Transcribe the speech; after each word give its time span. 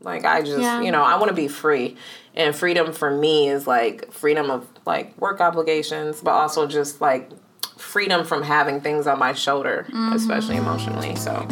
Like 0.00 0.24
I 0.24 0.42
just, 0.42 0.60
Yeah. 0.60 0.80
you 0.80 0.92
know, 0.92 1.02
I 1.02 1.16
want 1.16 1.28
to 1.28 1.34
be 1.34 1.48
free. 1.48 1.96
And 2.34 2.54
freedom 2.54 2.92
for 2.92 3.10
me 3.10 3.48
is 3.48 3.66
like 3.66 4.12
freedom 4.12 4.50
of 4.50 4.66
like 4.86 5.16
work 5.20 5.40
obligations, 5.40 6.20
but 6.20 6.30
also 6.30 6.66
just 6.66 7.00
like 7.00 7.30
freedom 7.76 8.24
from 8.24 8.42
having 8.42 8.80
things 8.80 9.06
on 9.06 9.18
my 9.18 9.32
shoulder, 9.32 9.86
especially 10.12 10.56
mm-hmm. 10.56 10.66
emotionally. 10.66 11.16
So, 11.16 11.46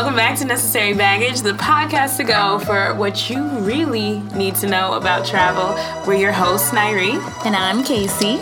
Welcome 0.00 0.16
back 0.16 0.38
to 0.38 0.46
Necessary 0.46 0.94
Baggage, 0.94 1.42
the 1.42 1.52
podcast 1.52 2.16
to 2.16 2.24
go 2.24 2.58
for 2.60 2.94
what 2.94 3.28
you 3.28 3.46
really 3.58 4.20
need 4.34 4.54
to 4.54 4.66
know 4.66 4.94
about 4.94 5.26
travel. 5.26 5.74
We're 6.06 6.18
your 6.18 6.32
hosts, 6.32 6.70
Nairi. 6.70 7.20
And 7.44 7.54
I'm 7.54 7.84
Casey. 7.84 8.38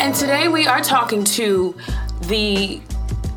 And 0.00 0.12
today 0.12 0.48
we 0.48 0.66
are 0.66 0.80
talking 0.80 1.22
to 1.22 1.76
the 2.22 2.80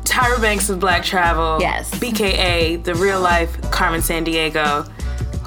Tyra 0.02 0.40
Banks 0.40 0.68
of 0.68 0.80
Black 0.80 1.04
Travel. 1.04 1.58
Yes. 1.60 1.88
BKA, 1.92 2.82
the 2.82 2.96
real 2.96 3.20
life 3.20 3.60
Carmen 3.70 4.00
Sandiego. 4.00 4.90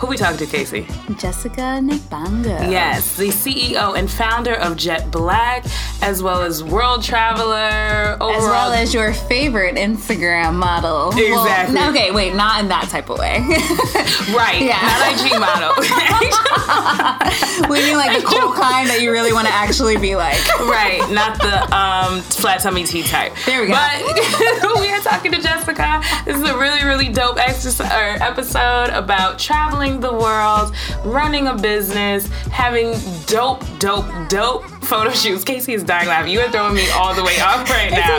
Who 0.03 0.09
we 0.09 0.17
talking 0.17 0.37
to, 0.39 0.45
Casey? 0.45 0.85
Jessica 1.17 1.79
Nabongo. 1.81 2.69
Yes, 2.69 3.15
the 3.15 3.29
CEO 3.29 3.97
and 3.97 4.11
founder 4.11 4.53
of 4.53 4.75
Jet 4.75 5.09
Black, 5.11 5.63
as 6.01 6.21
well 6.21 6.41
as 6.41 6.61
world 6.61 7.01
traveler, 7.01 8.17
overall. 8.19 8.31
As 8.31 8.43
well 8.43 8.73
as 8.73 8.93
your 8.93 9.13
favorite 9.13 9.75
Instagram 9.75 10.55
model. 10.55 11.11
Well, 11.15 11.43
Exactly. 11.45 11.75
no, 11.75 11.89
okay, 11.91 12.11
wait, 12.11 12.35
not 12.35 12.59
in 12.59 12.67
that 12.67 12.89
type 12.89 13.09
of 13.09 13.17
way. 13.17 13.37
right, 14.35 14.59
Yeah. 14.59 14.81
not 14.83 15.15
IG 15.15 15.39
model. 15.39 15.71
we 17.69 17.79
mean 17.79 17.95
like 17.95 18.19
the 18.19 18.27
cool 18.27 18.51
kind 18.53 18.89
that 18.89 18.99
you 19.01 19.09
really 19.09 19.31
want 19.31 19.47
to 19.47 19.53
actually 19.53 19.95
be 19.95 20.17
like. 20.17 20.35
right, 20.59 20.99
not 21.11 21.39
the 21.39 21.63
um, 21.73 22.19
flat 22.23 22.59
tummy 22.59 22.83
tea 22.83 23.03
type. 23.03 23.31
There 23.45 23.61
we 23.61 23.67
go. 23.67 23.73
But 23.73 24.81
we 24.81 24.89
are 24.89 24.99
talking 24.99 25.31
to 25.31 25.41
Jessica. 25.41 26.01
This 26.25 26.35
is 26.35 26.43
a 26.49 26.57
really, 26.57 26.83
really 26.83 27.07
dope 27.07 27.37
exercise 27.37 28.19
episode 28.19 28.89
about 28.89 29.39
traveling 29.39 29.92
the 29.99 30.13
world, 30.13 30.75
running 31.03 31.47
a 31.47 31.55
business, 31.55 32.27
having 32.51 32.93
dope, 33.25 33.63
dope, 33.79 34.05
dope 34.29 34.65
photo 34.83 35.11
shoots. 35.11 35.43
Casey 35.43 35.73
is 35.73 35.83
dying 35.83 36.07
laughing. 36.07 36.31
You 36.31 36.41
are 36.41 36.51
throwing 36.51 36.75
me 36.75 36.89
all 36.91 37.13
the 37.13 37.23
way 37.23 37.39
off 37.39 37.69
right 37.69 37.91
now. 37.91 38.17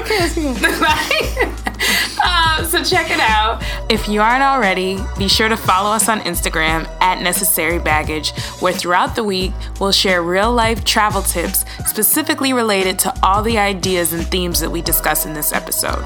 um, 2.25 2.65
so 2.67 2.83
check 2.83 3.11
it 3.11 3.21
out. 3.21 3.63
If 3.91 4.09
you 4.09 4.21
aren't 4.21 4.43
already, 4.43 4.99
be 5.19 5.29
sure 5.29 5.49
to 5.49 5.57
follow 5.57 5.91
us 5.91 6.09
on 6.09 6.21
Instagram 6.21 6.89
at 7.01 7.23
Necessary 7.23 7.79
Baggage, 7.79 8.33
where 8.61 8.73
throughout 8.73 9.15
the 9.15 9.25
week 9.25 9.53
we'll 9.81 9.93
share 9.93 10.23
real 10.23 10.53
life 10.53 10.85
travel 10.85 11.23
tips 11.23 11.65
specifically 11.87 12.53
related 12.53 12.99
to 13.01 13.15
all 13.23 13.43
the 13.43 13.59
ideas 13.59 14.13
and 14.13 14.27
themes 14.27 14.61
that 14.61 14.71
we 14.71 14.83
discuss 14.83 15.27
in 15.27 15.35
this 15.35 15.53
episode. 15.53 16.05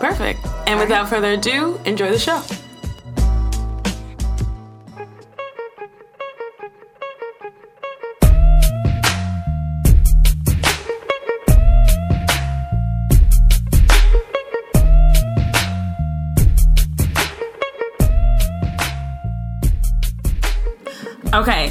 Perfect. 0.00 0.40
And 0.66 0.78
without 0.78 1.08
further 1.08 1.32
ado, 1.32 1.78
enjoy 1.84 2.10
the 2.10 2.18
show. 2.18 2.42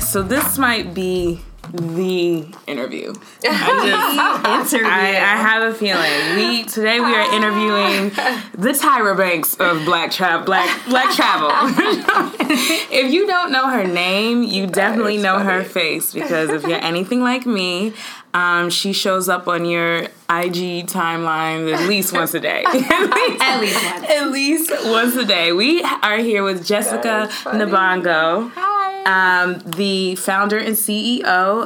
So 0.10 0.24
this 0.24 0.58
might 0.58 0.96
be 0.96 1.40
the 1.72 2.44
interview. 2.66 3.14
I 3.44 4.66
just 4.72 4.84
I, 4.84 5.10
I 5.10 5.36
have 5.38 5.72
a 5.72 5.76
feeling. 5.76 6.36
We 6.36 6.64
today 6.64 7.00
we 7.00 7.14
are 7.14 7.32
interviewing 7.36 8.10
the 8.58 8.72
Tyra 8.72 9.16
Banks 9.16 9.54
of 9.60 9.86
Black 9.86 10.10
Travel 10.10 10.48
Black 10.48 10.84
Black 10.88 11.14
Travel. 11.14 11.52
if 12.92 13.14
you 13.14 13.28
don't 13.28 13.52
know 13.52 13.70
her 13.70 13.86
name, 13.86 14.42
you 14.42 14.66
definitely 14.66 15.18
is 15.18 15.24
know 15.24 15.38
her 15.38 15.64
face 15.64 16.12
because 16.12 16.50
if 16.50 16.64
you're 16.64 16.84
anything 16.84 17.22
like 17.22 17.46
me, 17.46 17.94
um, 18.34 18.72
she 18.72 18.94
shows 18.94 19.30
up 19.30 19.48
on 19.48 19.64
your 19.64 20.06
IG 20.28 20.88
timeline 20.88 21.72
at 21.72 21.88
least 21.88 22.14
once 22.14 22.34
a 22.34 22.40
day. 22.40 22.64
At 22.68 23.60
least 23.62 23.84
one. 23.86 24.06
At 24.06 24.32
least 24.32 24.72
once 24.86 25.16
a 25.16 25.26
day. 25.26 25.52
We 25.52 25.84
are 25.84 26.18
here 26.18 26.44
with 26.44 26.66
Jessica 26.66 27.04
That 27.04 27.30
is 27.30 27.36
funny. 27.36 27.66
Nabongo. 27.66 28.52
hi. 28.56 28.79
Um, 29.06 29.60
the 29.66 30.16
founder 30.16 30.58
and 30.58 30.76
CEO 30.76 31.24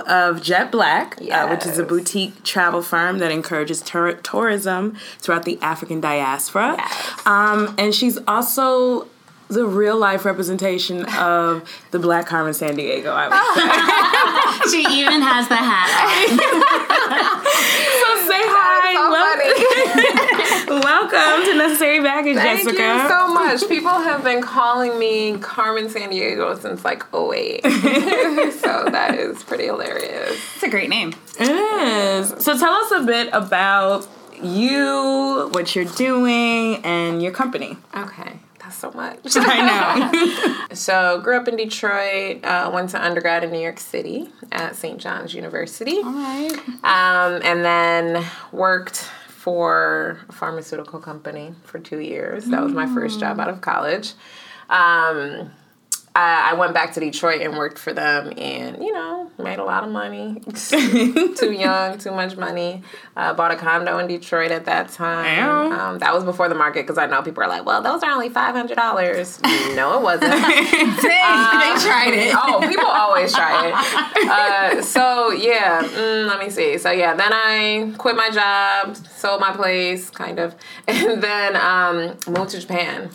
of 0.08 0.42
Jet 0.42 0.72
Black, 0.72 1.18
uh, 1.32 1.48
which 1.48 1.66
is 1.66 1.78
a 1.78 1.84
boutique 1.84 2.44
travel 2.44 2.82
firm 2.82 3.18
that 3.20 3.32
encourages 3.32 3.82
tour- 3.82 4.14
tourism 4.14 4.96
throughout 5.20 5.44
the 5.44 5.60
African 5.62 6.00
diaspora. 6.00 6.76
Yes. 6.78 7.22
Um, 7.28 7.76
and 7.78 7.94
she's 7.94 8.18
also 8.28 9.08
the 9.50 9.66
real 9.66 9.98
life 9.98 10.26
representation 10.26 11.06
of 11.18 11.68
the 11.92 12.00
Black 12.00 12.28
Carmen 12.28 12.54
Sandiego. 12.54 13.08
I 13.12 13.28
would 13.28 13.62
say. 13.62 14.00
She 14.70 14.80
even 14.80 15.22
has 15.22 15.48
the 15.50 15.56
hat 15.58 15.90
on. 15.92 16.38
so 18.00 18.28
say 18.30 18.40
hi. 18.48 18.94
so 18.96 19.12
Wel- 19.12 19.44
Welcome 21.12 21.46
to 21.46 21.58
Necessary 21.58 22.00
Baggage, 22.00 22.38
Thank 22.38 22.59
Jessica. 22.64 22.78
Thank 22.78 23.03
you 23.03 23.09
so 23.09 23.34
much. 23.34 23.68
People 23.68 23.91
have 23.91 24.24
been 24.24 24.41
calling 24.41 24.97
me 24.97 25.38
Carmen 25.38 25.88
Sandiego 25.88 26.58
since 26.58 26.86
like 26.86 27.03
08. 27.14 27.62
so 28.53 28.86
that 28.90 29.16
is 29.19 29.44
pretty 29.44 29.66
hilarious. 29.66 30.31
It's 30.56 30.63
a 30.63 30.69
great 30.69 30.88
name. 30.88 31.13
It 31.38 31.50
is. 31.50 32.30
So 32.42 32.58
tell 32.58 32.72
us 32.74 32.92
a 32.92 33.03
bit 33.06 33.28
about 33.34 34.08
you, 34.42 35.50
what 35.52 35.75
you're 35.75 35.84
doing, 35.84 36.78
and 36.86 37.22
your 37.22 37.34
company. 37.34 37.75
Okay, 37.94 38.40
that's 38.59 38.78
so 38.78 38.90
much. 38.92 39.19
I 39.36 39.62
know. 40.31 40.59
So, 40.75 41.22
grew 41.22 41.38
up 41.38 41.47
in 41.47 41.56
Detroit, 41.56 42.44
uh, 42.44 42.72
went 42.74 42.90
to 42.92 43.03
undergrad 43.06 43.44
in 43.44 43.52
New 43.52 43.59
York 43.59 43.80
City 43.80 44.30
at 44.52 44.75
St. 44.75 44.97
John's 45.00 45.31
University, 45.36 45.97
All 45.97 46.12
right. 46.12 46.52
um, 46.84 47.42
and 47.44 47.63
then 47.63 48.25
worked 48.52 49.08
for 49.44 50.20
a 50.30 50.31
pharmaceutical 50.31 51.02
company 51.02 51.54
for 51.66 51.78
two 51.78 52.00
years. 52.00 52.46
That 52.46 52.64
was 52.64 52.72
my 52.72 52.86
first 52.94 53.20
job 53.20 53.42
out 53.42 53.50
of 53.50 53.59
college. 53.59 54.14
Um, 54.70 55.52
I, 56.16 56.51
I 56.51 56.53
went 56.53 56.75
back 56.75 56.94
to 56.94 57.00
Detroit 57.00 57.41
and 57.41 57.57
worked 57.57 57.79
for 57.79 57.91
them, 57.91 58.34
and 58.38 58.84
you 58.84 58.94
know, 58.94 59.31
made 59.40 59.57
a 59.57 59.63
lot 59.63 59.84
of 59.84 59.90
money. 59.90 60.41
too 60.56 61.51
young, 61.51 61.97
too 61.97 62.12
much 62.12 62.38
money. 62.38 62.84
Uh, 63.16 63.34
bought 63.34 63.51
a 63.51 63.56
condo 63.56 63.97
in 63.97 64.07
Detroit 64.07 64.51
at 64.51 64.66
that 64.66 64.90
time. 64.90 65.72
Um, 65.72 66.00
that 66.00 66.13
was 66.13 66.24
before 66.24 66.50
the 66.50 66.56
market 66.56 66.84
because 66.84 67.00
I 67.00 67.07
know 67.07 67.24
people 67.24 67.44
are 67.44 67.47
like, 67.47 67.66
"Well, 67.66 67.81
those 67.81 68.03
are 68.03 68.12
only 68.12 68.29
five 68.29 68.53
hundred 68.53 68.75
dollars." 68.75 69.41
no, 69.75 69.97
it 69.97 70.03
wasn't. 70.03 70.31
Dang, 70.31 71.01
they 71.01 71.81
tried 71.81 72.13
it. 72.13 72.35
Oh, 72.38 72.63
people 72.68 72.85
always 72.85 73.34
try 73.34 73.69
it. 73.69 73.74
Uh, 74.24 74.81
so 74.81 75.31
yeah, 75.31 75.84
mm, 75.84 76.28
let 76.28 76.40
me 76.40 76.50
see. 76.50 76.78
So 76.78 76.91
yeah, 76.91 77.13
then 77.13 77.31
I 77.34 77.94
quit 77.97 78.16
my 78.16 78.30
job, 78.30 78.95
sold 78.95 79.41
my 79.41 79.51
place, 79.51 80.09
kind 80.09 80.40
of, 80.40 80.56
and 80.88 81.22
then 81.22 81.56
um, 81.57 82.18
moved 82.28 82.51
to 82.51 82.59
Japan. 82.62 83.09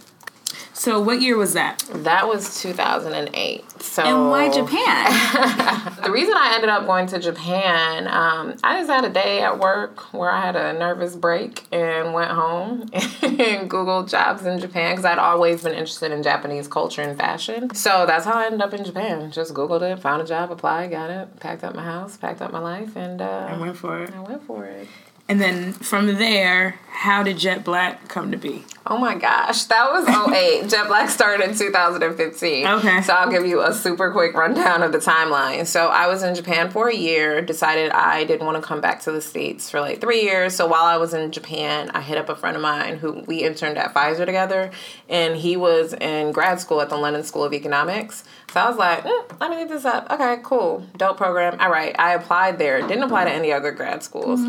So 0.78 1.00
what 1.00 1.20
year 1.20 1.36
was 1.36 1.54
that? 1.54 1.82
That 1.92 2.28
was 2.28 2.62
2008. 2.62 3.82
So 3.82 4.02
And 4.04 4.30
why 4.30 4.48
Japan? 4.48 5.94
The 6.08 6.12
reason 6.12 6.34
I 6.36 6.52
ended 6.54 6.70
up 6.70 6.86
going 6.86 7.06
to 7.08 7.18
Japan, 7.18 8.06
um, 8.06 8.54
I 8.62 8.78
just 8.78 8.88
had 8.88 9.04
a 9.04 9.10
day 9.10 9.42
at 9.42 9.58
work 9.58 10.14
where 10.14 10.30
I 10.30 10.40
had 10.40 10.54
a 10.54 10.72
nervous 10.72 11.16
break 11.16 11.66
and 11.72 12.14
went 12.14 12.30
home 12.30 12.82
and 12.92 13.68
Googled 13.68 14.08
jobs 14.08 14.46
in 14.46 14.60
Japan 14.60 14.92
because 14.92 15.04
I'd 15.04 15.18
always 15.18 15.64
been 15.64 15.72
interested 15.72 16.12
in 16.12 16.22
Japanese 16.22 16.68
culture 16.68 17.02
and 17.02 17.18
fashion. 17.18 17.74
So 17.74 18.06
that's 18.06 18.24
how 18.24 18.34
I 18.34 18.46
ended 18.46 18.62
up 18.62 18.72
in 18.72 18.84
Japan. 18.84 19.32
Just 19.32 19.52
Googled 19.52 19.82
it, 19.82 19.98
found 19.98 20.22
a 20.22 20.24
job, 20.24 20.52
applied, 20.52 20.92
got 20.92 21.10
it, 21.10 21.40
packed 21.40 21.64
up 21.64 21.74
my 21.74 21.84
house, 21.84 22.16
packed 22.16 22.40
up 22.40 22.52
my 22.52 22.60
life, 22.60 22.96
and 22.96 23.20
uh, 23.20 23.48
I 23.50 23.58
went 23.58 23.76
for 23.76 24.02
it. 24.02 24.14
I 24.14 24.20
went 24.20 24.44
for 24.44 24.64
it. 24.64 24.86
And 25.28 25.42
then 25.42 25.74
from 25.74 26.06
there, 26.06 26.80
how 26.88 27.22
did 27.22 27.36
Jet 27.36 27.62
Black 27.62 28.08
come 28.08 28.30
to 28.30 28.38
be? 28.38 28.64
Oh 28.90 28.96
my 28.96 29.14
gosh, 29.14 29.64
that 29.64 29.92
was 29.92 30.08
08. 30.08 30.68
Jet 30.70 30.86
Black 30.86 31.10
started 31.10 31.46
in 31.46 31.54
2015. 31.54 32.66
Okay. 32.66 33.02
So 33.02 33.12
I'll 33.12 33.30
give 33.30 33.44
you 33.44 33.60
a 33.60 33.74
super 33.74 34.10
quick 34.10 34.34
rundown 34.34 34.82
of 34.82 34.92
the 34.92 34.98
timeline. 34.98 35.66
So 35.66 35.88
I 35.88 36.06
was 36.06 36.22
in 36.22 36.34
Japan 36.34 36.70
for 36.70 36.88
a 36.88 36.94
year, 36.94 37.42
decided 37.42 37.90
I 37.92 38.24
didn't 38.24 38.46
want 38.46 38.56
to 38.56 38.66
come 38.66 38.80
back 38.80 39.02
to 39.02 39.12
the 39.12 39.20
States 39.20 39.68
for 39.68 39.80
like 39.80 40.00
three 40.00 40.22
years. 40.22 40.56
So 40.56 40.66
while 40.66 40.84
I 40.84 40.96
was 40.96 41.12
in 41.12 41.30
Japan, 41.32 41.90
I 41.90 42.00
hit 42.00 42.16
up 42.16 42.30
a 42.30 42.34
friend 42.34 42.56
of 42.56 42.62
mine 42.62 42.96
who 42.96 43.24
we 43.26 43.44
interned 43.44 43.76
at 43.76 43.92
Pfizer 43.92 44.24
together, 44.24 44.70
and 45.08 45.36
he 45.36 45.58
was 45.58 45.92
in 45.92 46.32
grad 46.32 46.58
school 46.58 46.80
at 46.80 46.88
the 46.88 46.96
London 46.96 47.22
School 47.24 47.44
of 47.44 47.52
Economics. 47.52 48.24
So 48.52 48.60
I 48.60 48.68
was 48.68 48.78
like, 48.78 49.04
mm, 49.04 49.40
let 49.40 49.50
me 49.50 49.56
look 49.58 49.68
this 49.68 49.84
up. 49.84 50.10
Okay, 50.10 50.38
cool. 50.42 50.86
Dope 50.96 51.18
program. 51.18 51.60
All 51.60 51.70
right. 51.70 51.94
I 51.98 52.14
applied 52.14 52.58
there. 52.58 52.80
Didn't 52.80 53.02
apply 53.02 53.24
to 53.24 53.30
any 53.30 53.52
other 53.52 53.70
grad 53.72 54.02
schools. 54.02 54.40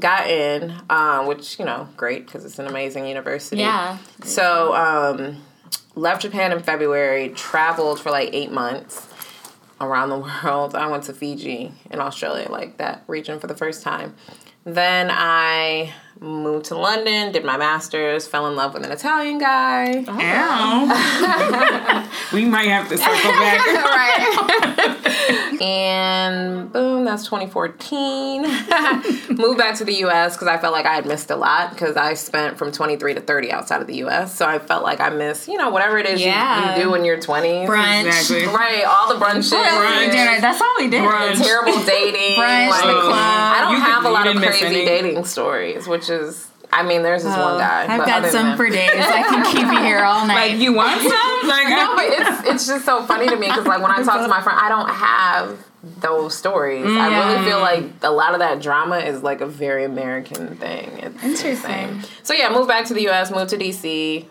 Got 0.00 0.26
in, 0.26 0.72
um, 0.88 1.26
which, 1.26 1.58
you 1.58 1.66
know, 1.66 1.86
great 1.98 2.24
because 2.24 2.46
it's 2.46 2.58
an 2.58 2.66
amazing 2.66 3.06
university. 3.06 3.58
Yeah. 3.58 3.81
So, 4.24 4.74
um, 4.74 5.42
left 5.94 6.22
Japan 6.22 6.52
in 6.52 6.62
February, 6.62 7.28
traveled 7.30 8.00
for 8.00 8.10
like 8.10 8.30
eight 8.32 8.50
months. 8.52 9.08
around 9.80 10.10
the 10.10 10.18
world. 10.44 10.74
I 10.76 10.86
went 10.86 11.04
to 11.04 11.12
Fiji 11.12 11.72
in 11.90 12.00
Australia, 12.00 12.48
like 12.50 12.76
that 12.78 13.02
region 13.08 13.40
for 13.40 13.46
the 13.48 13.56
first 13.56 13.82
time. 13.82 14.14
Then 14.64 15.08
I 15.10 15.92
moved 16.20 16.66
to 16.66 16.76
London, 16.76 17.32
did 17.32 17.44
my 17.44 17.56
master's, 17.56 18.28
fell 18.28 18.46
in 18.46 18.54
love 18.54 18.74
with 18.74 18.84
an 18.84 18.92
Italian 18.92 19.38
guy. 19.38 20.04
Ow. 20.06 22.08
we 22.32 22.44
might 22.44 22.68
have 22.68 22.88
to 22.88 22.96
circle 22.96 23.30
back. 23.32 23.66
right. 25.26 25.41
And 25.60 26.72
boom, 26.72 27.04
that's 27.04 27.24
2014. 27.24 28.42
Moved 29.36 29.58
back 29.58 29.76
to 29.76 29.84
the 29.84 29.94
US 30.06 30.34
because 30.34 30.48
I 30.48 30.58
felt 30.58 30.72
like 30.72 30.86
I 30.86 30.94
had 30.94 31.06
missed 31.06 31.30
a 31.30 31.36
lot 31.36 31.70
because 31.70 31.96
I 31.96 32.14
spent 32.14 32.56
from 32.58 32.72
23 32.72 33.14
to 33.14 33.20
30 33.20 33.50
outside 33.52 33.80
of 33.80 33.86
the 33.86 33.96
US. 34.04 34.34
So 34.36 34.46
I 34.46 34.58
felt 34.58 34.82
like 34.82 35.00
I 35.00 35.10
missed, 35.10 35.48
you 35.48 35.56
know, 35.58 35.70
whatever 35.70 35.98
it 35.98 36.06
is 36.06 36.20
you- 36.20 36.26
Yeah. 36.28 36.76
you, 36.76 36.82
do 36.84 36.94
in 36.94 37.04
your 37.04 37.18
20s. 37.18 37.66
Brunch. 37.66 38.06
Exactly. 38.06 38.46
Right, 38.46 38.84
all 38.84 39.08
the 39.12 39.24
brunches. 39.24 39.52
Brunch. 39.52 40.12
Dinner. 40.12 40.40
That's 40.40 40.60
all 40.60 40.74
we 40.78 40.88
did. 40.88 41.02
Brunch. 41.02 41.42
Terrible 41.42 41.82
dating. 41.84 42.36
Brunch, 42.38 42.70
like, 42.70 42.84
the 42.84 43.00
club. 43.00 43.12
I 43.14 43.60
don't 43.62 43.72
You 43.72 43.82
could- 43.82 43.92
have 43.92 44.04
a 44.04 44.10
lot 44.10 44.26
of 44.26 44.36
crazy 44.36 44.84
dating 44.84 45.24
stories, 45.24 45.86
which 45.86 46.08
is, 46.10 46.48
I 46.72 46.82
mean, 46.82 47.02
there's 47.02 47.22
this 47.22 47.36
one 47.36 47.56
oh, 47.56 47.58
guy. 47.58 47.86
Oh, 47.86 48.00
I've 48.00 48.06
got 48.06 48.32
some 48.32 48.56
for 48.56 48.68
days. 48.68 48.90
I 48.94 49.22
can 49.22 49.44
keep 49.44 49.66
you 49.66 49.80
here 49.80 50.02
all 50.04 50.26
night. 50.26 50.52
Like 50.52 50.60
you 50.60 50.72
want 50.72 51.00
some? 51.00 51.12
Like 51.42 51.68
no, 51.68 51.96
but 51.96 52.04
it's 52.04 52.48
it's 52.48 52.66
just 52.68 52.84
so 52.84 53.04
funny 53.04 53.28
to 53.28 53.36
me 53.36 53.48
because 53.48 53.66
like 53.66 53.82
when 53.82 53.90
I 53.90 54.02
talk 54.04 54.22
to 54.22 54.28
my 54.28 54.40
friend, 54.40 54.58
I 54.62 54.68
don't 54.68 54.88
have 54.88 55.58
those 56.00 56.36
stories. 56.36 56.86
I 56.86 57.08
really 57.08 57.40
mm. 57.40 57.44
feel 57.44 57.58
like 57.58 57.84
a 58.02 58.10
lot 58.12 58.32
of 58.32 58.38
that 58.38 58.62
drama 58.62 58.98
is 58.98 59.22
like 59.24 59.40
a 59.40 59.46
very 59.46 59.84
American 59.84 60.56
thing. 60.56 60.88
It's 60.98 61.22
Interesting. 61.22 62.02
So 62.22 62.32
yeah, 62.32 62.48
moved 62.48 62.68
back 62.68 62.86
to 62.86 62.94
the 62.94 63.02
U.S., 63.02 63.32
moved 63.32 63.50
to 63.50 63.58
D.C. 63.58 64.28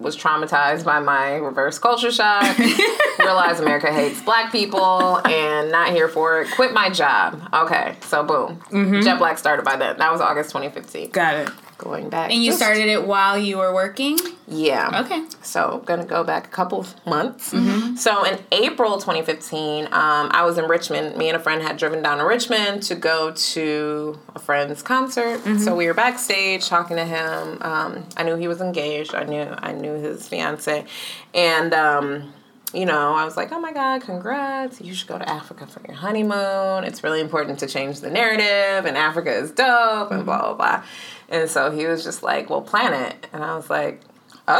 Was 0.00 0.16
traumatized 0.16 0.84
by 0.84 0.98
my 0.98 1.36
reverse 1.36 1.78
culture 1.78 2.10
shock. 2.10 2.58
realized 3.18 3.60
America 3.60 3.92
hates 3.92 4.20
black 4.22 4.50
people 4.50 5.20
and 5.26 5.70
not 5.70 5.90
here 5.92 6.08
for 6.08 6.42
it. 6.42 6.50
Quit 6.52 6.72
my 6.72 6.90
job. 6.90 7.48
Okay, 7.52 7.94
so 8.06 8.24
boom, 8.24 8.60
mm-hmm. 8.70 9.02
Jet 9.02 9.18
Black 9.18 9.38
started 9.38 9.64
by 9.64 9.76
then. 9.76 9.98
That 9.98 10.10
was 10.10 10.20
August 10.20 10.50
2015. 10.50 11.10
Got 11.10 11.34
it. 11.36 11.50
Going 11.80 12.10
back, 12.10 12.30
and 12.30 12.42
you 12.42 12.50
just- 12.50 12.58
started 12.58 12.88
it 12.88 13.06
while 13.06 13.38
you 13.38 13.56
were 13.56 13.72
working? 13.72 14.18
yeah. 14.46 15.02
Okay. 15.04 15.24
So 15.40 15.82
gonna 15.86 16.04
go 16.04 16.22
back 16.22 16.46
a 16.46 16.50
couple 16.50 16.80
of 16.80 17.06
months. 17.06 17.52
Mm-hmm. 17.54 17.96
So 17.96 18.24
in 18.24 18.38
April 18.52 18.98
2015, 18.98 19.86
um, 19.86 19.90
I 19.92 20.44
was 20.44 20.58
in 20.58 20.66
Richmond. 20.66 21.16
Me 21.16 21.28
and 21.28 21.36
a 21.36 21.40
friend 21.40 21.62
had 21.62 21.78
driven 21.78 22.02
down 22.02 22.18
to 22.18 22.24
Richmond 22.26 22.82
to 22.84 22.94
go 22.94 23.30
to 23.30 24.18
a 24.34 24.38
friend's 24.38 24.82
concert. 24.82 25.38
Mm-hmm. 25.38 25.58
So 25.58 25.74
we 25.74 25.86
were 25.86 25.94
backstage 25.94 26.68
talking 26.68 26.96
to 26.98 27.04
him. 27.06 27.58
Um, 27.62 28.04
I 28.16 28.24
knew 28.24 28.36
he 28.36 28.46
was 28.46 28.60
engaged. 28.60 29.14
I 29.14 29.24
knew 29.24 29.46
I 29.58 29.72
knew 29.72 29.94
his 29.94 30.28
fiance, 30.28 30.84
and. 31.32 31.72
Um, 31.72 32.34
you 32.72 32.86
know, 32.86 33.14
I 33.14 33.24
was 33.24 33.36
like, 33.36 33.50
oh 33.50 33.58
my 33.58 33.72
God, 33.72 34.02
congrats. 34.02 34.80
You 34.80 34.94
should 34.94 35.08
go 35.08 35.18
to 35.18 35.28
Africa 35.28 35.66
for 35.66 35.82
your 35.88 35.96
honeymoon. 35.96 36.84
It's 36.84 37.02
really 37.02 37.20
important 37.20 37.58
to 37.60 37.66
change 37.66 37.98
the 37.98 38.10
narrative, 38.10 38.86
and 38.86 38.96
Africa 38.96 39.32
is 39.32 39.50
dope, 39.50 40.12
and 40.12 40.24
blah, 40.24 40.40
blah, 40.40 40.54
blah. 40.54 40.84
And 41.30 41.48
so 41.48 41.70
he 41.70 41.86
was 41.86 42.02
just 42.02 42.22
like, 42.22 42.50
well, 42.50 42.60
plan 42.60 42.92
it. 42.92 43.28
And 43.32 43.44
I 43.44 43.54
was 43.54 43.70
like, 43.70 44.02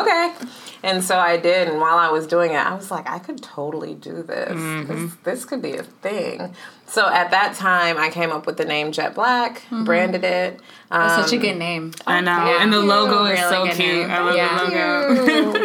okay. 0.01 0.35
And 0.83 1.05
so 1.05 1.19
I 1.19 1.37
did. 1.37 1.69
And 1.69 1.79
while 1.79 1.99
I 1.99 2.11
was 2.11 2.27
doing 2.27 2.53
it, 2.53 2.57
I 2.57 2.75
was 2.75 2.91
like, 2.91 3.07
I 3.09 3.19
could 3.19 3.43
totally 3.43 3.95
do 3.95 4.23
this. 4.23 4.89
This, 4.89 5.15
this 5.25 5.45
could 5.45 5.61
be 5.61 5.75
a 5.77 5.83
thing. 5.83 6.55
So 6.87 7.07
at 7.09 7.31
that 7.33 7.55
time, 7.55 7.99
I 7.99 8.09
came 8.09 8.31
up 8.31 8.47
with 8.47 8.57
the 8.57 8.65
name 8.65 8.91
Jet 8.91 9.15
Black, 9.15 9.63
branded 9.85 10.25
it. 10.25 10.59
Um, 10.91 11.23
Such 11.23 11.35
a 11.35 11.37
good 11.37 11.57
name. 11.59 11.93
I 12.07 12.21
know. 12.21 12.35
thank 12.35 12.61
and 12.63 12.73
the 12.73 12.81
logo 12.81 13.25
is 13.27 13.39
Really 13.39 13.71
so 13.71 13.77
cute. 13.77 13.79
name. 14.09 14.11
I 14.11 14.21
love 14.21 14.35
Yeah. 14.35 14.59
the 14.59 15.23
logo. 15.43 15.59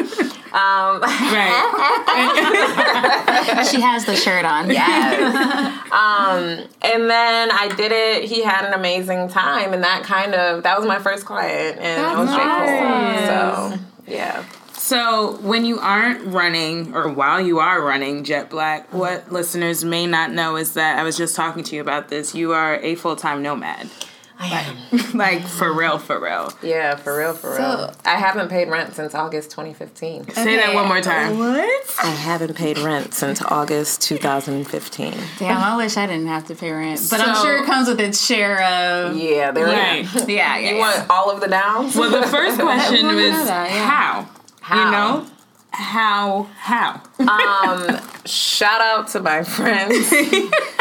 um, 0.54 1.02
right. 2.16 3.68
She 3.70 3.82
has 3.82 4.06
the 4.06 4.16
shirt 4.16 4.46
on. 4.46 4.70
Yes. 4.70 5.22
um, 5.92 6.68
and 6.82 7.10
then 7.10 7.50
I 7.52 7.74
did 7.76 7.92
it. 7.92 8.26
He 8.26 8.44
had 8.44 8.66
an 8.66 8.74
amazing 8.74 9.30
time, 9.30 9.74
and 9.74 9.84
that 9.84 10.04
kind 10.04 10.34
of 10.36 10.64
that 10.64 10.78
was 10.78 10.86
my 10.88 11.00
first 11.00 11.26
client, 11.26 11.80
and 11.80 12.02
it 12.02 12.18
was 12.20 12.30
nice. 12.30 12.70
pretty 12.70 12.82
cool. 12.82 13.78
So 13.80 13.85
yeah. 14.08 14.46
So, 14.74 15.38
when 15.38 15.66
you 15.66 15.80
aren't 15.80 16.26
running, 16.26 16.94
or 16.94 17.10
while 17.10 17.42
you 17.42 17.60
are 17.60 17.82
running 17.82 18.24
Jet 18.24 18.50
Black, 18.50 18.94
what 18.94 19.32
listeners 19.32 19.84
may 19.84 20.06
not 20.06 20.32
know 20.32 20.58
is 20.58 20.74
that 20.74 21.00
I 21.00 21.04
was 21.04 21.18
just 21.18 21.36
talking 21.36 21.64
to 21.64 21.76
you 21.76 21.82
about 21.82 22.10
this. 22.10 22.36
You 22.36 22.54
are 22.54 22.76
a 22.78 22.96
full 22.96 23.16
time 23.16 23.42
nomad. 23.42 23.90
I 24.38 24.48
am. 24.92 25.12
like, 25.18 25.44
for 25.44 25.74
real, 25.74 25.98
for 25.98 26.20
real. 26.20 26.52
Yeah, 26.62 26.96
for 26.96 27.18
real, 27.18 27.34
for 27.34 27.56
real. 27.56 27.94
I 28.04 28.16
haven't 28.16 28.50
paid 28.50 28.68
rent 28.70 28.94
since 28.94 29.16
August 29.16 29.52
2015. 29.52 30.30
Say 30.32 30.58
that 30.58 30.74
one 30.74 30.88
more 30.88 31.02
time. 31.02 31.40
What? 31.40 31.96
I 32.04 32.08
haven't 32.10 32.56
paid 32.56 32.78
rent 32.80 33.14
since 33.14 33.42
August 33.42 34.02
2015. 34.02 35.14
Damn, 35.40 35.58
I 35.58 35.78
wish 35.78 35.98
I 35.98 36.06
didn't 36.06 36.28
have 36.28 36.48
to 36.48 36.56
pay 36.56 36.72
rent. 36.72 37.08
But 37.10 37.22
I'm 37.22 37.36
sure 37.44 37.58
it 37.64 37.66
comes 37.66 37.88
with 37.88 38.00
its 38.00 38.26
share 38.26 38.62
of. 38.64 39.16
Yeah, 39.16 39.52
there 39.52 39.66
Right. 39.66 40.06
Yeah, 40.28 40.58
yeah. 40.58 40.72
You 40.72 40.78
want 40.78 41.10
all 41.10 41.32
of 41.32 41.42
the 41.42 41.48
downs? 41.48 41.96
Well, 41.96 42.10
the 42.10 42.28
first 42.28 42.60
question 42.60 43.06
was 43.08 43.48
that, 43.48 43.70
yeah. 43.70 43.90
how? 43.90 44.30
How? 44.62 44.86
You 44.86 44.92
know? 44.92 45.32
How? 45.72 46.48
How? 46.58 47.02
Um, 47.20 48.02
shout 48.26 48.82
out 48.82 49.10
to 49.10 49.20
my 49.20 49.44
friends 49.44 50.10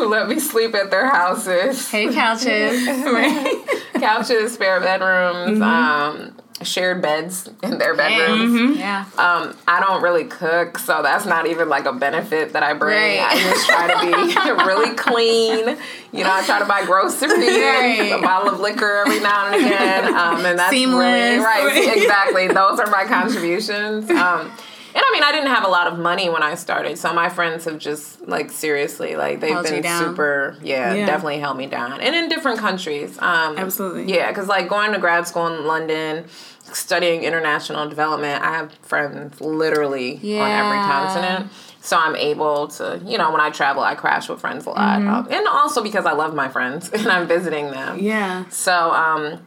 who 0.00 0.08
let 0.10 0.28
me 0.28 0.40
sleep 0.40 0.74
at 0.74 0.90
their 0.90 1.08
houses. 1.08 1.88
Hey, 1.90 2.12
couches. 2.12 2.86
right? 2.86 3.64
Couches, 3.94 4.54
spare 4.54 4.80
bedrooms, 4.80 5.60
um, 5.60 6.34
shared 6.62 7.00
beds 7.02 7.48
in 7.62 7.78
their 7.78 7.94
bedrooms. 7.94 8.78
Yeah. 8.78 9.04
Um, 9.18 9.54
I 9.68 9.80
don't 9.80 10.02
really 10.02 10.24
cook, 10.24 10.78
so 10.78 11.02
that's 11.02 11.26
not 11.26 11.46
even 11.46 11.68
like 11.68 11.84
a 11.86 11.92
benefit 11.92 12.52
that 12.54 12.62
I 12.62 12.72
bring. 12.74 12.96
Right. 12.96 13.20
I 13.20 13.38
just 13.40 13.66
try 13.68 13.88
to 13.88 14.00
be 14.06 14.50
really 14.66 14.94
clean. 14.96 15.76
You 16.12 16.24
know, 16.24 16.30
I 16.32 16.44
try 16.44 16.58
to 16.58 16.64
buy 16.66 16.84
groceries, 16.84 17.32
Right. 17.32 18.12
a 18.18 18.22
bottle 18.22 18.54
of 18.54 18.60
liquor 18.60 19.04
every 19.06 19.20
now 19.20 19.46
and 19.52 19.64
again, 19.66 20.14
um, 20.14 20.44
and 20.46 20.58
that's 20.58 20.72
really 20.72 20.86
Seamless. 20.86 21.44
right. 21.44 21.96
Exactly, 21.96 22.48
those 22.48 22.80
are 22.80 22.90
my 22.90 23.04
contributions. 23.04 24.10
Um, 24.10 24.50
and 24.94 25.02
I 25.04 25.10
mean, 25.12 25.22
I 25.22 25.32
didn't 25.32 25.48
have 25.48 25.64
a 25.64 25.68
lot 25.68 25.86
of 25.86 25.98
money 25.98 26.28
when 26.28 26.42
I 26.42 26.54
started, 26.54 26.98
so 26.98 27.12
my 27.12 27.28
friends 27.28 27.64
have 27.64 27.78
just 27.78 28.26
like 28.28 28.50
seriously, 28.50 29.16
like 29.16 29.40
they've 29.40 29.52
Held 29.52 29.66
been 29.66 29.82
super, 29.84 30.56
yeah, 30.62 30.94
Yeah. 30.94 31.06
definitely 31.06 31.38
held 31.40 31.56
me 31.56 31.66
down, 31.66 32.00
and 32.00 32.14
in 32.14 32.28
different 32.28 32.58
countries. 32.58 33.16
Um, 33.18 33.56
Absolutely. 33.58 34.12
yeah, 34.12 34.30
because 34.30 34.48
like 34.48 34.68
going 34.68 34.92
to 34.92 34.98
grad 34.98 35.26
school 35.28 35.46
in 35.48 35.66
London, 35.66 36.26
studying 36.72 37.24
international 37.24 37.88
development, 37.88 38.42
I 38.42 38.52
have 38.56 38.72
friends 38.82 39.40
literally 39.40 40.14
on 40.40 40.50
every 40.50 40.78
continent. 40.78 41.50
So 41.82 41.96
I'm 41.96 42.14
able 42.14 42.68
to, 42.68 43.00
you 43.06 43.16
know, 43.16 43.32
when 43.32 43.40
I 43.40 43.48
travel, 43.48 43.82
I 43.82 43.94
crash 43.94 44.28
with 44.28 44.38
friends 44.40 44.66
a 44.66 44.70
lot, 44.70 44.98
Mm-hmm. 45.00 45.08
um, 45.08 45.28
and 45.30 45.46
also 45.48 45.82
because 45.82 46.04
I 46.04 46.12
love 46.12 46.34
my 46.34 46.48
friends 46.50 46.90
and 46.92 47.06
I'm 47.08 47.26
visiting 47.26 47.70
them. 47.70 47.98
Yeah. 47.98 48.44
So 48.50 48.90
um, 48.92 49.46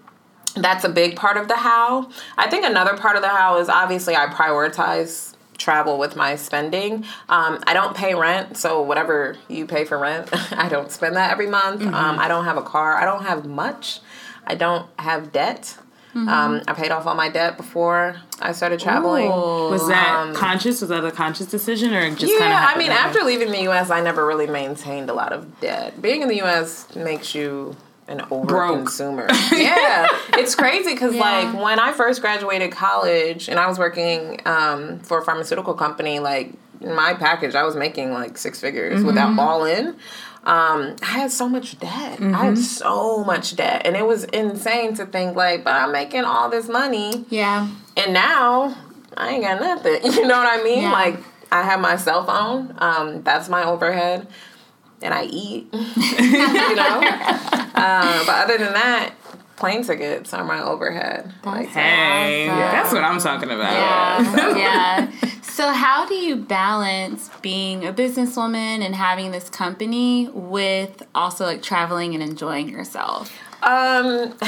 that's 0.56 0.84
a 0.84 0.89
big 0.89 1.15
part 1.15 1.38
of 1.38 1.48
the 1.48 1.56
how. 1.56 2.10
I 2.38 2.50
think 2.50 2.65
another 2.65 2.98
part 2.98 3.15
of 3.17 3.22
the 3.22 3.27
how 3.29 3.60
is 3.60 3.70
obviously 3.70 4.15
I 4.15 4.25
prioritize 4.27 5.33
travel 5.63 5.98
with 5.98 6.15
my 6.15 6.36
spending. 6.36 7.05
Um, 7.29 7.63
I 7.65 7.74
don't 7.74 7.96
pay 7.96 8.13
rent, 8.13 8.58
so 8.58 8.82
whatever 8.82 9.38
you 9.48 9.65
pay 9.65 9.86
for 9.86 9.98
rent, 9.98 10.29
I 10.53 10.70
don't 10.70 10.91
spend 10.91 11.15
that 11.15 11.32
every 11.32 11.48
month. 11.48 11.82
Um, 11.82 12.20
I 12.20 12.27
don't 12.27 12.46
have 12.46 12.58
a 12.58 12.62
car. 12.62 12.96
I 12.98 13.05
don't 13.05 13.24
have 13.24 13.46
much. 13.46 14.01
I 14.46 14.55
don't 14.55 14.88
have 15.00 15.32
debt. 15.32 15.77
Um, 16.15 16.62
I 16.67 16.74
paid 16.74 16.91
off 16.91 17.08
all 17.08 17.15
my 17.15 17.27
debt 17.29 17.58
before 17.58 18.17
I 18.39 18.51
started 18.51 18.79
traveling. 18.79 19.29
Was 19.29 19.88
that 19.88 20.10
Um, 20.15 20.36
conscious? 20.36 20.79
Was 20.82 20.89
that 20.91 21.03
a 21.03 21.10
conscious 21.10 21.48
decision 21.48 21.91
or 21.91 22.08
just 22.13 22.32
Yeah, 22.32 22.38
kind 22.38 22.53
of 22.53 22.60
I 22.60 22.77
mean, 22.77 22.91
after 22.91 23.22
leaving 23.24 23.50
the 23.50 23.63
U.S., 23.63 23.89
I 23.89 24.00
never 24.00 24.24
really 24.24 24.46
maintained 24.46 25.10
a 25.10 25.13
lot 25.15 25.34
of 25.34 25.60
debt. 25.60 26.00
Being 26.03 26.22
in 26.22 26.27
the 26.27 26.36
U.S. 26.38 26.96
makes 26.96 27.34
you 27.34 27.75
an 28.20 28.25
over 28.32 28.67
consumer. 28.67 29.27
yeah, 29.51 30.08
it's 30.34 30.55
crazy 30.55 30.93
because 30.93 31.13
Yeah. 31.13 31.22
like 31.22 31.62
when 31.63 31.79
I 31.79 31.91
first 31.91 32.22
graduated 32.22 32.72
college 32.72 33.50
and 33.50 33.60
I 33.60 33.67
was 33.67 33.77
working 33.79 34.39
um, 34.46 35.00
for 35.00 35.20
a 35.20 35.25
pharmaceutical 35.25 35.74
company, 35.74 36.20
like 36.20 36.53
my 36.82 37.13
package, 37.13 37.55
I 37.55 37.63
was 37.63 37.75
making 37.75 38.12
like 38.12 38.38
six 38.38 38.60
figures 38.60 39.00
Mm-hmm. 39.00 39.08
without 39.08 39.38
all 39.39 39.65
in. 39.65 39.96
Um, 40.46 40.96
I 41.01 41.05
had 41.05 41.32
so 41.32 41.48
much 41.48 41.79
debt. 41.79 41.91
I 41.91 42.15
Mm-hmm. 42.17 42.34
had 42.34 42.58
so 42.58 43.24
much 43.24 43.55
debt, 43.55 43.84
and 43.86 43.96
it 43.96 44.05
was 44.05 44.25
insane 44.25 44.93
to 44.96 45.05
think 45.05 45.36
like, 45.38 45.63
but 45.63 45.74
I'm 45.74 45.91
making 45.93 46.25
all 46.25 46.50
this 46.50 46.67
money, 46.67 47.25
Yeah. 47.29 47.70
and 47.96 48.13
now 48.13 48.75
I 49.15 49.29
ain't 49.29 49.43
got 49.43 49.62
nothing. 49.62 50.00
You 50.13 50.27
know 50.27 50.38
what 50.38 50.60
I 50.60 50.63
mean? 50.63 50.82
Yeah. 50.84 50.91
Like 50.91 51.15
I 51.51 51.62
have 51.63 51.79
my 51.79 51.96
cell 51.96 52.25
phone. 52.25 52.75
Um, 52.79 53.22
that's 53.24 53.48
my 53.48 53.63
overhead, 53.63 54.27
and 55.01 55.13
I 55.13 55.24
eat. 55.25 55.70
you 55.74 56.75
know. 56.75 57.00
But 58.25 58.44
other 58.44 58.58
than 58.58 58.74
that, 58.74 59.13
plane 59.56 59.84
tickets 59.84 60.34
are 60.34 60.44
my 60.44 60.62
overhead. 60.62 61.34
Like, 61.44 61.70
Hey, 61.70 62.48
Awesome. 62.50 62.60
that's 62.60 62.94
what 62.94 63.03
I'm 63.03 63.20
talking 63.20 63.50
about. 63.51 63.72
Yeah. 63.74 64.58
yeah. 64.58 65.12
So, 65.53 65.72
how 65.72 66.08
do 66.08 66.15
you 66.15 66.36
balance 66.36 67.30
being 67.44 67.86
a 67.86 67.94
businesswoman 67.94 68.84
and 68.84 68.96
having 68.96 69.30
this 69.30 69.51
company 69.51 70.27
with 70.34 71.03
also 71.13 71.46
like 71.46 71.62
traveling 71.62 72.15
and 72.15 72.24
enjoying 72.24 72.70
yourself? 72.70 73.32
Um, 73.62 74.34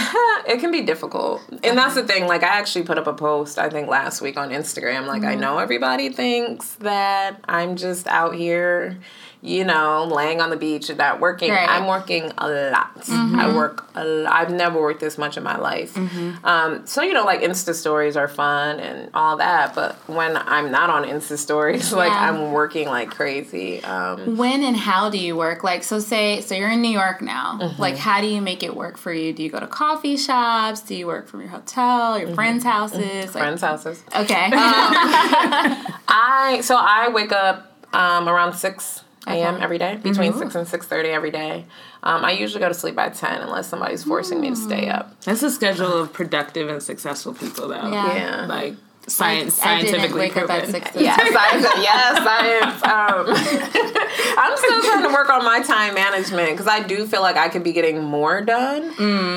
it 0.48 0.60
can 0.60 0.72
be 0.72 0.82
difficult, 0.82 1.44
and 1.64 1.78
that's 1.78 1.94
the 1.94 2.04
thing. 2.08 2.26
Like, 2.26 2.42
I 2.42 2.48
actually 2.58 2.86
put 2.86 2.98
up 2.98 3.06
a 3.06 3.14
post 3.14 3.60
I 3.60 3.70
think 3.70 3.88
last 3.88 4.20
week 4.20 4.36
on 4.36 4.50
Instagram. 4.50 5.06
Like, 5.06 5.24
I 5.24 5.36
know 5.36 5.60
everybody 5.60 6.10
thinks 6.10 6.72
that 6.78 7.40
I'm 7.48 7.76
just 7.76 8.08
out 8.08 8.34
here, 8.34 8.98
you 9.46 9.64
know, 9.64 10.06
laying 10.06 10.42
on 10.42 10.50
the 10.50 10.56
beach 10.58 10.90
and 10.90 10.98
not 10.98 11.20
working. 11.20 11.52
Right. 11.52 11.70
I'm 11.70 11.86
working 11.88 12.32
a 12.38 12.50
lot. 12.50 13.08
I 13.10 13.54
work 13.56 13.88
a 13.96 14.04
lot. 14.04 14.34
I've 14.34 14.52
never 14.52 14.82
worked 14.82 15.00
this 15.02 15.18
much 15.18 15.38
in 15.38 15.44
my 15.44 15.58
life. 15.58 15.96
Um, 16.44 16.86
so 16.88 17.02
you 17.04 17.14
know, 17.14 17.24
like 17.26 17.42
Insta 17.42 17.74
stories 17.74 18.18
are 18.18 18.28
fun 18.28 18.80
and 18.80 19.10
all 19.14 19.38
that, 19.38 19.76
but 19.76 19.96
when 20.08 20.36
I'm 20.36 20.72
not 20.72 20.90
on 20.90 21.04
Insta 21.04 21.38
stories, 21.38 21.94
like 22.04 22.12
Yeah. 22.12 22.30
I'm 22.32 22.52
working 22.52 22.88
like 22.88 23.12
crazy. 23.12 23.84
Um, 23.84 24.36
When 24.38 24.64
and 24.64 24.76
how 24.76 25.10
do 25.10 25.18
you 25.18 25.36
work? 25.36 25.64
Like, 25.64 25.84
so 25.84 26.00
say, 26.00 26.42
so 26.42 26.56
you're 26.56 26.70
in 26.72 26.82
New 26.82 26.90
York 27.04 27.22
now. 27.22 27.60
Mm-hmm. 27.62 27.82
Like, 27.82 27.98
how 27.98 28.22
do 28.22 28.28
you 28.28 28.42
make 28.42 28.64
it 28.64 28.76
work 28.76 28.98
for 28.98 29.14
you? 29.14 29.32
Do 29.34 29.44
you 29.44 29.50
go 29.52 29.60
to 29.60 29.68
coffee 29.68 30.18
shops? 30.18 30.82
Do 30.82 30.96
you 30.96 31.08
work 31.08 31.28
from 31.28 31.42
your 31.42 31.50
hotel, 31.50 32.18
your 32.20 32.34
friends' 32.34 32.64
houses? 32.64 33.00
Like, 33.00 33.26
Mm-hmm. 33.26 33.38
friends' 33.38 33.62
houses. 33.62 34.04
Okay. 34.16 34.50
I 36.08 36.62
so 36.64 36.76
I 36.78 37.10
wake 37.10 37.32
up 37.32 37.72
um, 37.94 38.28
around 38.28 38.54
six 38.54 39.04
a.m. 39.28 39.56
Okay. 39.56 39.64
every 39.64 39.78
day, 39.78 39.96
between 40.04 40.34
six 40.34 40.56
and 40.56 40.68
six 40.68 40.86
thirty 40.88 41.10
every 41.10 41.32
day. 41.32 41.66
Um, 42.04 42.24
I 42.24 42.32
usually 42.32 42.60
go 42.60 42.68
to 42.68 42.74
sleep 42.74 42.96
by 42.96 43.10
ten 43.10 43.42
unless 43.42 43.68
somebody's 43.68 44.04
forcing 44.04 44.40
me 44.42 44.50
to 44.52 44.56
stay 44.56 44.90
up. 44.90 45.20
That's 45.22 45.42
a 45.44 45.50
schedule 45.52 45.94
of 46.02 46.14
productive 46.14 46.70
and 46.70 46.82
successful 46.84 47.34
people, 47.34 47.68
though. 47.70 47.76
Yeah. 47.92 48.16
Yeah. 48.16 48.46
Like 48.46 48.76
science, 49.08 49.62
I 49.62 49.82
didn't 49.82 49.90
scientifically 49.92 50.20
wake 50.20 50.38
up 50.38 50.48
proven. 50.48 50.56
at 50.64 50.70
six. 50.70 50.92
Yes, 50.96 51.18
science. 51.34 51.68
Yes, 51.78 52.24
science. 52.24 52.84
Um, 52.84 53.96
I'm 54.38 54.58
still 54.58 54.82
trying 54.82 55.04
to 55.04 55.10
work 55.14 55.30
on 55.30 55.44
my 55.46 55.62
time 55.62 55.94
management 55.96 56.52
because 56.52 56.68
I 56.68 56.82
do 56.82 57.06
feel 57.08 57.22
like 57.22 57.36
I 57.38 57.48
could 57.50 57.64
be 57.64 57.72
getting 57.72 58.04
more 58.04 58.42
done. 58.42 58.84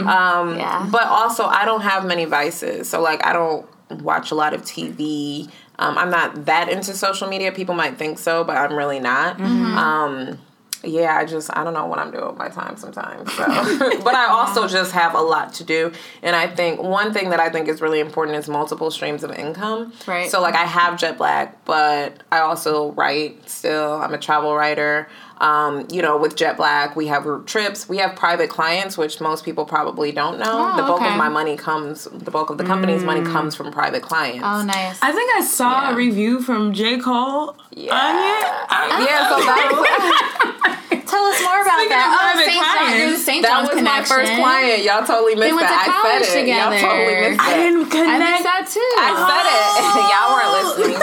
Um, 0.06 0.58
Yeah. 0.58 0.88
But 0.90 1.04
also, 1.06 1.44
I 1.44 1.64
don't 1.64 1.82
have 1.82 2.04
many 2.06 2.24
vices. 2.24 2.88
So, 2.88 3.00
like, 3.02 3.24
I 3.24 3.32
don't 3.32 3.66
watch 4.02 4.30
a 4.30 4.34
lot 4.34 4.54
of 4.54 4.62
TV. 4.62 5.50
Um, 5.78 5.96
I'm 5.96 6.10
not 6.10 6.46
that 6.46 6.68
into 6.68 6.92
social 6.94 7.28
media. 7.28 7.52
People 7.52 7.74
might 7.74 7.98
think 7.98 8.18
so, 8.18 8.44
but 8.44 8.56
I'm 8.56 8.74
really 8.74 9.00
not. 9.00 9.40
Um, 9.40 10.38
yeah, 10.84 11.16
I 11.16 11.24
just 11.24 11.50
I 11.56 11.64
don't 11.64 11.74
know 11.74 11.86
what 11.86 11.98
I'm 11.98 12.10
doing 12.10 12.26
with 12.26 12.36
my 12.36 12.48
time 12.48 12.76
sometimes. 12.76 13.32
So. 13.32 13.44
but 14.04 14.14
I 14.14 14.26
also 14.30 14.68
just 14.68 14.92
have 14.92 15.14
a 15.14 15.20
lot 15.20 15.52
to 15.54 15.64
do, 15.64 15.92
and 16.22 16.36
I 16.36 16.46
think 16.46 16.80
one 16.80 17.12
thing 17.12 17.30
that 17.30 17.40
I 17.40 17.48
think 17.48 17.68
is 17.68 17.80
really 17.80 18.00
important 18.00 18.36
is 18.36 18.48
multiple 18.48 18.90
streams 18.90 19.24
of 19.24 19.32
income. 19.32 19.92
Right. 20.06 20.30
So 20.30 20.40
like 20.40 20.54
I 20.54 20.64
have 20.64 20.98
Jet 20.98 21.18
Black, 21.18 21.64
but 21.64 22.22
I 22.30 22.40
also 22.40 22.92
write 22.92 23.48
still. 23.48 23.94
I'm 23.94 24.14
a 24.14 24.18
travel 24.18 24.54
writer. 24.54 25.08
Um, 25.40 25.86
you 25.90 26.02
know, 26.02 26.16
with 26.16 26.34
Jet 26.36 26.56
Black, 26.56 26.96
we 26.96 27.06
have 27.06 27.22
group 27.22 27.46
trips. 27.46 27.88
We 27.88 27.98
have 27.98 28.16
private 28.16 28.50
clients, 28.50 28.98
which 28.98 29.20
most 29.20 29.44
people 29.44 29.64
probably 29.64 30.10
don't 30.10 30.38
know. 30.38 30.44
Oh, 30.72 30.76
the 30.76 30.82
bulk 30.82 31.00
okay. 31.00 31.10
of 31.10 31.16
my 31.16 31.28
money 31.28 31.56
comes. 31.56 32.04
The 32.12 32.30
bulk 32.30 32.50
of 32.50 32.58
the 32.58 32.64
company's 32.64 33.04
money 33.04 33.22
comes 33.22 33.54
from 33.54 33.70
private 33.70 34.02
clients. 34.02 34.42
oh, 34.44 34.62
nice. 34.64 34.98
I 35.00 35.12
think 35.12 35.30
I 35.36 35.42
saw 35.42 35.82
Yeah. 35.82 35.92
a 35.92 35.94
review 35.94 36.40
from 36.42 36.72
J. 36.72 36.98
Cole 36.98 37.56
Yeah. 37.70 37.94
on 37.94 38.14
it. 38.16 38.44
I- 38.70 39.06
yeah, 39.06 39.28
so 39.28 39.36
that 39.44 39.70
was, 39.70 41.04
Tell 41.08 41.24
us 41.24 41.40
more 41.40 41.62
about 41.62 41.78
Speaking 41.80 41.96
that. 41.96 42.04
of 42.04 42.12
Oh, 42.12 42.20
private 42.20 42.44
St. 42.52 42.60
John, 42.60 42.76
clients, 42.76 43.00
it 43.00 43.08
was 43.08 43.24
St. 43.24 43.42
that 43.42 43.48
John's 43.48 43.68
was 43.72 43.80
my 43.80 44.00
first 44.04 44.32
client. 44.36 44.82
Y'all 44.84 45.06
totally 45.06 45.34
missed 45.40 45.56
went 45.56 45.64
that. 45.64 45.88
to 45.88 45.92
I 45.94 46.04
said 46.04 46.20
it. 46.20 46.40
together. 46.44 46.76
Y'all 46.76 46.84
totally 46.84 47.16
missed 47.16 47.40
I 47.40 47.54
didn't 47.56 47.86
I 47.86 47.96
connect. 47.96 48.20
missed 48.28 48.44
that 48.44 48.62
too. 48.68 48.90
I 48.98 49.10
said 49.24 49.46
it. 49.48 49.72
Y'all 50.12 50.28
weren't 50.36 50.52
listening 50.52 51.00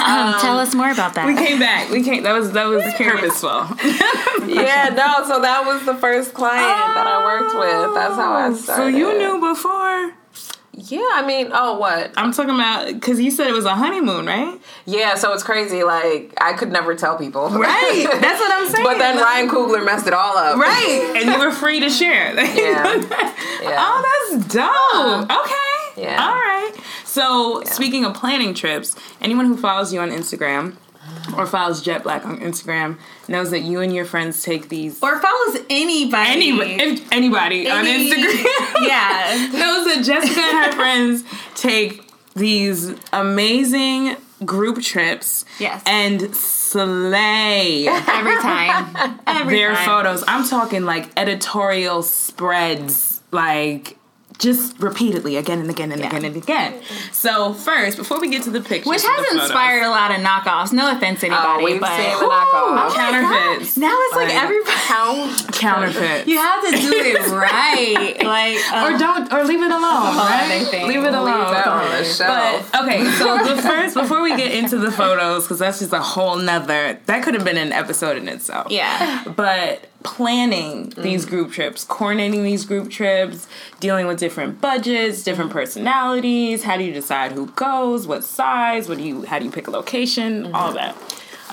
me. 0.06 0.32
Um, 0.34 0.40
tell 0.40 0.58
us 0.58 0.74
more 0.74 0.90
about 0.90 1.14
that. 1.14 1.26
we 1.26 1.34
came 1.34 1.58
back. 1.58 1.90
We 1.90 2.02
came. 2.02 2.22
That 2.22 2.32
was 2.32 2.52
that 2.52 2.66
was 2.66 2.84
purposeful. 2.94 3.66
Yeah, 4.50 4.88
no. 4.88 5.26
So 5.28 5.40
that 5.40 5.64
was 5.64 5.84
the 5.86 5.94
first 5.94 6.34
client 6.34 6.94
that 6.94 7.06
I 7.06 7.22
worked 7.22 7.54
with. 7.54 7.94
That's 7.94 8.16
how 8.16 8.32
I 8.32 8.48
oh, 8.48 8.54
started. 8.54 8.82
So 8.82 8.86
you 8.88 9.16
knew 9.16 9.38
before? 9.40 10.14
Yeah, 10.72 11.08
I 11.14 11.24
mean, 11.26 11.50
oh, 11.52 11.78
what? 11.78 12.12
I'm 12.16 12.32
talking 12.32 12.54
about 12.54 12.86
because 12.92 13.20
you 13.20 13.30
said 13.30 13.46
it 13.46 13.52
was 13.52 13.64
a 13.64 13.74
honeymoon, 13.74 14.26
right? 14.26 14.58
Yeah, 14.86 15.14
so 15.14 15.32
it's 15.32 15.42
crazy. 15.42 15.84
Like 15.84 16.32
I 16.40 16.54
could 16.54 16.72
never 16.72 16.94
tell 16.94 17.18
people. 17.18 17.48
Right. 17.50 18.06
That's 18.20 18.40
what 18.40 18.52
I'm 18.52 18.68
saying. 18.68 18.84
But 18.90 18.98
then 18.98 19.18
Ryan 19.18 19.48
Coogler 19.48 19.84
messed 19.84 20.06
it 20.06 20.14
all 20.14 20.36
up. 20.36 20.56
Right, 20.56 21.12
and 21.16 21.30
you 21.30 21.38
were 21.38 21.52
free 21.52 21.80
to 21.80 21.90
share. 21.90 22.34
Yeah. 22.34 22.96
Yeah. 23.62 23.76
Oh, 23.78 24.30
that's 24.32 24.46
dope. 24.46 25.30
okay. 25.44 25.69
Yeah. 26.00 26.22
All 26.22 26.32
right. 26.34 26.72
So, 27.04 27.62
speaking 27.64 28.04
of 28.04 28.14
planning 28.14 28.54
trips, 28.54 28.94
anyone 29.20 29.46
who 29.46 29.56
follows 29.56 29.92
you 29.92 30.00
on 30.00 30.10
Instagram 30.10 30.76
or 31.36 31.46
follows 31.46 31.82
Jet 31.82 32.02
Black 32.04 32.24
on 32.24 32.38
Instagram 32.38 32.98
knows 33.28 33.50
that 33.50 33.60
you 33.60 33.80
and 33.80 33.92
your 33.94 34.04
friends 34.04 34.42
take 34.42 34.68
these. 34.68 35.02
or 35.02 35.18
follows 35.20 35.58
anybody. 35.68 36.30
Any, 36.30 36.50
if 36.60 37.12
anybody 37.12 37.68
on 37.68 37.86
Any- 37.86 38.10
Instagram 38.10 38.86
Yeah. 38.86 39.48
knows 39.52 39.86
that 39.86 40.02
Jessica 40.04 40.40
and 40.40 40.66
her 40.66 40.72
friends 40.72 41.24
take 41.54 42.06
these 42.34 42.94
amazing 43.12 44.16
group 44.44 44.80
trips 44.80 45.44
Yes. 45.58 45.82
and 45.84 46.34
slay 46.34 47.86
Every 47.88 48.36
time. 48.36 49.20
Every 49.26 49.56
their 49.56 49.74
time. 49.74 49.84
photos. 49.86 50.24
I'm 50.28 50.46
talking 50.48 50.84
like 50.84 51.08
editorial 51.18 52.02
spreads, 52.02 53.20
like 53.32 53.96
just 54.40 54.78
repeatedly 54.80 55.36
again 55.36 55.60
and 55.60 55.70
again 55.70 55.92
and 55.92 56.02
again 56.04 56.24
and 56.24 56.36
again. 56.36 56.80
So 57.12 57.52
first, 57.54 57.96
before 57.96 58.20
we 58.20 58.30
get 58.30 58.42
to 58.44 58.50
the 58.50 58.60
pictures, 58.60 58.86
Which 58.86 59.02
has 59.02 59.26
photos, 59.26 59.42
inspired 59.44 59.82
a 59.84 59.90
lot 59.90 60.10
of 60.10 60.16
knockoffs. 60.18 60.72
No 60.72 60.90
offense 60.90 61.22
anybody, 61.22 61.46
Oh, 61.46 61.64
we've 61.64 61.80
but 61.80 61.94
seen 61.96 62.10
the 62.18 62.24
knockoff. 62.26 62.94
counterfeits. 62.94 63.76
now 63.76 63.94
it's 63.94 64.16
like, 64.16 64.28
Like- 64.28 64.42
everybody. 64.42 64.76
Count. 64.90 65.52
counterfeits. 65.52 66.26
You 66.26 66.38
have 66.38 66.64
to 66.64 66.70
do 66.72 66.90
it 66.92 67.26
right. 67.30 68.16
Like, 68.24 68.56
or 68.72 68.94
uh, 68.94 68.98
don't, 68.98 69.32
or 69.32 69.44
leave 69.44 69.60
it 69.62 69.70
alone. 69.70 70.16
Right? 70.16 70.68
Leave 70.86 71.04
it 71.04 71.14
alone. 71.14 71.40
Leave 71.40 71.50
that 71.52 71.66
on 71.68 71.84
the 71.90 72.64
But 72.72 72.82
okay, 72.84 73.04
so 73.18 73.38
the 73.54 73.62
first 73.62 73.94
before 73.94 74.22
we 74.22 74.36
get 74.36 74.52
into 74.52 74.78
the 74.78 74.90
photos, 74.90 75.44
because 75.44 75.58
that's 75.58 75.78
just 75.80 75.92
a 75.92 76.00
whole 76.00 76.36
nother 76.36 76.98
that 77.06 77.22
could 77.22 77.34
have 77.34 77.44
been 77.44 77.58
an 77.58 77.72
episode 77.72 78.16
in 78.16 78.26
itself. 78.28 78.70
yeah. 78.70 79.24
But 79.36 79.89
planning 80.02 80.90
mm-hmm. 80.90 81.02
these 81.02 81.24
group 81.24 81.52
trips, 81.52 81.84
coordinating 81.84 82.42
these 82.42 82.64
group 82.64 82.90
trips, 82.90 83.46
dealing 83.80 84.06
with 84.06 84.18
different 84.18 84.60
budgets, 84.60 85.22
different 85.22 85.50
mm-hmm. 85.50 85.58
personalities, 85.58 86.62
how 86.62 86.76
do 86.76 86.84
you 86.84 86.92
decide 86.92 87.32
who 87.32 87.46
goes, 87.52 88.06
what 88.06 88.24
size, 88.24 88.88
what 88.88 88.98
do 88.98 89.04
you 89.04 89.24
how 89.24 89.38
do 89.38 89.44
you 89.44 89.50
pick 89.50 89.66
a 89.66 89.70
location, 89.70 90.44
mm-hmm. 90.44 90.54
all 90.54 90.72
that. 90.72 90.96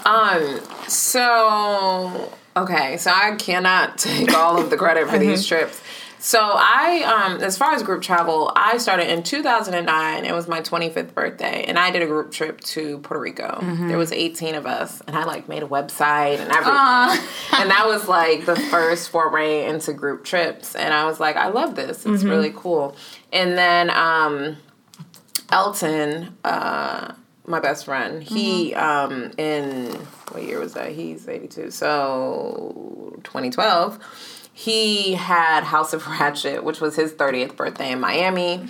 Um. 0.06 0.60
So 0.88 2.32
okay. 2.56 2.98
So 2.98 3.12
I 3.12 3.36
cannot 3.36 3.98
take 3.98 4.34
all 4.34 4.60
of 4.60 4.70
the 4.70 4.78
credit 4.78 5.10
for 5.10 5.18
these 5.18 5.46
trips. 5.46 5.82
So 6.20 6.40
I, 6.42 7.04
um, 7.32 7.42
as 7.44 7.58
far 7.58 7.74
as 7.74 7.84
group 7.84 8.02
travel, 8.02 8.52
I 8.56 8.78
started 8.80 9.10
in 9.10 9.22
2009. 9.24 10.26
It 10.26 10.34
was 10.34 10.48
my 10.48 10.62
25th 10.62 11.14
birthday, 11.14 11.64
and 11.68 11.78
I 11.78 11.92
did 11.92 12.02
a 12.02 12.08
group 12.08 12.32
trip 12.32 12.60
to 12.62 12.98
Puerto 13.00 13.22
Rico. 13.22 13.60
There 13.88 13.98
was 14.00 14.12
18 14.12 14.56
of 14.56 14.66
us, 14.66 15.02
and 15.08 15.16
I 15.16 15.26
like 15.26 15.48
made 15.48 15.62
a 15.64 15.68
website 15.68 16.40
and 16.40 16.52
everything. 16.52 17.28
and 17.62 17.70
that 17.70 17.84
was 17.86 18.08
like 18.08 18.46
the 18.46 18.56
first 18.56 19.10
foray 19.10 19.66
into 19.70 19.94
group 19.94 20.24
trips, 20.26 20.76
and 20.76 20.94
I 20.94 21.06
was 21.06 21.20
like, 21.20 21.36
I 21.36 21.50
love 21.50 21.76
this. 21.76 22.06
It's 22.06 22.24
really 22.24 22.52
cool. 22.56 22.96
And 23.32 23.58
then 23.58 23.90
um, 23.92 24.58
Elton, 25.52 26.36
uh, 26.44 27.14
my 27.46 27.60
best 27.60 27.86
friend, 27.86 28.22
he 28.24 28.74
um, 28.74 29.32
in 29.38 29.92
what 30.32 30.44
year 30.44 30.60
was 30.60 30.74
that? 30.74 30.92
He's 30.92 31.28
eighty 31.28 31.48
two, 31.48 31.70
so 31.72 33.20
twenty 33.24 33.50
twelve. 33.50 34.00
He 34.58 35.14
had 35.14 35.64
House 35.64 35.94
of 35.94 36.08
Ratchet, 36.08 36.64
which 36.64 36.82
was 36.82 36.96
his 36.96 37.12
thirtieth 37.12 37.56
birthday 37.56 37.92
in 37.92 38.00
Miami. 38.00 38.66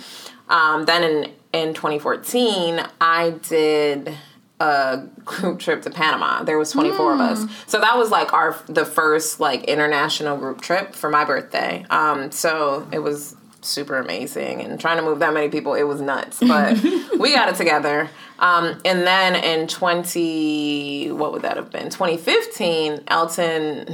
Um, 0.50 0.84
then 0.84 1.02
in 1.02 1.32
in 1.54 1.72
twenty 1.72 1.98
fourteen, 1.98 2.84
I 3.00 3.30
did 3.30 4.14
a 4.60 5.06
group 5.24 5.60
trip 5.60 5.80
to 5.82 5.90
Panama. 5.90 6.42
There 6.42 6.58
was 6.58 6.72
24 6.72 7.14
of 7.14 7.20
us. 7.20 7.44
So 7.68 7.80
that 7.80 7.96
was 7.96 8.10
like 8.10 8.32
our 8.32 8.60
the 8.66 8.84
first 8.84 9.38
like 9.40 9.64
international 9.64 10.36
group 10.36 10.60
trip 10.60 10.94
for 10.94 11.08
my 11.08 11.24
birthday. 11.24 11.86
Um 11.88 12.32
so 12.32 12.86
it 12.92 12.98
was 12.98 13.34
super 13.60 13.96
amazing 13.96 14.60
and 14.60 14.78
trying 14.78 14.98
to 14.98 15.02
move 15.02 15.20
that 15.20 15.32
many 15.32 15.48
people 15.48 15.74
it 15.74 15.82
was 15.82 16.00
nuts 16.00 16.38
but 16.38 16.80
we 17.18 17.34
got 17.34 17.48
it 17.48 17.56
together 17.56 18.08
um, 18.38 18.80
and 18.84 19.00
then 19.00 19.34
in 19.34 19.66
20 19.66 21.10
what 21.10 21.32
would 21.32 21.42
that 21.42 21.56
have 21.56 21.68
been 21.68 21.90
2015 21.90 23.02
elton 23.08 23.84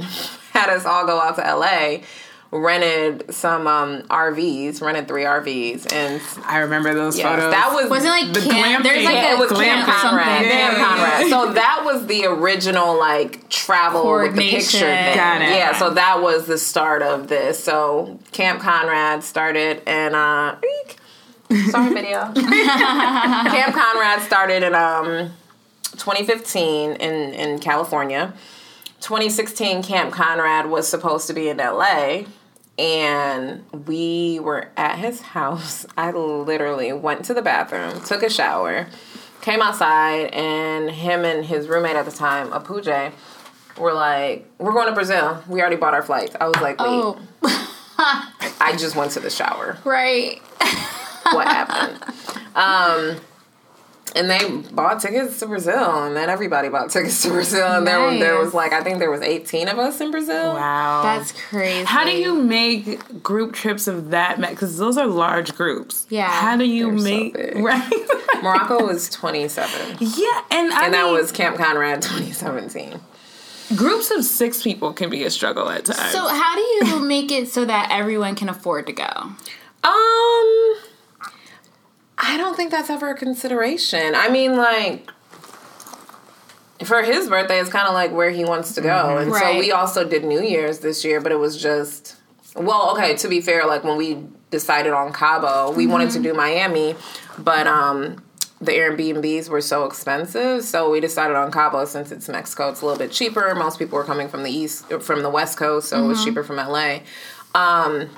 had 0.55 0.69
us 0.69 0.85
all 0.85 1.05
go 1.05 1.19
out 1.19 1.35
to 1.35 1.41
la 1.55 1.97
rented 2.51 3.33
some 3.33 3.67
um, 3.67 4.01
rvs 4.03 4.79
rented 4.81 5.07
three 5.09 5.23
rvs 5.23 5.91
and 5.91 6.21
I 6.45 6.59
remember 6.59 6.93
those 6.93 7.17
yes, 7.17 7.27
photos. 7.27 7.51
that 7.51 7.71
was 7.73 7.89
Wasn't 7.89 8.09
like 8.11 8.33
The 8.33 8.49
camp. 8.49 8.83
There's 8.83 8.99
glamping. 8.99 9.03
like 9.05 9.13
yeah, 9.15 9.31
a 9.31 9.35
it 9.35 9.39
was 9.39 9.51
camp 9.51 9.85
Camp 9.85 10.01
Conrad. 10.01 10.25
something. 10.25 10.51
Camp 10.51 10.77
Yeah. 10.77 10.85
Conrad. 10.85 11.29
So 11.29 11.53
that 11.53 11.81
was 11.83 12.07
the 12.07 12.25
original 12.25 12.97
like 12.97 13.49
travel 13.49 14.09
with 14.13 14.35
the 14.35 14.49
picture 14.51 14.77
thing. 14.79 15.15
Got 15.15 15.41
it. 15.41 15.49
Yeah, 15.49 15.77
so 15.77 15.89
that 15.89 16.21
was 16.21 16.45
the 16.45 16.57
start 16.57 17.01
of 17.01 17.27
this. 17.27 17.61
So 17.61 18.19
Camp 18.31 18.61
Conrad 18.61 19.23
started 19.23 19.81
and 19.85 20.15
uh 20.15 20.55
eek. 20.85 20.97
sorry 21.71 21.93
video. 21.93 22.31
Camp 22.33 23.75
Conrad 23.75 24.21
started 24.21 24.63
in 24.63 24.73
um 24.75 25.31
2015 25.97 26.91
in 26.93 27.33
in 27.33 27.59
California. 27.59 28.33
2016 29.05 29.83
Camp 29.83 30.11
Conrad 30.11 30.65
was 30.65 30.87
supposed 30.87 31.27
to 31.27 31.33
be 31.33 31.47
in 31.47 31.57
LA 31.57 32.23
and 32.79 33.63
we 33.85 34.39
were 34.39 34.69
at 34.75 34.97
his 34.97 35.21
house. 35.35 35.85
I 35.95 36.09
literally 36.09 36.91
went 36.91 37.23
to 37.25 37.35
the 37.35 37.43
bathroom, 37.43 38.03
took 38.03 38.23
a 38.23 38.31
shower, 38.31 38.87
came 39.41 39.61
outside, 39.61 40.33
and 40.33 40.89
him 40.89 41.23
and 41.23 41.45
his 41.45 41.67
roommate 41.67 41.95
at 41.95 42.05
the 42.05 42.11
time, 42.11 42.49
Apuje, 42.49 43.11
were 43.77 43.93
like, 43.93 44.49
"We're 44.57 44.73
going 44.73 44.87
to 44.87 44.93
Brazil. 44.93 45.43
We 45.47 45.61
already 45.61 45.75
bought 45.75 45.93
our 45.93 46.01
flights." 46.01 46.35
I 46.41 46.47
was 46.47 46.59
like, 46.59 46.79
"Wait." 46.79 46.87
Oh, 46.87 47.21
I 47.99 48.75
just 48.75 48.95
went 48.95 49.11
to 49.11 49.19
the 49.19 49.29
shower. 49.29 49.77
right. 49.85 50.41
What 51.31 51.47
happened? 51.47 52.03
Um, 52.55 53.17
and 54.15 54.29
they 54.29 54.49
bought 54.71 55.01
tickets 55.01 55.39
to 55.39 55.45
Brazil, 55.47 56.03
and 56.05 56.15
then 56.15 56.29
everybody 56.29 56.69
bought 56.69 56.89
tickets 56.89 57.21
to 57.23 57.29
Brazil, 57.29 57.67
and 57.67 57.85
there 57.85 57.99
was 57.99 58.19
there 58.19 58.37
was 58.39 58.53
like 58.53 58.71
I 58.73 58.81
think 58.81 58.99
there 58.99 59.11
was 59.11 59.21
eighteen 59.21 59.67
of 59.67 59.77
us 59.77 59.99
in 60.01 60.11
Brazil. 60.11 60.53
Wow. 60.53 61.03
That's 61.03 61.31
crazy. 61.33 61.83
How 61.85 62.05
do 62.05 62.11
you 62.11 62.33
make 62.35 63.21
group 63.21 63.53
trips 63.53 63.87
of 63.87 64.11
that? 64.11 64.39
Because 64.39 64.77
those 64.77 64.97
are 64.97 65.05
large 65.07 65.55
groups. 65.55 66.07
Yeah. 66.09 66.27
How 66.29 66.55
do 66.57 66.63
you 66.65 66.89
They're 66.91 66.97
so 66.99 67.03
make 67.03 67.33
big. 67.33 67.57
right? 67.63 67.91
Morocco 68.41 68.85
was 68.85 69.09
twenty 69.09 69.47
seven, 69.47 69.97
yeah, 69.99 70.41
and 70.51 70.71
I 70.73 70.85
and 70.85 70.93
that 70.93 71.05
was 71.11 71.31
Camp 71.31 71.57
Conrad 71.57 72.01
twenty 72.01 72.31
seventeen. 72.31 72.99
groups 73.75 74.11
of 74.11 74.23
six 74.23 74.61
people 74.61 74.93
can 74.93 75.09
be 75.09 75.23
a 75.23 75.29
struggle 75.31 75.69
at 75.69 75.85
times. 75.85 76.11
So 76.11 76.27
how 76.27 76.55
do 76.55 76.61
you 76.61 76.99
make 76.99 77.31
it 77.31 77.47
so 77.49 77.65
that 77.65 77.89
everyone 77.91 78.35
can 78.35 78.47
afford 78.49 78.85
to 78.87 78.93
go? 78.93 79.31
Um, 79.83 80.75
I 82.27 82.37
don't 82.37 82.55
think 82.55 82.71
that's 82.71 82.89
ever 82.89 83.11
a 83.11 83.15
consideration. 83.15 84.15
I 84.15 84.29
mean, 84.29 84.57
like. 84.57 85.11
For 86.83 87.03
his 87.03 87.29
birthday, 87.29 87.59
it's 87.59 87.69
kind 87.69 87.87
of 87.87 87.93
like 87.93 88.11
where 88.11 88.31
he 88.31 88.43
wants 88.43 88.75
to 88.75 88.81
go. 88.81 89.17
And 89.17 89.33
so 89.33 89.57
we 89.57 89.71
also 89.71 90.03
did 90.03 90.25
New 90.25 90.41
Year's 90.41 90.79
this 90.79 91.05
year, 91.05 91.21
but 91.21 91.31
it 91.31 91.39
was 91.39 91.59
just, 91.59 92.17
well, 92.53 92.91
okay, 92.91 93.15
to 93.15 93.27
be 93.29 93.39
fair, 93.39 93.65
like 93.65 93.85
when 93.85 93.95
we 93.95 94.25
decided 94.51 94.91
on 94.91 95.13
Cabo, 95.13 95.71
we 95.71 95.87
wanted 95.87 96.11
to 96.11 96.19
do 96.19 96.33
Miami, 96.33 96.95
but 97.37 97.65
um, 97.65 98.21
the 98.59 98.73
Airbnbs 98.73 99.47
were 99.47 99.61
so 99.61 99.85
expensive. 99.85 100.63
So 100.63 100.91
we 100.91 100.99
decided 100.99 101.37
on 101.37 101.49
Cabo 101.49 101.85
since 101.85 102.11
it's 102.11 102.27
Mexico, 102.27 102.69
it's 102.69 102.81
a 102.81 102.85
little 102.85 102.99
bit 102.99 103.11
cheaper. 103.11 103.55
Most 103.55 103.79
people 103.79 103.97
were 103.97 104.03
coming 104.03 104.27
from 104.27 104.43
the 104.43 104.51
east, 104.51 104.91
from 105.01 105.23
the 105.23 105.29
west 105.29 105.57
coast, 105.57 105.89
so 105.89 106.03
it 106.03 106.07
was 106.07 106.23
cheaper 106.23 106.43
from 106.43 106.57
LA. 106.57 106.99
Um, 107.55 108.09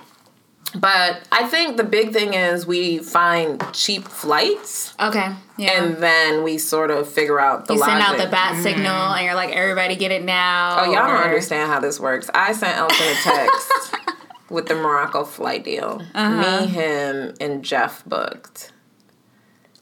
but 0.76 1.22
I 1.32 1.48
think 1.48 1.78
the 1.78 1.84
big 1.84 2.12
thing 2.14 2.34
is 2.34 2.68
we 2.68 2.98
find 3.00 3.64
cheap 3.74 4.08
flights 4.08 4.94
Okay. 5.00 5.34
Yeah. 5.58 5.82
and 5.84 5.98
then 5.98 6.44
we 6.44 6.58
sort 6.58 6.92
of 6.92 7.08
figure 7.12 7.40
out 7.40 7.68
the 7.68 7.74
you 7.76 7.80
send 7.80 8.02
out 8.02 8.18
the 8.18 8.28
bat 8.28 8.62
signal 8.62 8.86
and 9.14 9.26
you're 9.26 9.34
like, 9.36 9.52
everybody 9.56 9.96
get 9.96 10.12
it 10.12 10.24
now. 10.24 10.78
Oh, 10.82 10.84
y'all 10.86 11.08
don't 11.08 11.24
understand 11.24 11.72
how 11.72 11.80
this 11.80 12.00
works. 12.00 12.30
I 12.34 12.52
sent 12.52 12.78
Elton 12.78 12.98
a 13.08 13.16
text 13.24 13.96
with 14.50 14.68
the 14.68 14.76
Morocco 14.76 15.24
flight 15.24 15.64
deal. 15.64 16.02
Uh-huh. 16.14 16.62
Me, 16.62 16.68
him, 16.68 17.34
and 17.40 17.64
Jeff 17.64 18.04
booked. 18.06 18.72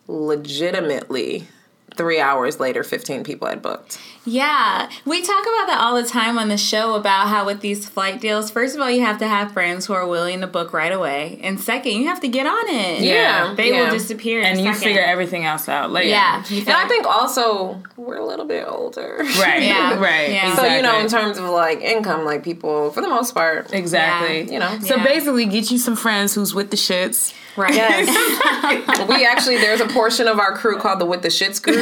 Legitimately, 0.08 1.48
three 1.96 2.20
hours 2.20 2.60
later, 2.60 2.84
15 2.84 3.24
people 3.24 3.48
had 3.48 3.62
booked. 3.62 4.00
Yeah, 4.28 4.90
we 5.06 5.22
talk 5.22 5.42
about 5.44 5.68
that 5.68 5.78
all 5.80 5.96
the 6.02 6.08
time 6.08 6.40
on 6.40 6.48
the 6.48 6.58
show 6.58 6.96
about 6.96 7.28
how 7.28 7.46
with 7.46 7.62
these 7.62 7.88
flight 7.88 8.20
deals, 8.20 8.50
first 8.50 8.74
of 8.75 8.82
all, 8.82 8.90
you 8.90 9.02
have 9.02 9.20
to 9.20 9.28
have 9.28 9.52
friends 9.52 9.86
who 9.86 9.94
are 9.94 10.08
willing 10.08 10.42
to 10.42 10.48
book 10.48 10.74
right 10.74 10.92
away, 10.92 11.40
and 11.44 11.60
second, 11.60 11.92
you 11.94 12.08
have 12.08 12.20
to 12.22 12.28
get 12.28 12.48
on 12.48 12.68
it. 12.70 13.02
Yeah, 13.02 13.54
they 13.56 13.70
yeah. 13.72 13.84
will 13.84 13.92
disappear. 13.92 14.42
and 14.42 14.58
a 14.58 14.62
you 14.64 14.74
second. 14.74 14.82
figure 14.88 15.04
everything 15.04 15.46
else 15.46 15.70
out 15.70 15.92
later. 15.92 16.10
Yeah, 16.10 16.44
And 16.50 16.70
I 16.72 16.88
think 16.88 17.06
also 17.06 17.84
we're 17.98 18.18
a 18.18 18.25
little 18.25 18.46
bit 18.46 18.66
older. 18.68 19.18
Right. 19.40 19.62
Yeah. 19.66 20.00
Right. 20.00 20.32
Yeah. 20.32 20.56
So, 20.56 20.66
you 20.66 20.82
know, 20.82 21.00
in 21.00 21.08
terms 21.08 21.38
of 21.38 21.46
like 21.46 21.82
income, 21.82 22.25
like 22.25 22.44
people, 22.44 22.92
for 22.92 23.02
the 23.02 23.08
most 23.10 23.34
part, 23.34 23.72
Exactly. 23.74 24.44
Yeah. 24.44 24.52
you 24.52 24.60
know. 24.60 24.80
So 24.80 24.96
Yeah. 24.98 25.04
basically, 25.04 25.46
get 25.46 25.70
you 25.72 25.78
some 25.78 25.96
friends 25.96 26.34
who's 26.36 26.54
with 26.54 26.72
the 26.72 26.78
shits. 26.78 27.34
Right. 27.58 27.74
Yes. 27.74 29.08
we 29.10 29.26
actually, 29.26 29.58
there's 29.58 29.82
a 29.82 29.88
portion 29.88 30.28
of 30.28 30.40
our 30.40 30.56
crew 30.56 30.78
called 30.80 31.00
the 31.00 31.06
With 31.06 31.22
the 31.22 31.30
Shits 31.30 31.62
crew. 31.62 31.76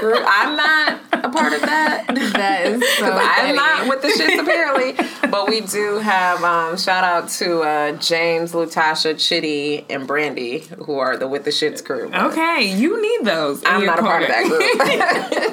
group. 0.00 0.24
I'm 0.26 0.56
not 0.56 1.00
a 1.12 1.28
part 1.28 1.52
of 1.52 1.60
that. 1.62 2.06
That 2.08 2.66
is 2.66 2.82
so 2.98 3.10
I'm 3.12 3.54
not 3.54 3.88
with 3.88 4.02
the 4.02 4.08
shits 4.08 4.40
apparently, 4.40 4.92
but 5.30 5.48
we 5.48 5.60
do 5.60 5.98
have 5.98 6.42
um, 6.42 6.76
shout 6.76 7.04
out 7.04 7.28
to 7.30 7.60
uh, 7.60 7.92
James, 7.92 8.52
Lutasha, 8.52 9.18
Chitty, 9.18 9.86
and 9.90 10.06
Brandy, 10.06 10.60
who 10.84 10.98
are 10.98 11.16
the 11.16 11.28
with 11.28 11.44
the 11.44 11.50
shits 11.50 11.84
crew. 11.84 12.10
Okay, 12.12 12.62
you 12.74 13.00
need 13.00 13.26
those. 13.26 13.62
I'm 13.66 13.84
not 13.84 13.98
a 13.98 14.02
part 14.02 14.22
of 14.22 14.28
that 14.28 14.46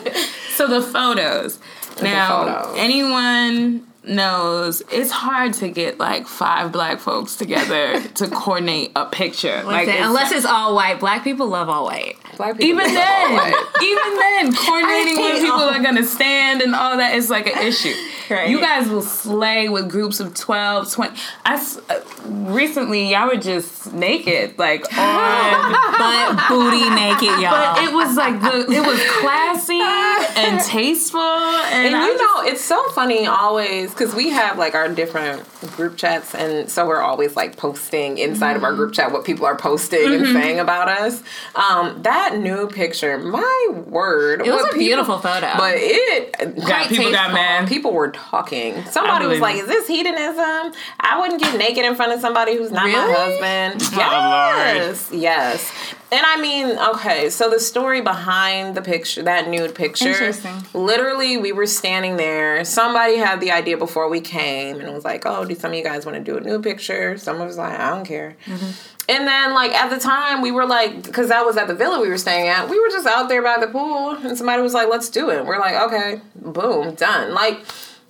group. 0.03 0.13
So 0.57 0.65
the 0.67 0.81
photos. 0.81 1.59
now, 2.01 2.73
anyone 2.75 3.86
knows 4.09 4.81
it's 4.91 5.11
hard 5.11 5.53
to 5.55 5.69
get 5.69 5.99
like 5.99 6.27
five 6.27 6.71
black 6.71 6.99
folks 6.99 7.35
together 7.35 8.01
to 8.15 8.27
coordinate 8.27 8.91
a 8.95 9.05
picture. 9.05 9.61
like 9.63 9.87
Listen, 9.87 9.93
it's- 9.93 10.07
unless 10.07 10.31
it's 10.31 10.45
all 10.45 10.75
white, 10.75 10.99
black 10.99 11.23
people 11.23 11.47
love 11.47 11.69
all 11.69 11.85
white. 11.85 12.17
Black 12.37 12.57
people 12.57 12.81
even 12.81 12.93
love 12.93 13.03
all 13.03 13.27
then, 13.27 13.51
white. 13.51 13.65
even 13.81 14.15
then, 14.17 14.53
coordinating 14.55 15.17
I 15.17 15.21
where 15.21 15.35
people 15.41 15.51
all- 15.53 15.69
are 15.69 15.81
gonna 15.81 16.03
stand 16.05 16.61
and 16.61 16.75
all 16.75 16.97
that 16.97 17.15
is 17.15 17.29
like 17.29 17.47
an 17.47 17.65
issue. 17.67 17.93
Right. 18.29 18.49
You 18.49 18.59
guys 18.59 18.89
will 18.89 19.03
slay 19.03 19.69
with 19.69 19.89
groups 19.89 20.19
of 20.19 20.33
12, 20.33 20.91
20. 20.91 21.17
I 21.45 21.53
s- 21.53 21.79
uh, 21.89 22.01
recently 22.25 23.09
y'all 23.09 23.27
were 23.27 23.37
just 23.37 23.93
naked, 23.93 24.59
like 24.59 24.81
on. 24.97 25.71
But 25.97 26.47
booty 26.49 26.89
naked, 26.89 27.39
y'all. 27.39 27.51
But 27.75 27.83
it 27.83 27.93
was 27.93 28.17
like 28.17 28.41
the 28.41 28.69
it 28.69 28.85
was 28.85 29.01
classy 29.21 29.79
and 29.79 30.59
tasteful, 30.61 31.21
and, 31.21 31.95
And 31.95 32.03
you 32.03 32.17
just- 32.17 32.21
know, 32.21 32.51
it's 32.51 32.63
so 32.65 32.89
funny 32.89 33.25
always 33.27 33.91
because 33.97 34.13
we 34.15 34.29
have 34.29 34.57
like 34.57 34.75
our 34.75 34.87
different 34.89 35.43
group 35.75 35.97
chats, 35.97 36.35
and 36.35 36.69
so 36.69 36.85
we're 36.87 37.01
always 37.01 37.35
like 37.35 37.57
posting 37.57 38.17
inside 38.17 38.55
of 38.55 38.63
our 38.63 38.67
Mm-hmm. 38.71 38.77
group 38.77 38.93
chat 38.93 39.11
what 39.11 39.23
people 39.25 39.45
are 39.45 39.55
posting 39.57 40.13
and 40.13 40.25
saying 40.27 40.59
about 40.59 40.87
us. 40.89 41.23
Um, 41.55 42.01
that 42.03 42.37
new 42.37 42.67
picture, 42.67 43.17
my 43.17 43.67
word, 43.87 44.41
it 44.41 44.51
was 44.51 44.61
what 44.61 44.61
a 44.61 44.73
people- 44.73 44.79
beautiful 44.79 45.17
photo. 45.19 45.51
But 45.57 45.75
it 45.77 46.55
got, 46.67 46.89
people 46.89 47.11
got 47.11 47.33
mad. 47.33 47.67
people 47.67 47.93
were 47.93 48.11
talking. 48.11 48.83
Somebody 48.85 49.25
was 49.25 49.39
like, 49.39 49.55
it. 49.55 49.61
"Is 49.61 49.67
this 49.67 49.87
hedonism? 49.87 50.73
I 50.99 51.17
wouldn't 51.19 51.41
get 51.41 51.57
naked 51.57 51.85
in 51.85 51.95
front 51.95 52.11
of 52.13 52.19
somebody 52.21 52.55
who's 52.57 52.71
not 52.71 52.83
my 52.89 52.93
Really? 52.93 53.39
husband." 53.39 53.81
Oh, 53.93 53.97
Lord. 53.97 54.77
Yes, 54.77 55.09
yes. 55.11 55.71
And 56.09 56.25
I 56.25 56.39
mean, 56.39 56.77
okay, 56.95 57.29
so 57.29 57.49
the 57.49 57.59
story 57.59 57.99
behind 57.99 58.75
the 58.75 58.81
picture, 58.81 59.23
that 59.23 59.49
nude 59.49 59.75
picture, 59.75 60.07
Interesting. 60.07 60.55
literally, 60.73 61.35
we 61.35 61.51
were 61.51 61.65
standing 61.65 62.15
there. 62.15 62.63
Somebody 62.63 63.17
had 63.17 63.41
the 63.41 63.51
idea 63.51 63.75
before 63.77 64.07
we 64.07 64.21
came 64.21 64.79
and 64.79 64.93
was 64.93 65.03
like, 65.03 65.23
"Oh, 65.25 65.43
do 65.43 65.53
some 65.53 65.71
of 65.71 65.77
you 65.77 65.83
guys 65.83 66.05
want 66.05 66.17
to 66.17 66.23
do 66.23 66.37
a 66.37 66.39
nude 66.39 66.63
picture?" 66.63 67.17
Someone 67.17 67.45
was 67.45 67.57
like, 67.57 67.77
"I 67.77 67.89
don't 67.89 68.05
care." 68.05 68.37
Mm-hmm. 68.45 68.71
And 69.09 69.27
then, 69.27 69.53
like 69.53 69.71
at 69.73 69.89
the 69.89 69.99
time, 69.99 70.41
we 70.41 70.51
were 70.51 70.65
like, 70.65 71.03
because 71.03 71.27
that 71.27 71.45
was 71.45 71.57
at 71.57 71.67
the 71.67 71.75
villa 71.75 71.99
we 72.01 72.07
were 72.07 72.17
staying 72.17 72.47
at. 72.47 72.69
We 72.69 72.79
were 72.79 72.89
just 72.89 73.05
out 73.05 73.27
there 73.27 73.41
by 73.41 73.57
the 73.59 73.67
pool, 73.67 74.11
and 74.11 74.37
somebody 74.37 74.61
was 74.61 74.73
like, 74.73 74.87
"Let's 74.89 75.09
do 75.09 75.29
it." 75.29 75.45
We're 75.45 75.59
like, 75.59 75.75
"Okay, 75.75 76.21
boom, 76.35 76.95
done." 76.95 77.33
Like, 77.33 77.59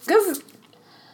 because 0.06 0.44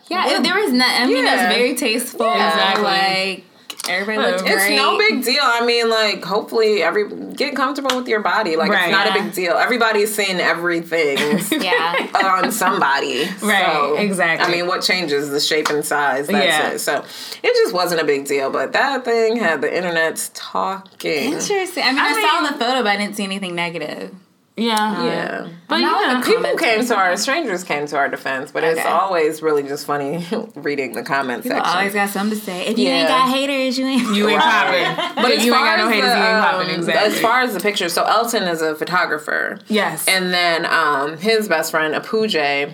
yeah, 0.09 0.41
there 0.41 0.55
was 0.55 0.73
not. 0.73 0.89
I 1.01 1.05
mean, 1.05 1.23
Yeah. 1.23 1.47
was 1.47 1.55
very 1.55 1.75
tasteful. 1.75 2.29
Exactly. 2.33 2.83
Like 2.83 3.43
everybody 3.89 4.31
looked 4.31 4.47
It's 4.47 4.63
It's 4.65 4.75
no 4.75 4.97
big 4.97 5.23
deal. 5.23 5.41
I 5.43 5.65
mean, 5.65 5.89
like, 5.89 6.23
hopefully, 6.23 6.81
every 6.83 7.09
get 7.33 7.55
comfortable 7.55 7.97
with 7.97 8.07
your 8.07 8.21
body. 8.21 8.55
Like, 8.55 8.69
Right. 8.71 8.83
it's 8.83 8.91
not 8.91 9.07
Yeah. 9.07 9.15
a 9.17 9.23
big 9.23 9.33
deal. 9.33 9.53
Everybody's 9.53 10.13
seen 10.13 10.39
everything 10.39 11.17
Yeah. 11.61 12.07
on 12.43 12.51
somebody. 12.51 13.25
Right, 13.41 13.65
So, 13.65 13.95
exactly. 13.95 14.47
I 14.47 14.55
mean, 14.55 14.67
what 14.67 14.81
changes 14.81 15.29
the 15.29 15.39
shape 15.39 15.69
and 15.69 15.83
size? 15.85 16.27
That's 16.27 16.45
Yeah. 16.45 16.69
it. 16.71 16.79
So 16.79 17.03
it 17.43 17.53
just 17.55 17.73
wasn't 17.73 18.01
a 18.01 18.05
big 18.05 18.25
deal. 18.25 18.49
But 18.49 18.73
that 18.73 19.03
thing 19.05 19.37
had 19.37 19.61
the 19.61 19.75
internet's 19.75 20.31
talking. 20.33 21.33
Interesting. 21.33 21.83
I 21.83 21.89
mean, 21.91 21.99
I, 21.99 22.07
I 22.09 22.13
saw 22.13 22.41
mean- 22.41 22.53
the 22.53 22.59
photo, 22.59 22.83
but 22.83 22.87
I 22.91 22.97
didn't 22.97 23.15
see 23.15 23.23
anything 23.23 23.55
negative. 23.55 24.11
Yeah, 24.55 25.03
Yeah. 25.03 25.47
But 25.67 25.79
not 25.79 26.01
yeah, 26.01 26.21
People 26.23 26.55
came 26.57 26.85
to 26.85 26.95
our 26.95 27.17
strangers 27.17 27.63
came 27.63 27.87
to 27.87 27.97
our 27.97 28.07
defense, 28.07 28.51
but 28.51 28.63
it's 28.63 28.85
always 28.85 29.41
really 29.41 29.63
just 29.63 29.85
funny 29.87 30.25
reading 30.55 30.93
the 30.93 31.01
comment 31.03 31.41
People 31.43 31.57
section. 31.57 31.75
always 31.77 31.93
got 31.93 32.09
something 32.09 32.37
to 32.37 32.45
say. 32.45 32.67
If 32.67 32.77
you 32.77 32.87
ain't 32.89 33.07
got 33.07 33.29
haters, 33.29 33.77
you 33.79 33.85
ain't. 33.87 34.15
you 34.15 34.27
ain't 34.29 34.37
Right. 34.39 34.85
popping. 34.95 35.15
But 35.23 35.31
as 35.31 35.45
you 35.45 35.53
ain't 35.55 35.63
got 35.63 35.77
no 35.79 35.89
haters. 35.89 36.11
the, 36.11 36.17
you 36.17 36.23
ain't 36.23 36.35
um, 36.35 36.43
popping. 36.43 36.69
Exactly. 36.75 37.13
As 37.13 37.19
far 37.19 37.41
as 37.41 37.53
the 37.55 37.59
picture, 37.59 37.89
so 37.89 38.03
Elton 38.03 38.43
is 38.43 38.61
a 38.61 38.75
photographer. 38.75 39.59
yes, 39.67 40.07
And 40.07 40.31
then 40.33 40.65
um, 40.67 41.17
his 41.17 41.47
best 41.47 41.71
friend, 41.71 41.95
Apuje, 41.95 42.71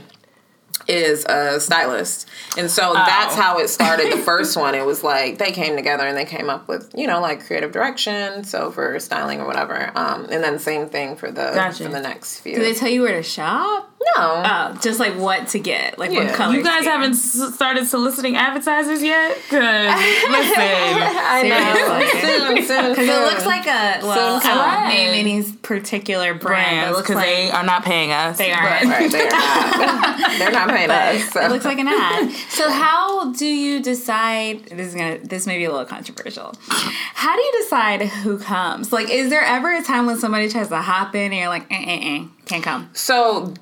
is 0.89 1.25
a 1.25 1.59
stylist. 1.59 2.27
And 2.57 2.69
so 2.69 2.93
that's 2.93 3.35
how 3.35 3.59
it 3.59 3.67
started. 3.69 4.11
The 4.11 4.17
first 4.17 4.57
one, 4.57 4.75
it 4.75 4.85
was 4.85 5.03
like 5.03 5.37
they 5.37 5.51
came 5.51 5.75
together 5.75 6.05
and 6.05 6.17
they 6.17 6.25
came 6.25 6.49
up 6.49 6.67
with, 6.67 6.91
you 6.95 7.07
know, 7.07 7.21
like 7.21 7.45
creative 7.45 7.71
direction, 7.71 8.43
so 8.43 8.71
for 8.71 8.99
styling 8.99 9.39
or 9.39 9.47
whatever. 9.47 9.91
Um, 9.95 10.27
and 10.31 10.43
then 10.43 10.59
same 10.59 10.89
thing 10.89 11.15
for 11.15 11.31
the 11.31 11.51
Gotcha. 11.53 11.83
for 11.83 11.89
the 11.89 12.01
next 12.01 12.39
few. 12.39 12.55
Do 12.55 12.61
they 12.61 12.73
tell 12.73 12.89
you 12.89 13.03
where 13.03 13.13
to 13.13 13.23
shop? 13.23 13.91
No. 14.15 14.43
Oh, 14.45 14.77
just 14.81 14.97
like 14.99 15.13
what 15.15 15.49
to 15.49 15.59
get, 15.59 15.99
like 15.99 16.11
Yeah. 16.11 16.25
what 16.25 16.33
colors. 16.33 16.55
You 16.55 16.63
guys 16.63 16.83
to 16.85 16.89
haven't 16.89 17.11
s- 17.11 17.53
started 17.53 17.85
soliciting 17.85 18.37
advertisers 18.37 19.03
yet? 19.03 19.35
Cause 19.49 19.59
listen, 19.59 20.55
I 20.57 21.43
know. 21.43 22.19
Seriously. 22.21 22.61
soon, 22.65 22.95
soon, 22.95 23.09
it 23.09 23.21
looks 23.25 23.45
like 23.45 23.67
a 23.67 23.99
well, 24.05 24.39
Soon 24.39 24.51
I 24.51 24.55
won't 24.55 24.69
come. 24.73 24.87
name 24.89 25.09
any 25.25 25.43
particular 25.61 26.33
brand. 26.33 26.93
brands 26.93 26.97
because 27.01 27.15
like 27.15 27.25
they 27.25 27.51
are 27.51 27.63
not 27.63 27.83
paying 27.83 28.11
us. 28.11 28.37
They 28.37 28.51
aren't. 28.53 28.85
Right, 28.85 29.11
they're 29.11 29.29
not. 29.29 30.37
they're 30.39 30.51
not 30.51 30.69
paying 30.69 30.89
us. 30.89 31.29
So. 31.33 31.41
it 31.45 31.51
looks 31.51 31.65
like 31.65 31.79
an 31.79 31.87
ad. 31.89 32.31
So 32.49 32.69
how 32.71 33.33
do 33.33 33.45
you 33.45 33.81
decide? 33.81 34.63
This 34.65 34.87
is 34.87 34.95
gonna. 34.95 35.17
This 35.19 35.45
may 35.45 35.57
be 35.57 35.65
a 35.65 35.71
little 35.71 35.85
controversial. 35.85 36.53
How 36.69 37.35
do 37.35 37.41
you 37.41 37.53
decide 37.63 38.03
who 38.03 38.37
comes? 38.39 38.91
Like, 38.93 39.09
is 39.09 39.29
there 39.29 39.43
ever 39.43 39.75
a 39.75 39.83
time 39.83 40.05
when 40.05 40.17
somebody 40.17 40.47
tries 40.49 40.69
to 40.69 40.77
hop 40.77 41.15
in 41.15 41.31
and 41.31 41.35
you're 41.35 41.49
like, 41.49 41.65
eh, 41.69 41.75
eh, 41.85 41.99
eh, 42.21 42.25
can't 42.49 42.63
come? 42.63 42.89
So 42.93 43.53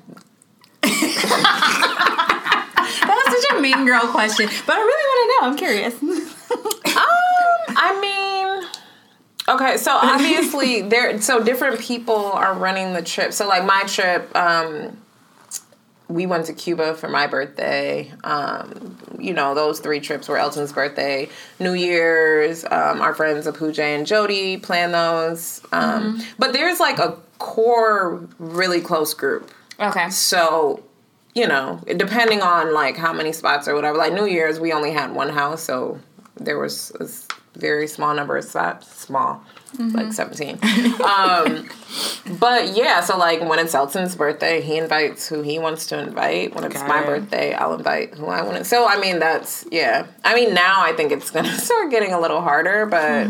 That 3.08 3.22
was 3.26 3.42
such 3.42 3.58
a 3.58 3.60
mean 3.60 3.84
girl 3.86 4.00
question, 4.08 4.48
but 4.66 4.76
I 4.76 4.78
really 4.80 5.04
want 5.04 5.20
to 5.20 5.28
know. 5.40 5.50
I'm 5.50 5.56
curious. 5.56 5.94
Um, 6.88 7.76
I 7.76 8.00
mean, 8.00 8.66
okay, 9.54 9.76
so 9.76 9.92
obviously 9.92 10.80
there, 10.88 11.20
so 11.20 11.44
different 11.44 11.78
people 11.78 12.32
are 12.32 12.54
running 12.54 12.94
the 12.94 13.02
trip. 13.02 13.32
So 13.34 13.46
like 13.46 13.64
my 13.64 13.82
trip, 13.84 14.34
um, 14.34 14.96
we 16.08 16.24
went 16.26 16.46
to 16.46 16.54
Cuba 16.54 16.94
for 16.94 17.08
my 17.08 17.26
birthday. 17.26 18.10
Um, 18.24 18.96
you 19.18 19.34
know, 19.34 19.54
those 19.54 19.78
three 19.78 20.00
trips 20.00 20.28
were 20.28 20.38
Elton's 20.38 20.72
birthday, 20.72 21.28
New 21.60 21.74
Year's. 21.74 22.64
Um, 22.64 23.00
our 23.02 23.14
friends 23.14 23.46
Apuja 23.46 23.80
and 23.80 24.06
Jody 24.06 24.56
plan 24.56 24.90
those. 24.92 25.60
Um, 25.70 26.20
But 26.38 26.54
there's 26.54 26.80
like 26.80 26.98
a 26.98 27.18
core, 27.38 28.26
really 28.38 28.80
close 28.80 29.14
group. 29.14 29.50
okay. 29.80 30.10
So, 30.10 30.82
you 31.34 31.46
know, 31.46 31.80
depending 31.86 32.42
on 32.42 32.74
like 32.74 32.96
how 32.96 33.12
many 33.12 33.32
spots 33.32 33.68
or 33.68 33.74
whatever. 33.74 33.96
Like 33.96 34.12
New 34.12 34.26
Year's, 34.26 34.58
we 34.58 34.72
only 34.72 34.92
had 34.92 35.14
one 35.14 35.28
house, 35.28 35.62
so 35.62 36.00
there 36.36 36.58
was 36.58 36.90
a 37.00 37.58
very 37.58 37.86
small 37.86 38.14
number 38.14 38.36
of 38.36 38.44
spots. 38.44 38.92
Small, 38.92 39.42
like 39.78 40.12
seventeen. 40.12 40.58
um, 41.02 41.68
but 42.38 42.76
yeah, 42.76 43.00
so 43.00 43.16
like 43.16 43.40
when 43.40 43.58
it's 43.58 43.74
Elton's 43.74 44.16
birthday, 44.16 44.60
he 44.60 44.78
invites 44.78 45.28
who 45.28 45.42
he 45.42 45.58
wants 45.58 45.86
to 45.86 45.98
invite. 45.98 46.54
When 46.54 46.64
it's 46.64 46.74
Got 46.74 46.88
my 46.88 47.04
birthday, 47.04 47.54
I'll 47.54 47.74
invite 47.74 48.14
who 48.14 48.26
I 48.26 48.42
want 48.42 48.58
to. 48.58 48.64
So 48.64 48.88
I 48.88 48.98
mean, 49.00 49.18
that's 49.18 49.64
yeah. 49.70 50.06
I 50.24 50.34
mean, 50.34 50.54
now 50.54 50.82
I 50.82 50.92
think 50.92 51.12
it's 51.12 51.30
gonna 51.30 51.56
start 51.58 51.90
getting 51.90 52.12
a 52.12 52.20
little 52.20 52.40
harder, 52.40 52.86
but. 52.86 53.28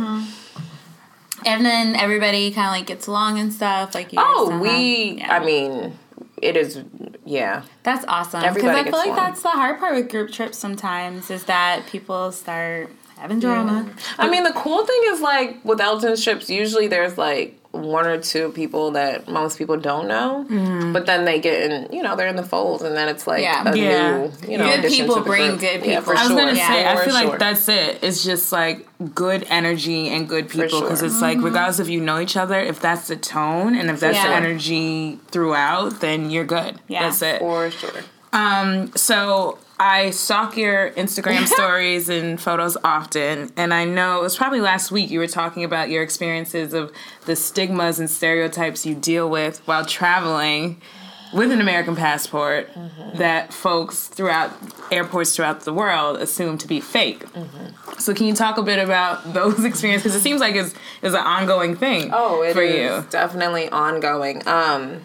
And 1.47 1.65
then 1.65 1.97
everybody 1.97 2.51
kind 2.51 2.67
of 2.69 2.73
like 2.73 2.87
gets 2.87 3.07
along 3.07 3.39
and 3.39 3.53
stuff. 3.53 3.95
Like, 3.95 4.13
you 4.13 4.19
Oh, 4.23 4.59
we. 4.59 5.19
yeah. 5.19 5.35
I 5.35 5.45
mean, 5.45 5.99
it 6.43 6.57
is. 6.57 6.83
Yeah. 7.25 7.63
That's 7.83 8.05
awesome. 8.09 8.41
Because 8.43 8.65
I 8.65 8.85
feel 8.85 8.93
like 8.93 9.07
along. 9.07 9.17
that's 9.17 9.43
the 9.43 9.51
hard 9.51 9.79
part 9.79 9.95
with 9.95 10.11
group 10.11 10.31
trips 10.33 10.59
sometimes 10.59 11.31
is 11.31 11.45
that 11.45 11.87
people 11.87 12.33
start 12.33 12.91
having 13.19 13.41
drama. 13.41 13.89
I 14.19 14.29
mean, 14.31 14.45
the 14.45 14.53
cool 14.53 14.85
thing 14.87 15.01
is 15.07 15.21
like 15.21 15.65
with 15.65 15.81
Elton's 15.81 16.23
trips, 16.23 16.49
usually 16.49 16.87
there's 16.87 17.19
like 17.19 17.59
one 17.83 18.07
or 18.07 18.19
two 18.21 18.51
people 18.53 18.93
that 18.93 19.29
most 19.29 19.59
people 19.59 19.77
don't 19.77 20.09
know, 20.09 20.45
but 20.93 21.07
then 21.07 21.25
they 21.25 21.39
get 21.41 21.71
in, 21.71 21.93
you 21.93 22.03
know, 22.03 22.17
they're 22.17 22.29
in 22.29 22.37
the 22.37 22.43
fold, 22.43 22.83
and 22.83 22.97
then 22.97 23.09
it's 23.09 23.27
like 23.27 23.43
Yeah. 23.43 23.71
a 23.71 23.77
Yeah. 23.77 24.17
new, 24.19 24.33
you 24.53 24.59
know, 24.59 24.81
Good 24.81 24.91
people 24.91 25.17
to 25.17 25.21
bring 25.23 25.49
group. 25.51 25.61
good 25.61 25.85
Yeah, 25.85 25.99
people. 26.01 26.03
for 26.13 26.17
I 26.19 26.23
was 26.23 26.29
sure. 26.29 26.37
gonna 26.39 26.53
Yeah. 26.53 26.69
say, 26.69 26.87
I 26.87 26.97
For 26.97 27.05
feel 27.05 27.15
sure. 27.17 27.29
like 27.31 27.39
that's 27.39 27.69
it. 27.69 27.99
It's 28.03 28.23
just 28.25 28.53
like 28.53 28.87
good 29.15 29.47
energy 29.49 30.09
and 30.09 30.29
good 30.29 30.49
people 30.49 30.81
because 30.81 30.99
sure. 31.01 31.07
it's 31.09 31.21
like 31.23 31.39
regardless 31.41 31.79
if 31.79 31.89
you 31.89 32.01
know 32.01 32.19
each 32.21 32.37
other, 32.37 32.59
if 32.59 32.81
that's 32.81 33.09
the 33.09 33.17
tone 33.17 33.75
and 33.77 33.91
if 33.91 34.01
that's 34.01 34.21
the 34.23 34.29
energy 34.29 35.19
throughout, 35.31 36.01
then 36.01 36.31
you're 36.31 36.45
good. 36.45 36.81
Yeah. 36.89 37.05
That's 37.05 37.23
it. 37.23 37.39
for 37.39 37.71
sure. 37.71 37.91
Um, 38.33 38.93
so 38.95 39.59
I 39.81 40.11
stalk 40.11 40.57
your 40.57 40.91
Instagram 40.93 41.47
stories 41.57 42.09
and 42.09 42.41
photos 42.41 42.77
often, 42.83 43.53
and 43.57 43.73
I 43.73 43.85
know 43.85 44.19
it 44.19 44.23
was 44.23 44.37
probably 44.37 44.61
last 44.61 44.91
week 44.91 45.11
you 45.11 45.19
were 45.21 45.27
talking 45.29 45.65
about 45.65 45.89
your 45.89 46.03
experiences 46.03 46.75
of 46.75 46.93
the 47.27 47.37
stigmas 47.37 48.01
and 48.01 48.11
stereotypes 48.11 48.85
you 48.85 48.95
deal 48.95 49.29
with 49.31 49.59
while 49.67 49.85
traveling 49.85 50.81
with 51.33 51.53
an 51.53 51.61
American 51.61 51.95
passport 51.95 52.71
that 53.17 53.53
folks 53.53 54.09
throughout 54.09 54.51
airports 54.91 55.37
throughout 55.37 55.61
the 55.61 55.73
world 55.75 56.17
assume 56.17 56.57
to 56.57 56.67
be 56.67 56.81
fake. 56.81 57.23
So 57.99 58.15
can 58.15 58.27
you 58.27 58.35
talk 58.35 58.57
a 58.57 58.63
bit 58.63 58.79
about 58.83 59.35
those 59.35 59.63
experiences? 59.65 60.05
Because 60.13 60.17
it 60.17 60.23
seems 60.23 60.41
like 60.41 60.55
it's, 60.55 60.73
it's 61.03 61.15
an 61.15 61.21
ongoing 61.21 61.77
thing 61.77 62.11
Oh, 62.15 62.43
it 62.43 62.49
is 62.49 62.55
for 62.55 62.63
you. 62.63 63.05
definitely 63.11 63.69
ongoing. 63.69 64.43
Um, 64.49 65.03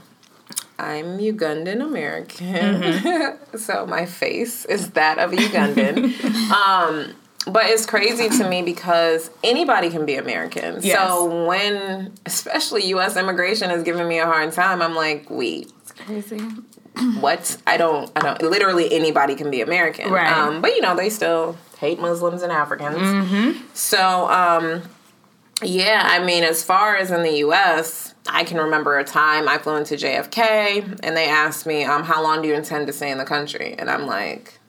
I'm 0.79 1.17
Ugandan 1.17 1.81
American, 1.83 2.47
Mm-hmm. 2.47 3.57
so 3.57 3.85
my 3.85 4.05
face 4.05 4.65
is 4.65 4.91
that 4.91 5.19
of 5.19 5.33
a 5.33 5.35
Ugandan. 5.35 6.19
um, 6.51 7.13
but 7.45 7.65
it's 7.65 7.85
crazy 7.85 8.29
to 8.37 8.49
me 8.49 8.61
because 8.61 9.29
anybody 9.43 9.89
can 9.89 10.05
be 10.05 10.15
American. 10.15 10.79
Yes. 10.81 10.97
So 10.97 11.45
when, 11.45 12.13
especially 12.25 12.85
U.S. 12.87 13.17
immigration 13.17 13.69
is 13.69 13.83
giving 13.83 14.07
me 14.07 14.19
a 14.19 14.25
hard 14.25 14.53
time, 14.53 14.81
I'm 14.81 14.95
like, 14.95 15.29
wait, 15.29 15.71
Crazy. 16.05 16.39
what? 17.19 17.57
I 17.67 17.77
don't, 17.77 18.09
I 18.15 18.21
don't. 18.21 18.41
Literally 18.41 18.91
anybody 18.93 19.35
can 19.35 19.51
be 19.51 19.61
American. 19.61 20.09
Right. 20.09 20.31
Um, 20.31 20.61
but 20.61 20.75
you 20.75 20.81
know, 20.81 20.95
they 20.95 21.09
still 21.09 21.57
hate 21.79 21.99
Muslims 21.99 22.41
and 22.43 22.51
Africans. 22.51 22.97
Mm-hmm. 22.97 23.59
So, 23.73 24.29
um, 24.29 24.81
yeah, 25.61 26.01
I 26.03 26.23
mean, 26.23 26.43
as 26.43 26.63
far 26.63 26.95
as 26.95 27.11
in 27.11 27.23
the 27.23 27.37
U.S., 27.39 28.15
I 28.27 28.43
can 28.43 28.57
remember 28.57 28.97
a 28.97 29.03
time 29.03 29.47
I 29.47 29.57
flew 29.57 29.75
into 29.75 29.95
JFK 29.95 30.99
and 31.03 31.15
they 31.15 31.27
asked 31.27 31.65
me, 31.65 31.83
um, 31.83 32.03
"How 32.03 32.23
long 32.23 32.41
do 32.41 32.47
you 32.47 32.53
intend 32.53 32.87
to 32.87 32.93
stay 32.93 33.11
in 33.11 33.17
the 33.17 33.25
country?" 33.25 33.75
And 33.77 33.89
I'm 33.89 34.05
like, 34.07 34.59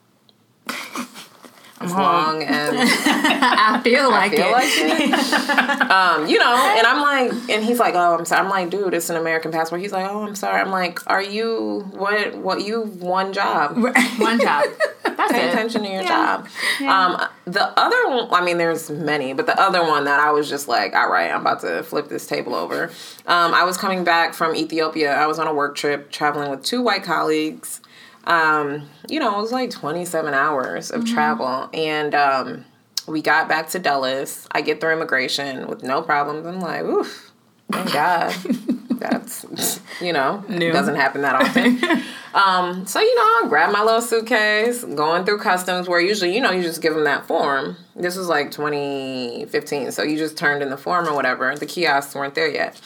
"As 1.81 1.91
home. 1.91 2.01
long 2.03 2.43
as 2.43 2.75
I 3.07 3.81
feel 3.83 4.11
like 4.11 4.33
I 4.33 4.37
feel 4.37 4.49
it. 4.49 4.53
like 4.53 5.81
it." 5.83 5.91
um, 5.91 6.27
you 6.27 6.39
know, 6.39 6.75
and 6.77 6.87
I'm 6.87 7.01
like, 7.01 7.51
and 7.51 7.65
he's 7.65 7.79
like, 7.79 7.95
"Oh, 7.95 8.17
I'm 8.19 8.25
sorry." 8.25 8.43
I'm 8.45 8.51
like, 8.51 8.71
"Dude, 8.71 8.93
it's 8.95 9.09
an 9.11 9.17
American 9.17 9.53
passport." 9.53 9.81
He's 9.81 9.93
like, 9.93 10.09
"Oh, 10.11 10.25
I'm 10.25 10.35
sorry." 10.35 10.61
I'm 10.61 10.71
like, 10.71 10.99
"Are 11.09 11.23
you 11.23 11.89
what? 11.93 12.37
What 12.37 12.63
you 12.65 12.83
one 12.83 13.33
job?" 13.33 13.77
One 14.19 14.41
job. 14.41 14.65
That's 15.29 15.33
pay 15.33 15.49
attention 15.51 15.83
to 15.83 15.89
your 15.89 16.03
job. 16.03 16.49
Um, 16.81 17.21
the 17.45 17.79
other 17.79 18.09
one, 18.09 18.29
I 18.33 18.45
mean, 18.45 18.59
there's 18.59 18.91
many, 18.91 19.33
but 19.33 19.47
the 19.47 19.59
other 19.61 19.83
one 19.83 20.05
that 20.05 20.21
I 20.21 20.31
was 20.31 20.49
just 20.49 20.69
like, 20.69 20.95
all 20.95 21.11
right, 21.11 21.31
I'm 21.31 21.41
about 21.41 21.61
to 21.61 21.83
flip 21.83 22.09
this 22.09 22.27
table 22.27 22.55
over. 22.55 22.85
Um, 23.27 23.55
I 23.55 23.65
was 23.65 23.77
coming 23.77 24.05
back 24.05 24.35
from 24.35 24.55
Ethiopia. 24.55 25.15
I 25.15 25.27
was 25.27 25.39
on 25.39 25.47
a 25.47 25.55
work 25.55 25.77
trip 25.77 26.11
traveling 26.11 26.51
with 26.51 26.63
two 26.63 26.83
white 26.83 27.03
colleagues. 27.03 27.81
Um, 28.25 28.89
you 29.09 29.21
know, 29.21 29.39
it 29.39 29.43
was 29.43 29.53
like 29.53 29.71
27 29.71 30.33
hours 30.35 30.91
of 30.91 31.05
travel. 31.05 31.69
And 31.75 32.15
um, 32.15 32.65
we 33.07 33.21
got 33.23 33.49
back 33.49 33.69
to 33.71 33.79
Dulles. 33.79 34.49
I 34.53 34.63
get 34.63 34.81
through 34.81 34.93
immigration 34.93 35.67
with 35.67 35.83
no 35.83 36.03
problems. 36.03 36.47
I'm 36.47 36.61
like, 36.61 36.83
oof, 36.83 37.24
thank 37.71 37.93
God. 37.93 38.33
That's, 38.99 39.81
you 40.01 40.13
know, 40.13 40.45
New. 40.49 40.73
doesn't 40.73 40.97
happen 40.97 41.23
that 41.23 41.35
often. 41.35 42.03
Um, 42.35 42.85
so 42.85 42.99
you 43.01 43.15
know, 43.15 43.23
I 43.23 43.45
grab 43.49 43.73
my 43.73 43.81
little 43.81 44.03
suitcase, 44.03 44.83
going 44.83 45.25
through 45.25 45.39
customs 45.39 45.89
where 45.89 46.01
usually, 46.01 46.35
you 46.35 46.41
know, 46.41 46.51
you 46.51 46.63
just 46.63 46.83
give 46.83 46.93
them 46.93 47.05
that 47.05 47.27
form. 47.27 47.77
This 47.95 48.17
was 48.17 48.27
like 48.27 48.51
2015, 48.51 49.93
so 49.93 50.03
you 50.03 50.19
just 50.19 50.37
turned 50.37 50.61
in 50.61 50.69
the 50.69 50.77
form 50.77 51.07
or 51.07 51.15
whatever. 51.15 51.55
The 51.55 51.65
kiosks 51.67 52.13
weren't 52.13 52.35
there 52.35 52.51
yet, 52.51 52.81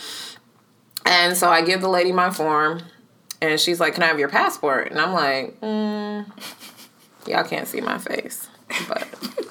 and 1.07 1.35
so 1.35 1.49
I 1.49 1.63
give 1.63 1.81
the 1.81 1.89
lady 1.89 2.13
my 2.13 2.29
form, 2.29 2.83
and 3.41 3.59
she's 3.59 3.81
like, 3.81 3.95
"Can 3.95 4.03
I 4.03 4.09
have 4.09 4.19
your 4.19 4.29
passport?" 4.29 4.91
And 4.91 5.01
I'm 5.01 5.15
like, 5.15 5.59
mm, 5.63 6.27
"Y'all 7.27 7.45
can't 7.45 7.67
see 7.67 7.81
my 7.81 7.97
face, 7.97 8.48
but." 8.89 9.07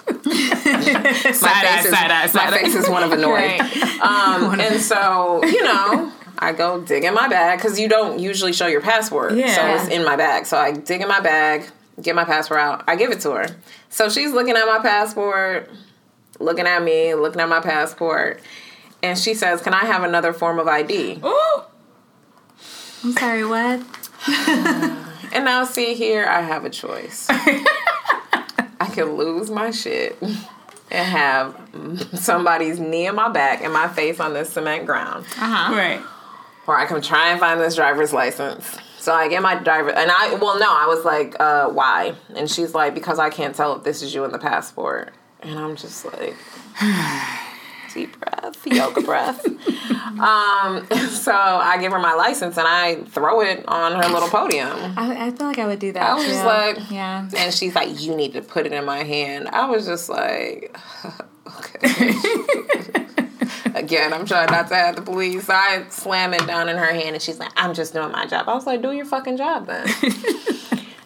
my 0.25 1.31
Side 1.31 1.65
eye, 1.65 1.75
face 1.77 1.85
is, 1.85 1.91
side 1.91 2.11
eye, 2.11 2.27
side 2.27 2.51
my 2.51 2.57
eye. 2.57 2.61
face 2.61 2.75
is 2.75 2.89
one 2.89 3.03
of 3.03 3.11
annoyed. 3.11 3.59
Right. 3.59 3.99
Um, 4.01 4.59
and 4.59 4.79
so, 4.81 5.43
you 5.43 5.63
know, 5.63 6.11
I 6.39 6.53
go 6.53 6.81
dig 6.81 7.03
in 7.03 7.13
my 7.13 7.27
bag 7.27 7.59
because 7.59 7.79
you 7.79 7.87
don't 7.89 8.19
usually 8.19 8.53
show 8.53 8.67
your 8.67 8.81
passport. 8.81 9.31
So 9.31 9.37
it's 9.37 9.87
in 9.87 10.03
my 10.03 10.15
bag. 10.15 10.45
So 10.45 10.57
I 10.57 10.71
dig 10.71 11.01
in 11.01 11.07
my 11.07 11.19
bag, 11.19 11.69
get 12.01 12.15
my 12.15 12.23
passport 12.25 12.59
out. 12.59 12.83
I 12.87 12.95
give 12.95 13.11
it 13.11 13.21
to 13.21 13.31
her. 13.31 13.47
So 13.89 14.09
she's 14.09 14.31
looking 14.31 14.55
at 14.55 14.65
my 14.65 14.79
passport, 14.81 15.69
looking 16.39 16.67
at 16.67 16.83
me, 16.83 17.13
looking 17.15 17.41
at 17.41 17.49
my 17.49 17.61
passport. 17.61 18.41
And 19.03 19.17
she 19.17 19.33
says, 19.33 19.61
Can 19.61 19.73
I 19.73 19.85
have 19.85 20.03
another 20.03 20.33
form 20.33 20.59
of 20.59 20.67
ID? 20.67 21.21
Ooh. 21.23 21.61
I'm 23.03 23.11
sorry, 23.13 23.45
what? 23.45 23.81
And 25.33 25.45
now, 25.45 25.65
see 25.65 25.93
here, 25.93 26.25
I 26.25 26.41
have 26.41 26.65
a 26.65 26.69
choice. 26.69 27.27
I 28.97 29.01
can 29.01 29.15
lose 29.15 29.51
my 29.51 29.69
shit 29.71 30.17
and 30.21 31.07
have 31.07 31.55
somebody's 32.15 32.79
knee 32.79 33.05
in 33.05 33.15
my 33.15 33.29
back 33.29 33.61
and 33.63 33.71
my 33.71 33.87
face 33.87 34.19
on 34.19 34.33
this 34.33 34.49
cement 34.49 34.85
ground. 34.85 35.25
Uh-huh. 35.37 35.75
Right. 35.75 36.01
or 36.65 36.77
I 36.77 36.85
can 36.85 37.01
try 37.01 37.29
and 37.29 37.39
find 37.39 37.59
this 37.59 37.75
driver's 37.75 38.11
license. 38.11 38.77
So 38.97 39.13
I 39.13 39.29
get 39.29 39.41
my 39.41 39.55
driver, 39.55 39.91
and 39.91 40.11
I 40.11 40.33
well 40.33 40.59
no, 40.59 40.67
I 40.69 40.87
was 40.87 41.05
like, 41.05 41.35
uh, 41.39 41.69
why? 41.69 42.15
And 42.35 42.49
she's 42.49 42.73
like, 42.73 42.93
because 42.93 43.19
I 43.19 43.29
can't 43.29 43.55
tell 43.55 43.75
if 43.75 43.83
this 43.83 44.01
is 44.01 44.13
you 44.13 44.25
in 44.25 44.31
the 44.31 44.39
passport. 44.39 45.13
And 45.41 45.57
I'm 45.57 45.75
just 45.75 46.03
like, 46.03 46.35
deep 47.93 48.19
breath, 48.19 48.65
yoga 48.65 49.01
breath. 49.01 49.45
um, 50.19 50.85
so 51.09 51.33
I 51.33 51.77
give 51.79 51.91
her 51.91 51.99
my 51.99 52.13
license 52.13 52.57
and 52.57 52.67
I 52.67 52.95
throw 53.05 53.41
it 53.41 53.67
on 53.67 53.93
her 53.93 54.09
little 54.09 54.29
podium. 54.29 54.69
I, 54.97 55.27
I 55.27 55.31
feel 55.31 55.47
like 55.47 55.59
I 55.59 55.67
would 55.67 55.79
do 55.79 55.91
that. 55.91 56.03
I 56.03 56.13
was 56.15 56.23
too. 56.23 56.31
just 56.31 56.45
like, 56.45 56.91
yeah. 56.91 57.29
And 57.35 57.53
she's 57.53 57.75
like, 57.75 58.01
you 58.01 58.15
need 58.15 58.33
to 58.33 58.41
put 58.41 58.65
it 58.65 58.73
in 58.73 58.85
my 58.85 59.03
hand. 59.03 59.47
I 59.49 59.69
was 59.69 59.85
just 59.85 60.09
like, 60.09 60.77
okay. 61.47 62.13
Again, 63.75 64.11
I'm 64.11 64.25
trying 64.25 64.51
not 64.51 64.67
to 64.69 64.75
have 64.75 64.95
the 64.95 65.01
police. 65.03 65.49
I 65.49 65.85
slam 65.89 66.33
it 66.33 66.45
down 66.47 66.67
in 66.67 66.77
her 66.77 66.93
hand 66.93 67.15
and 67.15 67.21
she's 67.21 67.37
like, 67.37 67.51
I'm 67.55 67.73
just 67.73 67.93
doing 67.93 68.11
my 68.11 68.25
job. 68.25 68.49
I 68.49 68.53
was 68.55 68.65
like, 68.65 68.81
do 68.81 68.91
your 68.91 69.05
fucking 69.05 69.37
job 69.37 69.67
then. 69.67 69.87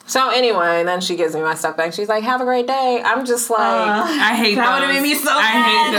So 0.06 0.30
anyway, 0.30 0.84
then 0.84 1.00
she 1.02 1.16
gives 1.16 1.34
me 1.36 1.42
my 1.42 1.56
stuff 1.56 1.78
back. 1.78 1.94
She's 1.94 2.10
like, 2.10 2.24
have 2.24 2.42
a 2.42 2.44
great 2.44 2.68
day. 2.68 3.02
I'm 3.04 3.26
just 3.26 3.50
like, 3.50 3.60
I 3.60 4.36
hate 4.36 4.56
That 4.56 4.80
those. 4.80 4.88
would've 4.90 5.02
made 5.02 5.10
me 5.10 5.16
so 5.16 5.30
I 5.32 5.62
hate 5.62 5.98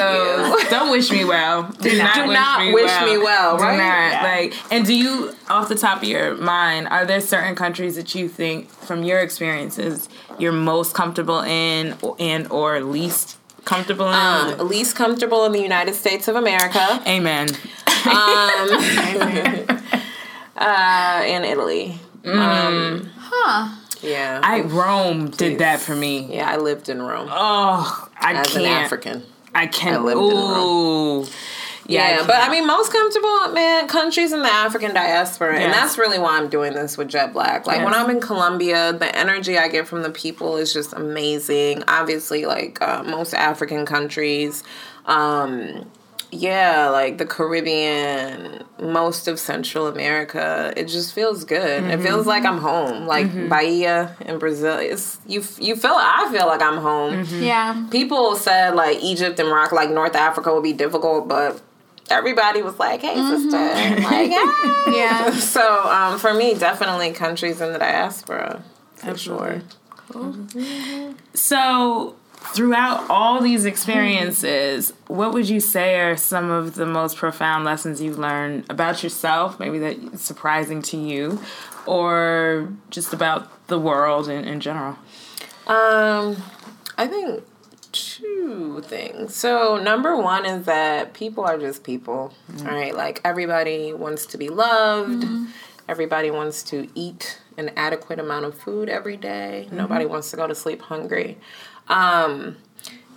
those. 0.60 0.70
Don't 0.70 0.90
wish 0.90 1.10
me 1.10 1.24
well. 1.24 1.62
Do 1.80 1.96
not, 1.96 2.14
Do 2.14 2.26
wish, 2.28 2.34
not 2.34 2.60
me, 2.60 2.74
wish 2.74 2.86
well. 2.90 3.06
me 3.06 3.18
well, 3.18 3.56
Do 3.56 3.62
right? 3.62 3.76
not. 3.76 4.12
Yeah. 4.12 4.22
Like, 4.22 4.72
and 4.72 4.84
do 4.84 4.94
you, 4.94 5.32
off 5.48 5.68
the 5.68 5.74
top 5.76 6.02
of 6.02 6.08
your 6.08 6.34
mind, 6.36 6.88
are 6.88 7.06
there 7.06 7.20
certain 7.20 7.54
countries 7.54 7.96
that 7.96 8.14
you 8.14 8.28
think, 8.28 8.68
from 8.70 9.02
your 9.02 9.20
experiences, 9.20 10.08
you're 10.38 10.52
most 10.52 10.94
comfortable 10.94 11.40
in, 11.40 11.96
and 12.18 12.50
or 12.50 12.80
least 12.80 13.38
comfortable 13.64 14.08
in? 14.08 14.14
um, 14.14 14.68
least 14.68 14.94
comfortable 14.96 15.44
in 15.46 15.52
the 15.52 15.60
United 15.62 15.94
States 15.94 16.28
of 16.28 16.36
America 16.36 17.00
Amen. 17.06 17.48
uh, 18.06 18.68
and 21.24 21.44
Italy. 21.44 21.98
Huh. 22.24 23.76
Yeah. 24.02 24.40
I 24.42 24.60
Rome 24.62 25.30
did 25.30 25.58
that 25.58 25.80
for 25.80 25.94
me. 25.94 26.34
yeah, 26.34 26.50
I 26.50 26.56
lived 26.56 26.88
in 26.88 27.00
Rome 27.00 27.28
Oh, 27.30 28.08
I 28.20 28.34
as 28.34 28.48
can't. 28.48 28.64
an 28.64 28.70
African. 28.72 29.22
I 29.54 29.66
can't. 29.66 29.96
I 29.96 30.04
lived 30.04 30.20
in 30.20 30.38
Ooh. 30.38 31.26
Yeah, 31.86 32.20
I 32.22 32.26
but 32.26 32.36
I 32.36 32.48
mean, 32.48 32.64
most 32.66 32.92
comfortable, 32.92 33.52
man, 33.52 33.88
countries 33.88 34.32
in 34.32 34.40
the 34.42 34.48
African 34.48 34.94
diaspora. 34.94 35.58
And 35.58 35.72
that's 35.72 35.98
really 35.98 36.18
why 36.18 36.38
I'm 36.38 36.48
doing 36.48 36.74
this 36.74 36.96
with 36.96 37.08
Jet 37.08 37.32
Black. 37.32 37.66
Like, 37.66 37.84
when 37.84 37.92
I'm 37.92 38.08
in 38.08 38.20
Colombia, 38.20 38.92
the 38.92 39.14
energy 39.16 39.58
I 39.58 39.66
get 39.68 39.88
from 39.88 40.02
the 40.02 40.10
people 40.10 40.56
is 40.56 40.72
just 40.72 40.92
amazing. 40.92 41.82
Obviously, 41.88 42.46
like 42.46 42.80
uh, 42.80 43.02
most 43.02 43.34
African 43.34 43.84
countries. 43.84 44.62
Um, 45.06 45.90
yeah, 46.32 46.88
like 46.88 47.18
the 47.18 47.26
Caribbean, 47.26 48.64
most 48.80 49.28
of 49.28 49.38
Central 49.38 49.86
America, 49.86 50.72
it 50.78 50.88
just 50.88 51.14
feels 51.14 51.44
good. 51.44 51.84
It 51.84 51.86
mm-hmm. 51.86 52.02
feels 52.02 52.26
like 52.26 52.46
I'm 52.46 52.56
home. 52.56 53.06
Like 53.06 53.26
mm-hmm. 53.26 53.48
Bahia 53.48 54.16
in 54.20 54.38
Brazil, 54.38 54.78
it's 54.78 55.20
you. 55.26 55.44
You 55.60 55.76
feel. 55.76 55.94
I 55.94 56.30
feel 56.32 56.46
like 56.46 56.62
I'm 56.62 56.78
home 56.78 57.26
mm-hmm. 57.26 57.42
Yeah. 57.42 57.86
people 57.90 58.34
said 58.36 58.74
like 58.74 59.02
Egypt 59.02 59.38
and 59.38 59.48
Morocco, 59.50 59.76
like 59.76 59.90
North 59.90 60.16
Africa 60.16 60.54
would 60.54 60.62
be 60.62 60.72
difficult, 60.72 61.28
but 61.28 61.60
everybody 62.08 62.62
was 62.62 62.78
like, 62.78 63.02
"Hey, 63.02 63.14
sister," 63.14 63.56
I'm 63.56 64.02
like, 64.02 64.30
yeah. 64.86 64.92
Yeah. 64.94 65.30
So 65.38 65.86
um, 65.90 66.18
for 66.18 66.32
me, 66.32 66.54
definitely 66.54 67.12
countries 67.12 67.60
in 67.60 67.74
the 67.74 67.78
diaspora, 67.78 68.64
for 68.94 69.18
sure. 69.18 69.60
So, 71.34 72.16
throughout 72.54 73.08
all 73.08 73.40
these 73.40 73.60
mm-hmm. 73.60 73.68
experiences, 73.68 74.92
what 75.06 75.32
would 75.32 75.48
you 75.48 75.60
say 75.60 76.00
are 76.00 76.16
some 76.16 76.50
of 76.50 76.74
the 76.74 76.86
most 76.86 77.16
profound 77.16 77.64
lessons 77.64 78.00
you've 78.00 78.18
learned 78.18 78.64
about 78.68 79.02
yourself, 79.02 79.58
maybe 79.58 79.78
that 79.78 80.18
surprising 80.18 80.82
to 80.82 80.96
you, 80.96 81.40
or 81.86 82.72
just 82.90 83.12
about 83.12 83.66
the 83.68 83.78
world 83.78 84.28
in, 84.28 84.44
in 84.44 84.60
general? 84.60 84.98
Um, 85.66 86.36
I 86.98 87.06
think 87.06 87.44
two 87.92 88.82
things. 88.84 89.34
So 89.34 89.76
number 89.76 90.16
one 90.16 90.44
is 90.44 90.66
that 90.66 91.14
people 91.14 91.44
are 91.44 91.58
just 91.58 91.84
people, 91.84 92.32
mm-hmm. 92.50 92.66
right? 92.66 92.94
Like 92.94 93.20
everybody 93.24 93.92
wants 93.92 94.26
to 94.26 94.38
be 94.38 94.48
loved. 94.48 95.22
Mm-hmm. 95.22 95.46
Everybody 95.88 96.30
wants 96.30 96.62
to 96.64 96.88
eat 96.94 97.40
an 97.58 97.70
adequate 97.76 98.18
amount 98.18 98.46
of 98.46 98.58
food 98.58 98.88
every 98.88 99.16
day. 99.16 99.68
Nobody 99.70 100.06
wants 100.06 100.30
to 100.30 100.36
go 100.36 100.46
to 100.46 100.54
sleep 100.54 100.80
hungry. 100.80 101.38
Um, 101.92 102.56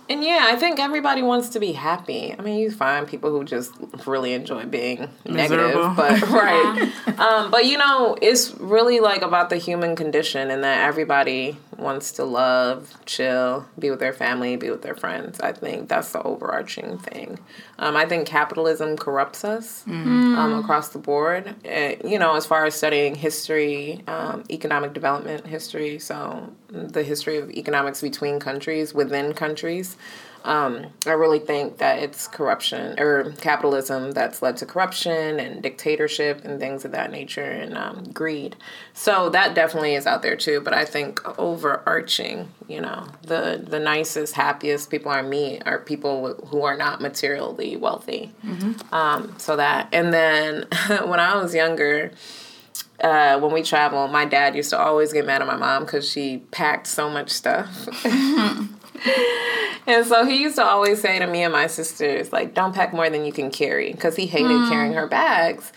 and 0.08 0.22
yeah, 0.22 0.42
I 0.44 0.56
think 0.56 0.78
everybody 0.78 1.22
wants 1.22 1.48
to 1.50 1.60
be 1.60 1.72
happy. 1.72 2.34
I 2.38 2.42
mean, 2.42 2.58
you 2.58 2.70
find 2.70 3.08
people 3.08 3.30
who 3.30 3.44
just 3.44 3.72
really 4.06 4.34
enjoy 4.34 4.64
being 4.64 5.08
Miserable. 5.24 5.94
negative, 5.94 5.96
but 5.96 6.22
right. 6.30 7.18
um, 7.18 7.50
but 7.50 7.66
you 7.66 7.76
know, 7.76 8.16
it's 8.22 8.54
really 8.54 9.00
like 9.00 9.22
about 9.22 9.50
the 9.50 9.56
human 9.56 9.96
condition, 9.96 10.50
and 10.50 10.62
that 10.62 10.86
everybody 10.86 11.56
wants 11.78 12.12
to 12.12 12.24
love, 12.24 12.94
chill, 13.06 13.66
be 13.78 13.90
with 13.90 14.00
their 14.00 14.12
family, 14.12 14.56
be 14.56 14.70
with 14.70 14.82
their 14.82 14.94
friends. 14.94 15.40
I 15.40 15.52
think 15.52 15.88
that's 15.88 16.12
the 16.12 16.22
overarching 16.22 16.98
thing. 16.98 17.38
Um, 17.78 17.96
I 17.96 18.06
think 18.06 18.26
capitalism 18.26 18.96
corrupts 18.96 19.44
us 19.44 19.84
um, 19.86 20.58
across 20.58 20.90
the 20.90 20.98
board. 20.98 21.54
Uh, 21.66 21.92
you 22.04 22.18
know, 22.18 22.34
as 22.34 22.46
far 22.46 22.64
as 22.64 22.74
studying 22.74 23.14
history, 23.14 24.02
um, 24.06 24.44
economic 24.50 24.92
development 24.92 25.46
history, 25.46 25.98
so 25.98 26.52
the 26.68 27.02
history 27.02 27.38
of 27.38 27.50
economics 27.50 28.00
between 28.00 28.40
countries, 28.40 28.94
within 28.94 29.34
countries. 29.34 29.96
Um, 30.46 30.86
I 31.04 31.10
really 31.10 31.40
think 31.40 31.78
that 31.78 31.98
it's 31.98 32.28
corruption 32.28 33.00
or 33.00 33.32
capitalism 33.32 34.12
that's 34.12 34.42
led 34.42 34.56
to 34.58 34.66
corruption 34.66 35.40
and 35.40 35.60
dictatorship 35.60 36.44
and 36.44 36.60
things 36.60 36.84
of 36.84 36.92
that 36.92 37.10
nature 37.10 37.42
and 37.42 37.76
um, 37.76 38.04
greed. 38.12 38.54
So 38.94 39.28
that 39.30 39.56
definitely 39.56 39.96
is 39.96 40.06
out 40.06 40.22
there 40.22 40.36
too. 40.36 40.60
But 40.60 40.72
I 40.72 40.84
think 40.84 41.20
overarching, 41.36 42.48
you 42.68 42.80
know, 42.80 43.08
the 43.22 43.60
the 43.66 43.80
nicest, 43.80 44.34
happiest 44.34 44.88
people 44.88 45.10
are 45.10 45.22
me 45.22 45.60
are 45.66 45.80
people 45.80 46.34
who 46.46 46.62
are 46.62 46.76
not 46.76 47.00
materially 47.00 47.76
wealthy. 47.76 48.30
Um, 48.92 49.34
so 49.38 49.56
that 49.56 49.88
and 49.92 50.14
then 50.14 50.66
when 51.06 51.18
I 51.20 51.36
was 51.36 51.54
younger. 51.54 52.12
Uh, 52.98 53.38
when 53.38 53.52
we 53.52 53.62
travel, 53.62 54.08
my 54.08 54.24
dad 54.24 54.56
used 54.56 54.70
to 54.70 54.78
always 54.78 55.12
get 55.12 55.26
mad 55.26 55.42
at 55.42 55.46
my 55.46 55.56
mom 55.56 55.84
because 55.84 56.10
she 56.10 56.38
packed 56.50 56.86
so 56.86 57.10
much 57.10 57.28
stuff. 57.28 57.86
And 59.86 60.04
so 60.04 60.24
he 60.24 60.42
used 60.42 60.56
to 60.56 60.64
always 60.64 61.00
say 61.00 61.18
to 61.20 61.26
me 61.26 61.44
and 61.44 61.52
my 61.52 61.68
sisters, 61.68 62.32
like, 62.32 62.54
don't 62.54 62.74
pack 62.74 62.92
more 62.92 63.08
than 63.08 63.24
you 63.24 63.32
can 63.32 63.50
carry, 63.50 63.92
because 63.92 64.16
he 64.16 64.26
hated 64.26 64.50
mm. 64.50 64.68
carrying 64.68 64.94
her 64.94 65.06
bags. 65.06 65.72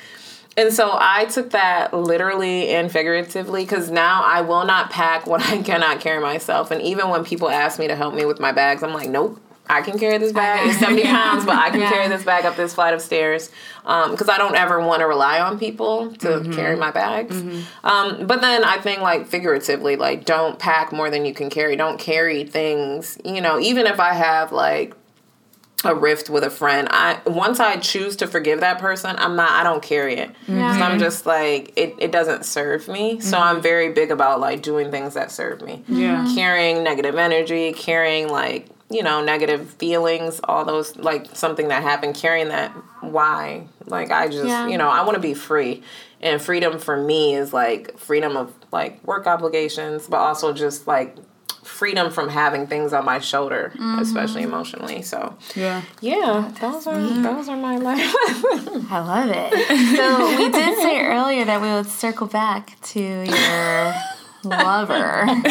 And 0.57 0.73
so 0.73 0.97
I 0.99 1.25
took 1.25 1.51
that 1.51 1.93
literally 1.93 2.69
and 2.69 2.91
figuratively, 2.91 3.63
because 3.63 3.91
now 3.91 4.23
I 4.25 4.41
will 4.41 4.65
not 4.65 4.89
pack 4.89 5.27
what 5.27 5.41
I 5.41 5.61
cannot 5.63 6.01
carry 6.01 6.21
myself. 6.21 6.71
And 6.71 6.81
even 6.81 7.09
when 7.09 7.23
people 7.23 7.49
ask 7.49 7.77
me 7.77 7.87
to 7.87 7.95
help 7.95 8.15
me 8.15 8.25
with 8.25 8.39
my 8.39 8.51
bags, 8.51 8.81
I'm 8.81 8.93
like, 8.93 9.09
nope. 9.09 9.39
I 9.69 9.81
can 9.81 9.99
carry 9.99 10.17
this 10.17 10.33
bag. 10.33 10.67
It's 10.67 10.79
70 10.79 11.03
pounds, 11.03 11.45
but 11.45 11.55
I 11.55 11.69
can 11.69 11.79
Yeah. 11.81 11.91
carry 11.91 12.07
this 12.07 12.23
bag 12.23 12.45
up 12.45 12.55
this 12.55 12.73
flight 12.73 12.93
of 12.93 13.01
stairs 13.01 13.51
um, 13.85 14.11
because 14.11 14.27
I 14.27 14.37
don't 14.37 14.55
ever 14.55 14.79
want 14.79 15.01
to 15.01 15.07
rely 15.07 15.39
on 15.39 15.59
people 15.59 16.11
to 16.15 16.27
mm-hmm. 16.27 16.53
carry 16.53 16.75
my 16.75 16.91
bags. 16.91 17.35
Mm-hmm. 17.35 17.87
Um, 17.87 18.25
but 18.27 18.41
then 18.41 18.63
I 18.63 18.77
think, 18.77 19.01
like, 19.01 19.27
figuratively, 19.27 19.95
like, 19.95 20.25
don't 20.25 20.57
pack 20.57 20.91
more 20.91 21.09
than 21.09 21.25
you 21.25 21.33
can 21.33 21.49
carry. 21.49 21.75
Don't 21.75 21.99
carry 21.99 22.43
things, 22.43 23.19
you 23.23 23.41
know, 23.41 23.59
even 23.59 23.85
if 23.85 23.99
I 23.99 24.13
have, 24.13 24.51
like, 24.51 24.95
a 25.85 25.95
rift 25.95 26.29
with 26.29 26.43
a 26.43 26.49
friend, 26.49 26.89
I 26.91 27.21
once 27.25 27.59
I 27.59 27.77
choose 27.77 28.17
to 28.17 28.27
forgive 28.27 28.59
that 28.59 28.79
person, 28.79 29.15
I'm 29.17 29.37
not 29.37 29.51
I 29.51 29.63
don't 29.63 29.81
carry 29.81 30.15
it. 30.15 30.31
Yeah. 30.45 30.77
So 30.77 30.83
I'm 30.83 30.91
mm-hmm. 30.91 30.99
just 30.99 31.25
like 31.25 31.71
it, 31.77 31.95
it 31.99 32.11
doesn't 32.11 32.43
serve 32.43 32.89
me. 32.89 33.21
So 33.21 33.37
I'm 33.37 33.61
very 33.61 33.93
big 33.93 34.11
about 34.11 34.41
like 34.41 34.61
doing 34.61 34.91
things 34.91 35.13
that 35.13 35.31
serve 35.31 35.61
me. 35.61 35.83
Yeah. 35.87 36.29
Carrying 36.35 36.83
negative 36.83 37.15
energy, 37.15 37.71
carrying 37.71 38.27
like, 38.27 38.67
you 38.89 39.03
know, 39.03 39.23
negative 39.23 39.69
feelings, 39.71 40.39
all 40.43 40.65
those 40.65 40.95
like 40.97 41.27
something 41.35 41.67
that 41.67 41.83
happened, 41.83 42.15
carrying 42.15 42.49
that 42.49 42.71
why? 43.01 43.67
Like 43.85 44.11
I 44.11 44.27
just, 44.27 44.45
Yeah. 44.47 44.67
you 44.67 44.77
know, 44.77 44.89
I 44.89 45.03
want 45.03 45.15
to 45.15 45.21
be 45.21 45.33
free. 45.33 45.83
And 46.21 46.41
freedom 46.41 46.79
for 46.79 46.97
me 46.97 47.35
is 47.35 47.53
like 47.53 47.97
freedom 47.97 48.35
of 48.35 48.53
like 48.71 49.05
work 49.05 49.25
obligations, 49.27 50.07
but 50.07 50.17
also 50.17 50.53
just 50.53 50.85
like 50.87 51.15
freedom 51.63 52.11
from 52.11 52.29
having 52.29 52.65
things 52.67 52.91
on 52.93 53.05
my 53.05 53.19
shoulder, 53.19 53.71
mm-hmm. 53.75 53.99
especially 53.99 54.41
emotionally. 54.41 55.01
So 55.03 55.37
Yeah. 55.55 55.83
yeah, 56.01 56.51
those 56.59 56.87
are 56.87 56.99
those 56.99 57.47
are 57.47 57.55
my 57.57 57.77
life. 57.77 58.13
I 58.91 58.99
love 58.99 59.29
it. 59.31 59.95
So 59.97 60.37
we 60.37 60.49
did 60.49 60.77
say 60.81 60.99
earlier 61.05 61.45
that 61.45 61.61
we 61.61 61.67
would 61.67 61.87
circle 61.87 62.27
back 62.27 62.75
to 62.93 62.99
your 62.99 63.93
lover. 64.43 65.25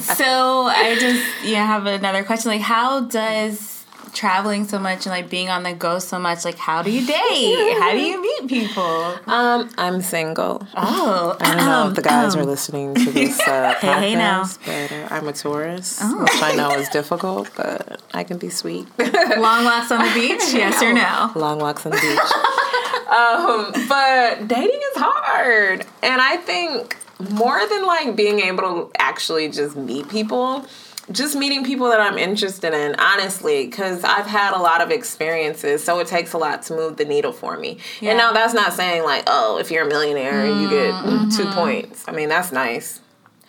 so 0.00 0.66
I 0.66 0.96
just 1.00 1.44
yeah 1.44 1.66
have 1.66 1.86
another 1.86 2.24
question. 2.24 2.50
Like, 2.50 2.60
how 2.60 3.00
does 3.00 3.76
traveling 4.16 4.66
so 4.66 4.78
much 4.78 5.04
and 5.04 5.12
like 5.12 5.28
being 5.28 5.48
on 5.50 5.62
the 5.62 5.74
go 5.74 5.98
so 5.98 6.18
much, 6.18 6.44
like, 6.44 6.56
how 6.56 6.82
do 6.82 6.90
you 6.90 7.06
date? 7.06 7.78
How 7.78 7.92
do 7.92 7.98
you 7.98 8.20
meet 8.40 8.48
people? 8.48 9.14
um, 9.26 9.68
I'm 9.76 10.00
single. 10.00 10.66
Oh, 10.74 11.36
I 11.40 11.54
don't 11.54 11.66
know 11.66 11.82
um, 11.82 11.88
if 11.90 11.96
the 11.96 12.02
guys 12.02 12.34
um, 12.34 12.40
are 12.40 12.44
listening 12.44 12.94
to 12.94 13.10
this 13.10 13.38
uh, 13.40 13.74
podcast, 13.74 13.78
Hey, 14.00 14.08
hey 14.10 14.14
now. 14.14 14.44
but 14.64 14.92
uh, 14.92 15.08
I'm 15.10 15.28
a 15.28 15.32
Taurus, 15.32 16.00
which 16.00 16.42
I 16.42 16.54
know 16.56 16.70
is 16.72 16.88
difficult, 16.88 17.50
but 17.56 18.00
I 18.14 18.24
can 18.24 18.38
be 18.38 18.48
sweet. 18.48 18.86
long 18.98 19.64
walks 19.64 19.92
on 19.92 19.98
the 20.04 20.12
beach. 20.14 20.52
Yes 20.54 20.82
or 20.82 20.92
no? 20.92 21.30
Long 21.34 21.58
walks 21.58 21.84
on 21.84 21.92
the 21.92 21.98
beach. 21.98 23.12
um, 23.12 23.86
but 23.88 24.48
dating 24.48 24.80
is 24.94 24.96
hard, 25.02 25.84
and 26.02 26.20
I 26.22 26.38
think 26.38 26.96
more 27.30 27.66
than 27.68 27.86
like 27.86 28.14
being 28.16 28.40
able 28.40 28.62
to 28.62 28.90
actually 28.98 29.48
just 29.48 29.76
meet 29.76 30.08
people. 30.08 30.66
just 31.12 31.36
meeting 31.36 31.64
people 31.64 31.88
that 31.88 32.00
I'm 32.00 32.18
interested 32.18 32.74
in, 32.74 32.96
honestly, 32.96 33.66
because 33.66 34.02
I've 34.02 34.26
had 34.26 34.52
a 34.54 34.58
lot 34.58 34.80
of 34.82 34.90
experiences, 34.90 35.84
so 35.84 36.00
it 36.00 36.08
takes 36.08 36.32
a 36.32 36.38
lot 36.38 36.62
to 36.64 36.74
move 36.74 36.96
the 36.96 37.04
needle 37.04 37.32
for 37.32 37.56
me. 37.56 37.78
Yeah. 38.00 38.10
And 38.10 38.18
now 38.18 38.32
that's 38.32 38.52
not 38.54 38.72
saying 38.72 39.04
like, 39.04 39.22
oh, 39.28 39.58
if 39.58 39.70
you're 39.70 39.84
a 39.84 39.88
millionaire, 39.88 40.44
you 40.46 40.68
get 40.68 40.92
Mm-hmm. 40.94 41.28
two 41.30 41.46
points. 41.52 42.04
I 42.08 42.12
mean, 42.12 42.28
that's 42.28 42.50
nice. 42.50 43.00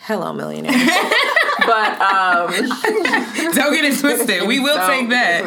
Hello, 0.02 0.32
millionaires. 0.34 0.76
but 1.68 2.02
um, 2.02 2.50
Don't 3.54 3.74
get 3.74 3.86
it 3.86 4.00
twisted. 4.00 4.48
We 4.48 4.60
will 4.60 4.78
take 4.88 5.10
that. 5.10 5.44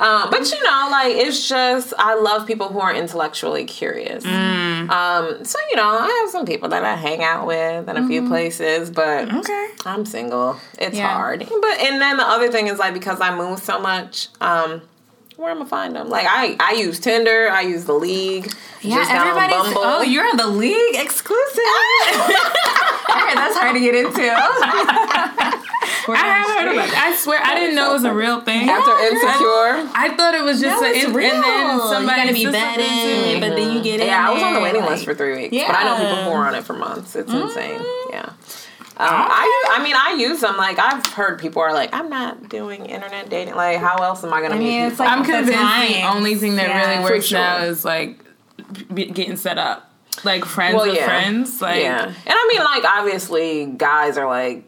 um, 0.00 0.28
but 0.30 0.50
you 0.50 0.62
know, 0.64 0.88
like 0.90 1.14
it's 1.16 1.46
just 1.48 1.92
I 1.98 2.14
love 2.14 2.46
people 2.46 2.68
who 2.68 2.80
are 2.80 2.94
intellectually 2.94 3.64
curious. 3.64 4.24
Mm. 4.24 4.88
Um, 4.90 5.44
so 5.44 5.58
you 5.70 5.76
know, 5.76 5.84
I 5.86 6.20
have 6.22 6.30
some 6.30 6.46
people 6.46 6.68
that 6.70 6.84
I 6.84 6.94
hang 6.96 7.22
out 7.22 7.46
with 7.46 7.88
in 7.88 7.96
a 7.96 8.06
few 8.06 8.26
places, 8.28 8.90
but 8.90 9.02
Mm-hmm. 9.28 9.38
Okay. 9.38 9.68
I'm 9.84 10.06
single. 10.06 10.56
It's 10.78 10.96
Yeah. 10.96 11.08
hard. 11.12 11.40
But 11.40 11.80
and 11.80 12.00
then 12.00 12.16
the 12.16 12.24
other 12.26 12.50
thing 12.50 12.68
is 12.68 12.78
like 12.78 12.94
because 12.94 13.20
I 13.20 13.36
move 13.36 13.58
so 13.58 13.78
much, 13.80 14.28
um, 14.40 14.82
where 15.36 15.50
am 15.50 15.62
I 15.62 15.64
find 15.66 15.94
them? 15.96 16.08
Like 16.08 16.26
I 16.28 16.56
I 16.60 16.74
use 16.74 17.00
Tinder, 17.00 17.50
I 17.50 17.62
use 17.62 17.84
the 17.84 17.92
League. 17.94 18.52
Yeah, 18.80 18.96
just 18.96 19.10
everybody's. 19.10 19.74
Oh, 19.76 20.02
you're 20.02 20.28
on 20.28 20.36
the 20.36 20.46
league 20.48 20.94
exclusive. 20.96 21.62
I 23.14 23.18
heard 23.28 23.36
that's 23.38 23.56
hard 23.58 23.74
to 23.74 23.80
get 23.80 23.94
into. 23.94 24.22
I 26.04 26.16
have 26.16 26.46
heard 26.48 26.72
about 26.74 26.88
that. 26.90 27.10
I 27.12 27.16
swear, 27.16 27.40
I 27.42 27.54
didn't 27.58 27.76
know 27.76 27.90
it 27.90 27.92
was 27.94 28.04
a 28.04 28.12
real 28.12 28.40
thing. 28.40 28.68
After 28.68 28.90
insecure. 29.06 29.86
I 29.94 30.14
thought 30.16 30.34
it 30.34 30.42
was 30.42 30.60
just 30.60 30.80
No, 30.82 30.88
a, 30.88 30.90
it's 30.90 31.04
and, 31.06 31.14
real. 31.14 31.30
and 31.32 31.44
then 31.44 31.76
you 31.76 31.82
somebody 31.88 32.20
gotta 32.22 32.32
be 32.32 32.44
said 32.44 32.52
something 32.54 32.84
vetted, 32.84 33.40
but 33.40 33.56
then 33.56 33.76
you 33.76 33.82
get 33.82 34.00
in. 34.00 34.06
Yeah, 34.08 34.28
I 34.28 34.32
was 34.32 34.42
on 34.42 34.54
the 34.54 34.60
waiting 34.60 34.80
like- 34.80 34.90
list 34.90 35.04
for 35.04 35.14
three 35.14 35.48
weeks, 35.48 35.56
but 35.66 35.76
I 35.76 35.84
know 35.84 35.96
people 35.96 36.24
who 36.24 36.30
are 36.30 36.46
on 36.48 36.54
it 36.56 36.64
for 36.64 36.72
months. 36.74 37.14
It's 37.14 37.30
insane. 37.32 37.80
Yeah. 38.10 38.32
Um, 38.98 39.08
I, 39.08 39.76
I 39.78 39.82
mean, 39.82 39.94
I 39.96 40.14
use 40.18 40.40
them. 40.40 40.56
Like, 40.56 40.78
I've 40.78 41.04
heard 41.06 41.38
people 41.40 41.62
are 41.62 41.72
like, 41.72 41.90
I'm 41.94 42.08
not 42.10 42.48
doing 42.48 42.84
internet 42.86 43.30
dating. 43.30 43.54
Like, 43.54 43.78
how 43.78 43.96
else 44.02 44.22
am 44.22 44.32
I 44.32 44.40
going 44.40 44.50
to 44.50 44.56
I 44.56 44.58
meet 44.60 44.64
mean, 44.66 44.82
it's 44.82 44.92
people? 44.94 45.06
like 45.06 45.18
I'm 45.18 45.24
convinced 45.24 45.58
the 45.98 46.02
only 46.08 46.34
thing 46.34 46.56
that 46.56 46.68
Yeah. 46.68 46.90
really 47.00 47.04
works 47.10 47.26
sure. 47.26 47.38
now 47.38 47.58
is 47.62 47.84
like 47.84 48.18
be, 48.92 49.06
getting 49.06 49.36
set 49.36 49.56
up, 49.58 49.90
like 50.24 50.44
friends 50.44 50.76
Well, 50.76 50.86
with 50.86 50.96
yeah. 50.96 51.04
friends. 51.06 51.60
Like, 51.60 51.82
yeah. 51.82 52.04
And 52.06 52.14
I 52.26 52.48
mean, 52.52 52.62
like, 52.64 52.84
obviously, 52.84 53.66
guys 53.66 54.16
are 54.18 54.26
like, 54.26 54.64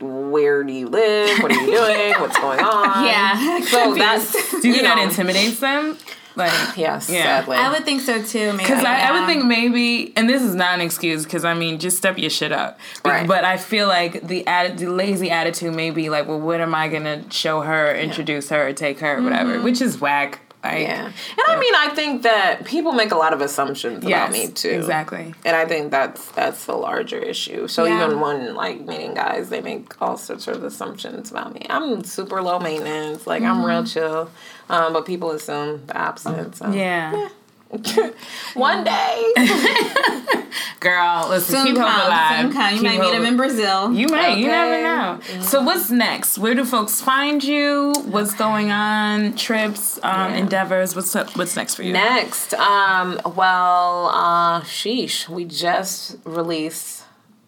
where 0.00 0.64
do 0.64 0.72
you 0.72 0.88
live? 0.88 1.38
What 1.42 1.52
are 1.52 1.60
you 1.60 1.66
doing? 1.66 2.20
What's 2.20 2.38
going 2.38 2.60
on? 2.64 3.04
Yeah. 3.04 3.60
So 3.60 3.94
that's, 3.98 4.32
do 4.32 4.68
you, 4.68 4.74
think 4.74 4.76
know, 4.82 4.94
that 4.94 4.98
intimidates 5.08 5.60
them? 5.60 5.96
Like, 6.36 6.76
Yes, 6.76 7.08
Yeah. 7.08 7.22
sadly. 7.22 7.56
I 7.56 7.70
would 7.70 7.84
think 7.84 8.00
so 8.00 8.20
too. 8.20 8.52
Maybe. 8.52 8.58
Because 8.58 8.82
I, 8.84 9.02
I 9.08 9.12
would 9.18 9.26
think 9.26 9.44
maybe, 9.44 10.12
and 10.16 10.28
this 10.28 10.42
is 10.42 10.54
not 10.54 10.74
an 10.74 10.80
excuse, 10.80 11.22
because 11.22 11.44
I 11.44 11.54
mean, 11.54 11.78
just 11.78 11.96
step 11.96 12.18
your 12.18 12.28
shit 12.30 12.50
up. 12.50 12.78
Right. 13.04 13.24
But 13.26 13.44
I 13.44 13.56
feel 13.56 13.86
like 13.86 14.26
the 14.26 14.42
atti- 14.44 14.78
the 14.78 14.86
lazy 14.88 15.30
attitude 15.30 15.74
may 15.74 15.90
be 15.90 16.10
like, 16.10 16.26
well, 16.26 16.40
what 16.40 16.60
am 16.60 16.74
I 16.74 16.88
gonna 16.88 17.22
show 17.30 17.60
her, 17.60 17.94
introduce 17.94 18.48
her, 18.48 18.72
take 18.72 18.98
her, 18.98 19.22
whatever, 19.22 19.54
mm-hmm. 19.54 19.64
which 19.64 19.80
is 19.80 20.00
whack. 20.00 20.40
Like, 20.64 20.80
yeah. 20.80 21.04
And 21.06 21.42
I 21.46 21.58
mean, 21.60 21.74
I 21.74 21.90
think 21.94 22.22
that 22.22 22.64
people 22.64 22.92
make 22.92 23.12
a 23.12 23.16
lot 23.16 23.32
of 23.34 23.40
assumptions 23.42 24.02
yes, 24.02 24.30
about 24.30 24.32
me, 24.32 24.50
too. 24.52 24.70
Exactly. 24.70 25.34
And 25.44 25.54
I 25.54 25.66
think 25.66 25.90
that's 25.90 26.26
that's 26.32 26.64
the 26.64 26.74
larger 26.74 27.18
issue. 27.18 27.68
So 27.68 27.84
Yeah. 27.84 28.06
even 28.06 28.18
when 28.20 28.54
like 28.54 28.80
meeting 28.80 29.12
guys, 29.14 29.50
they 29.50 29.60
make 29.60 30.00
all 30.00 30.16
sorts 30.16 30.48
of 30.48 30.64
assumptions 30.64 31.30
about 31.30 31.52
me. 31.52 31.66
I'm 31.68 32.02
super 32.02 32.40
low 32.40 32.58
maintenance, 32.58 33.26
like 33.26 33.42
I'm 33.42 33.62
real 33.64 33.84
chill, 33.84 34.30
um, 34.70 34.92
but 34.94 35.04
people 35.04 35.30
assume 35.32 35.84
the 35.86 35.98
opposite. 36.00 36.56
So. 36.56 36.70
Yeah. 36.72 37.28
One 38.54 38.84
day, 38.84 39.32
Girl, 40.80 41.28
listen, 41.30 41.54
Soon 41.56 41.66
keep 41.66 41.76
hope 41.78 41.86
come, 41.88 42.06
alive. 42.06 42.40
soon 42.42 42.52
come. 42.52 42.70
You 42.74 42.80
Keep 42.80 42.82
might 42.84 43.00
meet 43.00 43.14
him 43.14 43.24
in 43.24 43.36
Brazil. 43.36 43.92
You 43.92 44.08
might. 44.08 44.36
You 44.38 44.48
never 44.48 44.74
Okay. 44.74 45.36
know. 45.38 45.42
So 45.42 45.62
what's 45.62 45.90
next? 45.90 46.38
Where 46.38 46.54
do 46.54 46.64
folks 46.64 47.00
find 47.00 47.42
you? 47.42 47.94
What's 48.06 48.34
going 48.34 48.70
on? 48.70 49.34
Trips, 49.34 49.98
um, 50.02 50.30
Yeah. 50.32 50.36
endeavors. 50.36 50.94
What's 50.94 51.14
up? 51.16 51.36
What's 51.36 51.56
next 51.56 51.74
for 51.74 51.82
you? 51.82 51.92
next, 51.94 52.52
um, 52.54 53.18
well, 53.34 54.08
uh, 54.14 54.60
sheesh, 54.62 55.28
we 55.28 55.44
just 55.46 56.16
released 56.24 56.93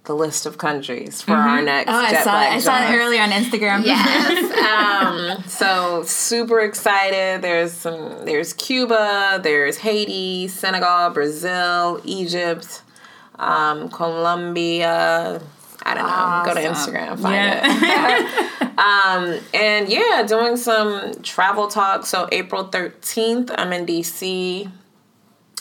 the 0.07 0.15
list 0.15 0.47
of 0.47 0.59
countries 0.59 1.21
for 1.23 1.33
our 1.33 1.61
next. 1.63 1.91
Oh, 1.91 1.95
I 1.95 2.23
saw. 2.23 2.35
I 2.35 2.59
saw 2.59 2.79
it 2.79 2.97
earlier 2.97 3.21
on 3.23 3.31
Instagram. 3.31 3.85
um, 5.37 5.43
so 5.45 6.03
super 6.05 6.61
excited. 6.61 7.43
There's 7.43 7.73
some. 7.73 8.25
There's 8.25 8.53
Cuba. 8.53 9.41
There's 9.43 9.79
Haiti, 9.79 10.49
Senegal, 10.49 11.11
Brazil, 11.11 12.01
Egypt, 12.05 12.83
um, 13.39 13.89
Colombia. 13.91 15.43
I 15.83 15.95
don't 15.95 16.07
know. 16.07 16.43
Go 16.45 16.61
to 16.61 16.67
Instagram, 16.69 17.21
find 17.21 17.35
Yeah. 17.35 18.19
it. 18.19 18.79
um, 18.79 19.41
and 19.55 19.89
yeah, 19.89 20.25
doing 20.27 20.57
some 20.57 21.15
travel 21.23 21.69
talk. 21.69 22.07
So 22.07 22.29
April 22.33 22.65
13th, 22.69 23.55
I'm 23.57 23.73
in 23.73 23.87
DC. 23.87 24.69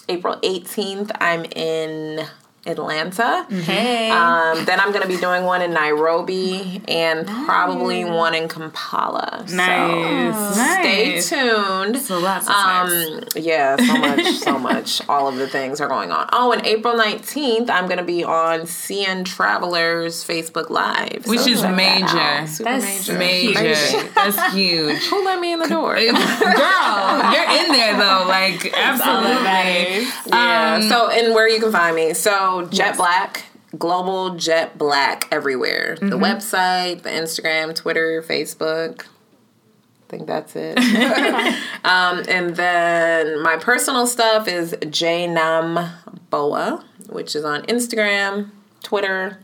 April 0.09 0.37
18th, 0.41 1.11
I'm 1.19 1.45
in 1.45 2.25
Atlanta. 2.65 3.45
Hey. 3.49 4.09
Um, 4.09 4.65
then 4.65 4.79
I'm 4.79 4.89
going 4.91 5.01
to 5.03 5.07
be 5.07 5.17
doing 5.17 5.43
one 5.43 5.61
in 5.61 5.71
Nairobi 5.73 6.81
and 6.87 7.27
probably 7.45 8.05
one 8.05 8.33
in 8.35 8.47
Kampala. 8.47 9.43
So 9.47 9.55
nice. 9.55 10.53
stay 10.55 11.13
nice. 11.15 11.29
tuned. 11.29 11.97
So 11.97 12.19
lots 12.19 12.47
of 12.47 12.55
Um, 12.55 12.89
snacks. 12.89 13.35
yeah, 13.35 13.75
so 13.77 13.97
much, 13.99 14.25
so 14.39 14.59
much. 14.59 15.09
All 15.09 15.27
of 15.27 15.35
the 15.37 15.47
things 15.47 15.79
are 15.81 15.87
going 15.87 16.11
on. 16.11 16.27
Oh, 16.33 16.51
and 16.51 16.65
April 16.65 16.95
19th, 16.95 17.69
I'm 17.69 17.85
going 17.85 17.97
to 17.97 18.03
be 18.03 18.23
on 18.23 18.61
CN 18.61 19.25
Travelers 19.25 20.23
Facebook 20.23 20.69
Live. 20.69 21.23
Which 21.27 21.41
So 21.41 21.49
is 21.49 21.61
check 21.61 21.69
that 21.71 21.75
major. 21.75 22.17
out. 22.17 22.49
Super 22.49 22.69
That's 22.71 23.09
major. 23.09 23.17
Major. 23.61 24.09
That's 24.15 24.53
huge. 24.53 25.03
Who 25.05 25.23
let 25.25 25.39
me 25.39 25.53
in 25.53 25.59
the 25.59 25.67
door? 25.67 25.95
Girl, 25.95 26.05
you're 26.05 27.49
in 27.63 27.71
there 27.71 27.97
though. 27.97 28.25
Like 28.27 28.73
absolutely. 28.75 30.07
Yeah. 30.27 30.75
Um, 30.75 30.81
so, 30.89 31.09
and 31.09 31.33
where 31.33 31.47
you 31.47 31.59
can 31.59 31.71
find 31.71 31.95
me. 31.95 32.13
So, 32.13 32.54
Jet 32.63 32.97
Black, 32.97 33.45
Global 33.77 34.35
Jet 34.35 34.77
Black 34.77 35.27
everywhere. 35.31 35.95
Mm-hmm. 35.95 36.09
The 36.09 36.17
website, 36.17 37.03
the 37.03 37.09
Instagram, 37.09 37.75
Twitter, 37.75 38.21
Facebook. 38.21 39.01
I 39.01 40.07
think 40.09 40.27
that's 40.27 40.55
it. 40.55 40.77
um, 41.85 42.23
and 42.27 42.55
then 42.55 43.41
my 43.41 43.57
personal 43.57 44.07
stuff 44.07 44.47
is 44.47 44.75
Nam 44.81 45.91
Boa, 46.29 46.83
which 47.09 47.35
is 47.35 47.43
on 47.43 47.63
Instagram, 47.63 48.51
Twitter. 48.83 49.39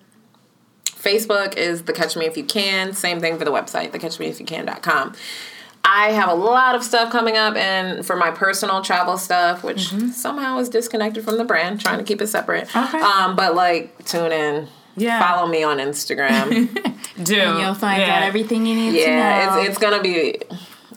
Facebook 0.86 1.58
is 1.58 1.84
the 1.84 1.94
Catch 1.94 2.16
Me 2.16 2.26
If 2.28 2.38
You 2.38 2.44
Can. 2.44 2.94
Same 2.94 3.20
thing 3.20 3.40
for 3.40 3.46
the 3.46 3.52
website, 3.52 3.92
the 3.92 4.00
catch 4.00 4.20
me 4.20 4.28
if 4.28 4.40
you 4.40 4.46
thecatchmeifyoucan.com. 4.46 5.16
I 5.84 6.12
have 6.12 6.30
a 6.30 6.34
lot 6.36 6.76
of 6.76 6.84
stuff 6.84 7.12
coming 7.12 7.38
up, 7.38 7.56
and 7.56 8.06
for 8.06 8.16
my 8.16 8.32
personal 8.32 8.82
travel 8.82 9.18
stuff, 9.18 9.64
which 9.64 9.90
somehow 10.14 10.60
is 10.60 10.70
disconnected 10.70 11.24
from 11.26 11.38
the 11.38 11.44
brand, 11.44 11.82
trying 11.82 11.98
to 11.98 12.04
keep 12.04 12.22
it 12.22 12.28
separate. 12.28 12.74
Okay. 12.76 13.00
Um, 13.02 13.36
but 13.36 13.56
like, 13.56 14.06
tune 14.06 14.32
in. 14.32 14.68
Yeah. 14.96 15.20
Follow 15.26 15.48
me 15.50 15.64
on 15.64 15.78
Instagram. 15.78 16.70
do 17.24 17.36
You'll 17.36 17.74
find 17.74 18.02
Yeah. 18.02 18.18
out 18.18 18.24
everything 18.24 18.66
you 18.66 18.76
need 18.76 18.92
to 18.92 18.98
know. 19.08 19.14
yeah, 19.14 19.60
it's, 19.60 19.70
it's 19.70 19.78
gonna 19.80 20.02
be 20.02 20.40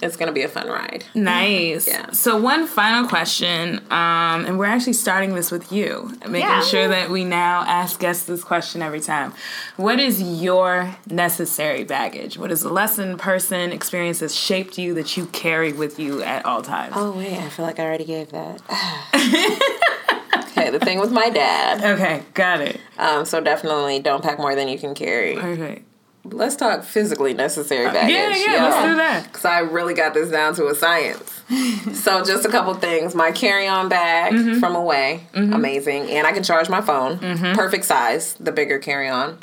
it's 0.02 0.16
gonna 0.16 0.32
be 0.32 0.42
a 0.42 0.48
fun 0.48 0.68
ride. 0.68 1.04
Nice. 1.14 1.86
Yeah. 1.86 2.10
So 2.12 2.36
one 2.36 2.66
final 2.66 3.08
question, 3.08 3.78
um, 3.90 4.44
and 4.46 4.58
we're 4.58 4.66
actually 4.66 4.92
starting 4.94 5.34
this 5.34 5.50
with 5.50 5.70
you, 5.72 6.12
making 6.28 6.40
Yeah. 6.48 6.62
sure 6.62 6.88
that 6.88 7.10
we 7.10 7.24
now 7.24 7.62
ask 7.66 7.98
guests 8.00 8.24
this 8.24 8.42
question 8.44 8.82
every 8.82 9.00
time. 9.00 9.32
What 9.76 9.98
is 10.00 10.20
your 10.22 10.96
necessary 11.08 11.84
baggage? 11.84 12.36
What 12.38 12.50
is 12.50 12.62
a 12.62 12.68
lesson, 12.68 13.16
person, 13.18 13.72
experience 13.72 14.20
that's 14.20 14.34
shaped 14.34 14.78
you 14.78 14.94
that 14.94 15.16
you 15.16 15.26
carry 15.26 15.72
with 15.72 15.98
you 15.98 16.22
at 16.22 16.44
all 16.44 16.62
times? 16.62 16.94
Oh 16.96 17.12
wait, 17.12 17.36
I 17.38 17.48
feel 17.48 17.64
like 17.64 17.78
I 17.78 17.84
already 17.84 18.04
gave 18.04 18.30
that. 18.30 18.60
okay, 20.48 20.70
the 20.70 20.78
thing 20.80 20.98
with 21.00 21.12
my 21.12 21.30
dad. 21.30 21.82
Okay, 21.98 22.22
got 22.34 22.60
it. 22.60 22.80
Um, 22.98 23.24
so 23.24 23.40
definitely 23.40 24.00
don't 24.00 24.22
pack 24.22 24.38
more 24.38 24.54
than 24.54 24.68
you 24.68 24.78
can 24.78 24.94
carry. 24.94 25.36
Perfect. 25.36 25.86
Let's 26.26 26.56
talk 26.56 26.84
physically 26.84 27.34
necessary 27.34 27.84
baggage. 27.86 28.10
Yeah, 28.14 28.34
yeah, 28.54 28.64
let's 28.64 28.86
do 28.86 28.94
that. 28.96 29.24
Because 29.24 29.44
I 29.44 29.58
really 29.60 29.92
got 29.92 30.14
this 30.14 30.30
down 30.30 30.54
to 30.54 30.68
a 30.68 30.74
science. 30.74 31.42
so 32.02 32.24
just 32.24 32.46
a 32.46 32.48
couple 32.48 32.72
things. 32.74 33.14
My 33.14 33.30
carry-on 33.30 33.88
bag 33.90 34.32
Mm-hmm. 34.32 34.58
from 34.58 34.74
away, 34.74 35.26
amazing, 35.34 36.10
and 36.10 36.26
I 36.26 36.32
can 36.32 36.42
charge 36.42 36.68
my 36.70 36.80
phone. 36.80 37.18
Mm-hmm. 37.18 37.52
Perfect 37.54 37.84
size, 37.84 38.34
the 38.34 38.52
bigger 38.52 38.78
carry-on. 38.78 39.38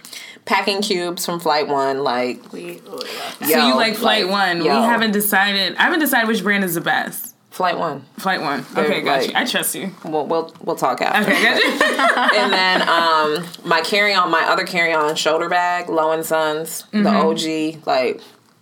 Packing 0.45 0.81
cubes 0.81 1.23
from 1.23 1.39
Flight 1.39 1.67
One, 1.67 2.03
like 2.03 2.51
We, 2.51 2.63
we 2.63 2.79
love 2.81 3.03
that. 3.39 3.47
So 3.47 3.67
you 3.67 3.75
like 3.75 3.95
Flight 3.95 4.27
One? 4.27 4.57
yo. 4.57 4.63
We 4.63 4.69
haven't 4.87 5.11
decided. 5.11 5.75
I 5.77 5.83
haven't 5.83 5.99
decided 5.99 6.27
which 6.27 6.41
brand 6.41 6.63
is 6.63 6.73
the 6.73 6.81
best. 6.81 7.30
Flight 7.51 7.77
One. 7.77 8.01
Flight 8.17 8.41
One. 8.41 8.65
Okay, 8.75 9.01
got 9.01 9.19
like- 9.21 9.29
you. 9.29 9.33
I 9.35 9.45
trust 9.45 9.75
you. 9.75 9.91
We'll 10.03 10.25
we'll, 10.25 10.53
we'll 10.63 10.75
talk 10.75 11.01
after. 11.01 11.31
Okay, 11.31 11.43
got 11.43 11.61
you. 11.61 11.71
and 12.41 12.51
then 12.53 12.81
um, 12.87 13.45
my 13.69 13.81
carry-on, 13.81 14.31
my 14.31 14.43
other 14.43 14.63
carry-on 14.65 15.15
shoulder 15.15 15.49
bag, 15.49 15.89
Lo 15.89 16.19
& 16.21 16.23
Sons, 16.23 16.83
Mm-hmm. 16.93 17.03
the 17.03 17.09
OG, 17.11 17.85
like 17.85 18.21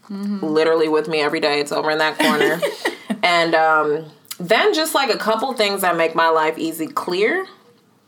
literally 0.10 0.88
with 0.89 1.08
me 1.08 1.19
every 1.21 1.39
day. 1.39 1.60
It's 1.60 1.71
over 1.71 1.91
in 1.91 1.99
that 1.99 2.17
corner. 2.17 2.60
and 3.23 3.54
um, 3.56 4.06
then 4.39 4.73
just 4.73 4.95
like 4.95 5.13
a 5.13 5.17
couple 5.17 5.54
things 5.54 5.82
that 5.82 5.95
make 5.95 6.15
my 6.15 6.30
life 6.30 6.58
easy, 6.58 6.88
clear. 6.88 7.45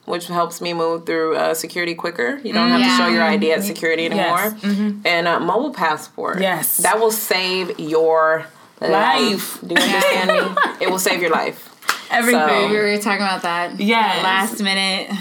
which 0.05 0.25
helps 0.27 0.61
me 0.61 0.73
move 0.73 1.05
through 1.05 1.35
uh, 1.35 1.53
security 1.53 1.93
quicker. 1.93 2.39
You 2.43 2.53
don't 2.53 2.69
have 2.69 2.81
to 2.81 2.97
show 3.03 3.07
your 3.07 3.21
ID 3.21 3.51
at 3.51 3.63
security 3.63 4.05
anymore. 4.07 4.55
Yes. 4.63 4.95
And 5.05 5.27
uh, 5.27 5.39
mobile 5.39 5.73
passport. 5.73 6.41
Yes. 6.41 6.77
that 6.77 6.99
will 6.99 7.11
save 7.11 7.79
your 7.79 8.47
life. 8.81 9.59
Do 9.65 9.75
you 9.75 9.81
understand 9.81 10.27
me? 10.31 10.61
It 10.81 10.89
will 10.89 10.99
save 10.99 11.21
your 11.21 11.31
life. 11.31 11.70
Everything. 12.11 12.69
We 12.69 12.77
were 12.77 12.97
talking 12.97 13.21
about 13.21 13.41
that. 13.43 13.79
Yeah. 13.79 14.19
Last 14.23 14.61
minute. 14.61 15.07
Ugh, 15.09 15.17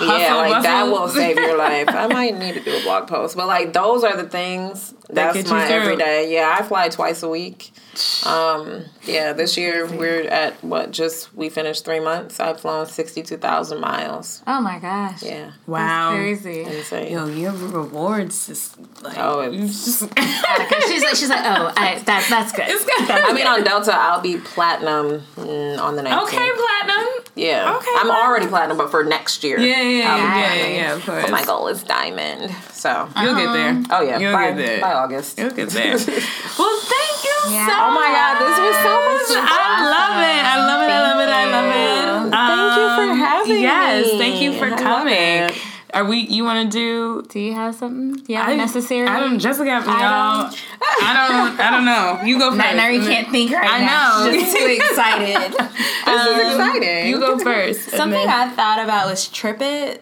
yeah, 0.00 0.06
hustle, 0.06 0.36
like 0.50 0.62
that 0.62 0.84
will 0.84 1.08
save 1.08 1.36
your 1.36 1.56
life. 1.68 1.88
I 1.88 2.06
might 2.06 2.36
need 2.38 2.54
to 2.54 2.60
do 2.60 2.76
a 2.76 2.82
blog 2.82 3.08
post, 3.08 3.36
but 3.36 3.46
like 3.46 3.72
those 3.72 4.04
are 4.04 4.16
the 4.16 4.28
things. 4.28 4.94
That 5.08 5.34
That's 5.34 5.42
get 5.42 5.50
my 5.50 5.66
everyday. 5.66 6.32
Yeah, 6.32 6.56
I 6.58 6.62
fly 6.62 6.88
twice 6.88 7.22
a 7.22 7.28
week. 7.28 7.70
Um, 8.24 8.84
yeah, 9.02 9.32
this 9.34 9.56
year 9.58 9.84
we're 9.86 10.22
at 10.28 10.62
what? 10.64 10.92
Just 10.92 11.34
we 11.34 11.48
finished 11.50 11.84
three 11.84 11.98
months. 12.00 12.38
I've 12.40 12.58
flown 12.60 12.86
sixty-two 12.86 13.36
thousand 13.36 13.80
miles. 13.80 14.42
Oh 14.46 14.60
my 14.62 14.78
gosh. 14.78 15.22
Yeah, 15.22 15.50
Wow. 15.66 16.14
Crazy. 16.14 16.62
insane. 16.62 17.12
Yo, 17.12 17.26
your 17.26 17.52
rewards 17.52 18.46
just 18.46 18.78
like 19.02 19.18
Oh, 19.18 19.42
it's- 19.42 19.84
just 19.84 19.98
she's 20.88 21.02
like, 21.02 21.16
she's 21.16 21.28
like, 21.28 21.44
oh, 21.44 21.72
I, 21.76 21.98
that, 22.06 22.26
that's 22.30 22.52
good. 22.52 22.64
it's 22.68 22.84
good. 22.84 23.10
I 23.10 23.32
mean, 23.34 23.46
on 23.46 23.62
Delta, 23.64 23.92
I'll 23.94 24.20
be 24.22 24.38
platinum 24.38 25.22
mm, 25.36 25.78
on 25.78 25.96
the 25.96 26.02
19th. 26.18 26.22
okay, 26.24 26.50
platinum. 26.52 27.08
Yeah. 27.34 27.76
Okay, 27.76 27.86
I'm 27.96 28.06
platinum. 28.06 28.16
already 28.16 28.46
platinum, 28.46 28.76
but 28.78 28.90
for 28.90 29.04
next 29.04 29.42
year. 29.44 29.58
Yeah, 29.58 29.80
yeah, 29.80 29.82
yeah, 29.82 30.10
I'll 30.12 30.18
yeah, 30.18 30.54
yeah, 30.54 30.66
yeah, 30.68 30.94
of 30.94 31.04
course. 31.04 31.22
But 31.22 31.30
my 31.30 31.44
goal 31.44 31.68
is 31.68 31.82
diamond. 31.82 32.54
So. 32.72 33.08
You'll 33.20 33.34
get 33.36 33.52
there. 33.52 33.82
Oh 33.90 34.02
yeah, 34.02 34.18
You'll 34.18 34.32
by, 34.32 34.48
get 34.50 34.56
there. 34.56 34.80
by 34.80 34.92
August. 34.92 35.38
You'll 35.38 35.50
get 35.50 35.70
there. 35.70 35.92
well, 36.58 36.76
thank 36.82 37.16
you 37.24 37.36
Yeah. 37.54 37.66
so 37.66 37.72
Oh 37.78 37.90
my 37.94 38.08
God, 38.12 38.34
this 38.42 38.58
was 38.58 38.76
so 38.82 38.92
much 38.92 39.44
I 39.48 39.84
love 39.86 40.18
it. 40.18 40.42
I 40.44 40.56
love 40.66 40.82
it. 40.82 40.90
I 40.90 41.00
love 41.02 41.20
it. 41.20 41.30
I 41.30 41.44
love 41.50 41.68
it. 41.70 42.32
Thank 42.32 42.76
you 42.76 42.86
for 42.96 43.12
Um, 43.12 43.18
having 43.18 43.60
yes, 43.62 44.06
me. 44.12 44.18
thank 44.18 44.42
you 44.42 44.52
for 44.58 44.66
I 44.66 44.70
love 44.70 44.78
coming. 44.78 45.71
It. 45.92 45.96
Are 45.96 46.04
we? 46.04 46.18
You 46.20 46.44
want 46.44 46.70
to 46.70 46.78
do? 46.78 47.26
Do 47.28 47.38
you 47.40 47.52
have 47.54 47.74
something? 47.74 48.22
Yeah, 48.26 48.50
you 48.50 48.56
necessary? 48.56 49.06
I 49.08 49.20
don't. 49.20 49.38
Jessica 49.38 49.64
got 49.64 49.86
me 49.86 49.92
I 49.92 50.06
all. 50.06 50.42
don't- 50.44 50.58
I 51.04 51.28
don't. 51.28 51.60
I 51.60 51.70
don't 51.70 51.84
know. 51.84 52.20
You 52.24 52.38
go 52.38 52.50
first. 52.50 52.58
Now, 52.62 52.72
now 52.74 52.88
you 52.88 53.00
can't 53.02 53.28
think 53.30 53.50
right 53.52 53.66
I 53.68 53.84
now. 53.84 54.24
know. 54.26 54.32
She's 54.32 54.42
Just 54.52 54.56
too 54.56 54.66
excited. 54.90 55.52
This 55.52 56.26
is 56.26 56.34
um, 56.34 56.40
exciting. 56.50 57.08
You 57.08 57.18
go 57.18 57.38
first. 57.38 57.90
Something 57.90 58.26
then- 58.26 58.28
I 58.28 58.48
thought 58.50 58.80
about 58.82 59.06
was 59.08 59.28
TripIt, 59.28 60.00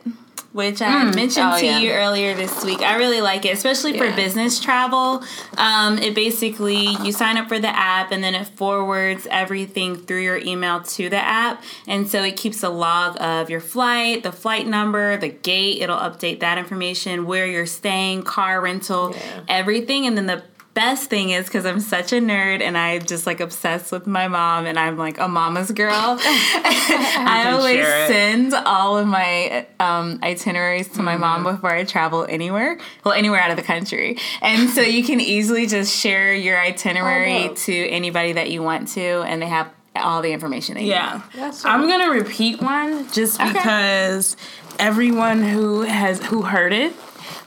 which 0.52 0.82
I 0.82 1.04
mentioned 1.12 1.46
Oh, 1.54 1.58
to 1.60 1.64
yeah. 1.64 1.78
you 1.78 1.90
earlier 1.92 2.34
this 2.34 2.64
week. 2.64 2.80
I 2.80 2.96
really 2.96 3.20
like 3.20 3.44
it, 3.44 3.52
especially 3.54 3.96
for 3.96 4.10
business 4.16 4.58
travel. 4.60 5.22
Um, 5.56 5.98
it 5.98 6.14
basically 6.14 6.88
you 7.04 7.12
sign 7.12 7.36
up 7.36 7.48
for 7.48 7.58
the 7.60 7.68
app 7.68 8.10
and 8.10 8.22
then 8.22 8.34
it 8.34 8.46
forwards 8.48 9.28
everything 9.30 9.94
through 9.96 10.22
your 10.22 10.38
email 10.38 10.80
to 10.82 11.08
the 11.08 11.16
app, 11.18 11.62
and 11.86 12.08
so 12.08 12.22
it 12.22 12.36
keeps 12.36 12.62
a 12.62 12.68
log 12.68 13.16
of 13.20 13.48
your 13.48 13.60
flight, 13.60 14.22
the 14.24 14.32
flight 14.32 14.66
number, 14.66 15.16
the 15.16 15.28
gate. 15.28 15.80
It'll 15.82 15.96
update 15.98 16.40
that 16.40 16.58
information, 16.58 17.26
where 17.26 17.46
you're 17.46 17.66
staying, 17.66 18.22
car 18.24 18.60
rental, 18.60 19.14
Yeah. 19.14 19.40
everything, 19.48 20.06
and 20.06 20.16
then 20.16 20.26
the 20.26 20.42
best 20.74 21.10
thing 21.10 21.30
is 21.30 21.46
because 21.46 21.66
I'm 21.66 21.80
such 21.80 22.12
a 22.12 22.16
nerd 22.16 22.60
and 22.62 22.78
I 22.78 22.98
just 23.00 23.26
like 23.26 23.40
obsessed 23.40 23.90
with 23.92 24.06
my 24.06 24.28
mom 24.28 24.66
and 24.66 24.78
I'm 24.78 24.96
like 24.96 25.18
a 25.18 25.26
mama's 25.28 25.70
girl. 25.72 25.92
I 26.22 27.50
always 27.52 27.84
send 28.08 28.54
all 28.54 28.96
of 28.98 29.06
my 29.06 29.66
um, 29.80 30.18
itineraries 30.22 30.88
to 30.90 31.02
my 31.02 31.16
mom 31.16 31.44
Mm-hmm. 31.44 31.56
before 31.56 31.70
I 31.74 31.84
travel 31.84 32.26
anywhere. 32.28 32.78
Well, 33.04 33.14
anywhere 33.14 33.40
out 33.40 33.50
of 33.50 33.56
the 33.56 33.62
country. 33.62 34.18
And 34.42 34.68
so 34.70 34.80
you 34.80 35.04
can 35.04 35.20
easily 35.20 35.66
just 35.66 35.96
share 35.96 36.34
your 36.34 36.60
itinerary 36.60 37.44
Oh, 37.44 37.48
wow. 37.48 37.54
to 37.56 37.88
anybody 37.88 38.32
that 38.34 38.50
you 38.50 38.62
want 38.62 38.88
to, 38.88 39.00
and 39.22 39.40
they 39.42 39.46
have 39.46 39.70
all 39.96 40.22
the 40.22 40.32
information 40.32 40.74
they 40.76 40.84
Yeah. 40.84 41.22
That's 41.34 41.64
I'm 41.64 41.88
gonna 41.88 42.10
repeat 42.10 42.60
one 42.62 43.10
just 43.12 43.38
because 43.38 44.36
everyone 44.78 45.42
who 45.42 45.82
has 45.82 46.22
who 46.24 46.42
heard 46.42 46.72
it, 46.72 46.94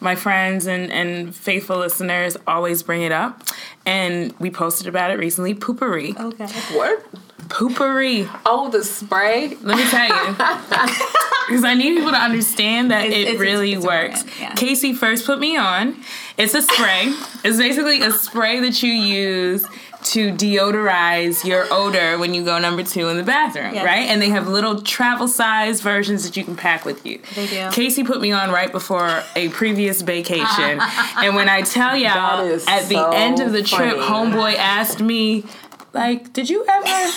my 0.03 0.15
friends 0.15 0.67
and, 0.67 0.91
and 0.91 1.35
faithful 1.35 1.77
listeners 1.77 2.37
always 2.45 2.83
bring 2.83 3.01
it 3.01 3.11
up. 3.11 3.41
And 3.85 4.33
we 4.39 4.49
posted 4.51 4.87
about 4.87 5.11
it 5.11 5.17
recently. 5.19 5.53
Poo-Pourri. 5.53 6.13
need. 6.13 6.43
Okay. 6.43 6.47
What? 6.77 7.05
Poo-Pourri. 7.49 8.29
Oh, 8.45 8.69
the 8.69 8.83
spray. 8.83 9.55
Let 9.61 9.77
me 9.77 9.83
tell 9.89 10.07
you. 10.07 10.35
Because 11.45 11.65
I 11.65 11.73
need 11.73 11.97
people 11.97 12.11
to 12.11 12.17
understand 12.17 12.89
that 12.91 13.03
It's- 13.03 13.17
it 13.17 13.21
it's- 13.33 13.37
really 13.41 13.73
it's 13.73 13.85
works. 13.85 14.21
important, 14.21 14.39
yeah. 14.41 14.53
Casey 14.55 14.93
first 14.93 15.25
put 15.25 15.39
me 15.39 15.57
on. 15.57 15.97
It's 16.37 16.53
a 16.53 16.61
spray. 16.61 17.13
it's 17.43 17.57
basically 17.57 18.01
a 18.01 18.11
spray 18.11 18.61
that 18.61 18.81
you 18.81 18.93
use 18.93 19.65
to 20.05 20.31
deodorize 20.31 21.43
your 21.45 21.65
odor 21.71 22.17
when 22.17 22.33
you 22.33 22.43
go 22.43 22.59
number 22.59 22.83
two 22.83 23.07
in 23.09 23.17
the 23.17 23.23
bathroom, 23.23 23.73
Yes. 23.73 23.85
right? 23.85 24.07
And 24.09 24.21
they 24.21 24.29
have 24.29 24.47
little 24.47 24.81
travel 24.81 25.27
size 25.27 25.81
versions 25.81 26.23
that 26.23 26.35
you 26.37 26.43
can 26.43 26.55
pack 26.55 26.85
with 26.85 27.05
you. 27.05 27.19
They 27.35 27.47
do. 27.47 27.69
Casey 27.71 28.03
put 28.03 28.21
me 28.21 28.31
on 28.31 28.51
right 28.51 28.71
before 28.71 29.23
a 29.35 29.49
previous 29.49 30.01
vacation. 30.01 30.79
and 31.17 31.35
when 31.35 31.49
I 31.49 31.61
tell 31.61 31.95
y'all, 31.95 32.43
That 32.45 32.47
is 32.47 32.65
at 32.67 32.83
the 32.89 32.95
so 32.95 33.11
end 33.11 33.39
of 33.39 33.51
the 33.51 33.63
trip, 33.63 33.97
funny. 33.97 34.31
homeboy 34.31 34.55
asked 34.55 34.99
me, 35.01 35.45
like, 35.93 36.33
did 36.33 36.49
you 36.49 36.65
ever 36.67 37.11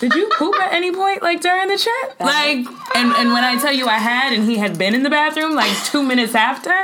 did 0.00 0.12
you 0.14 0.28
poop 0.36 0.54
at 0.60 0.72
any 0.72 0.92
point 0.92 1.22
like 1.22 1.40
during 1.40 1.68
the 1.68 1.78
trip? 1.78 2.20
Like 2.20 2.66
and, 2.96 3.12
and 3.12 3.32
when 3.32 3.44
I 3.44 3.56
tell 3.60 3.72
you 3.72 3.86
I 3.86 3.98
had 3.98 4.32
and 4.32 4.44
he 4.48 4.56
had 4.56 4.76
been 4.78 4.94
in 4.94 5.02
the 5.02 5.10
bathroom 5.10 5.54
like 5.54 5.72
two 5.86 6.02
minutes 6.02 6.34
after, 6.34 6.74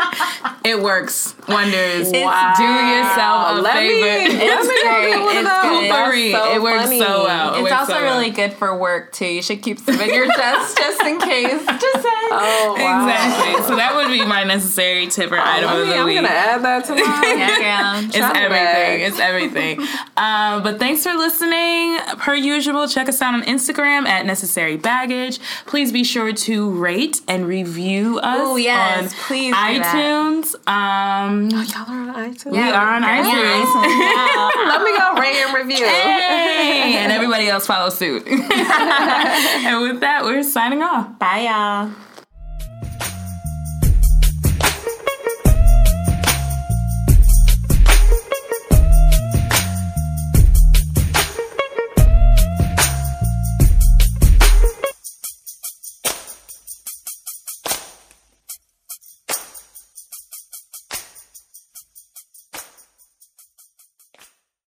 it 0.64 0.80
works 0.80 1.34
wonders. 1.48 2.11
Wow. 2.12 2.54
Do 2.56 2.62
yourself 2.62 3.58
a 3.58 3.61
Let 3.61 3.74
favor. 3.74 4.06
let 4.46 4.62
me 4.62 4.68
great. 4.68 5.11
get 5.11 5.20
one 5.20 5.36
of 5.36 5.42
It's 5.42 5.48
those. 5.48 5.62
good. 5.62 5.90
That's 5.90 5.90
Poo-Pourri. 5.90 6.32
so 6.32 6.54
it 6.54 6.62
works 6.62 6.84
funny. 6.84 6.98
so 7.00 7.24
well. 7.24 7.54
It 7.54 7.62
It's 7.62 7.72
also 7.72 7.92
so 7.92 8.00
well. 8.02 8.18
really 8.18 8.30
good 8.30 8.52
for 8.54 8.76
work 8.78 9.12
too. 9.12 9.26
You 9.26 9.42
should 9.42 9.62
keep 9.62 9.78
some 9.78 10.00
in 10.00 10.14
your 10.14 10.26
chest 10.32 10.76
just 10.78 11.02
in 11.02 11.18
case. 11.20 11.61
Just 11.80 12.02
saying. 12.02 12.30
Oh, 12.32 12.76
wow. 12.78 13.08
Exactly. 13.08 13.62
So 13.66 13.76
that 13.76 13.94
would 13.96 14.08
be 14.08 14.24
my 14.24 14.44
necessary 14.44 15.06
tip 15.08 15.32
or 15.32 15.38
item 15.38 15.70
of 15.70 15.78
mean, 15.80 15.88
the 15.88 15.96
I'm 15.96 16.06
week. 16.06 16.16
gonna 16.16 16.28
add 16.28 16.62
that 16.62 16.84
to 16.86 16.94
mine. 16.94 17.04
Yeah, 17.40 18.00
girl. 18.00 18.04
It's 18.08 18.16
everything. 18.16 18.50
bag. 18.50 19.00
It's 19.00 19.18
everything. 19.18 19.80
um, 20.16 20.62
but 20.62 20.78
thanks 20.78 21.02
for 21.02 21.12
listening. 21.14 21.98
Per 22.18 22.34
usual, 22.34 22.86
check 22.86 22.99
us 23.09 23.20
out 23.22 23.34
on 23.34 23.42
Instagram 23.42 24.07
at 24.07 24.26
Necessary 24.26 24.76
Baggage. 24.76 25.38
Please 25.66 25.92
be 25.92 26.05
sure 26.05 26.32
to 26.32 26.70
rate 26.70 27.20
and 27.28 27.46
review 27.46 28.18
us 28.20 28.48
Ooh, 28.48 28.57
yes, 28.59 29.12
on 29.12 29.18
please 29.26 29.53
do 29.55 29.59
iTunes. 29.61 30.55
Um, 30.68 31.48
Y'all 31.51 31.61
are 31.88 32.01
on 32.11 32.14
iTunes. 32.14 32.53
we 32.53 32.59
are 32.59 32.94
on 32.94 33.03
Yeah, 33.03 33.22
iTunes. 33.22 33.64
iTunes. 33.64 34.66
Let 34.68 34.82
me 34.82 34.98
go 34.98 35.14
rate 35.20 35.36
and 35.44 35.55
review. 35.55 35.84
Hey, 35.86 36.96
and 36.98 37.12
everybody 37.16 37.48
else 37.48 37.66
follow 37.66 37.90
suit. 37.90 38.26
and 38.28 39.82
with 39.82 40.01
that, 40.01 40.20
we're 40.24 40.42
signing 40.42 40.82
off. 40.82 41.18
Bye, 41.18 41.40
y'all. 41.51 41.90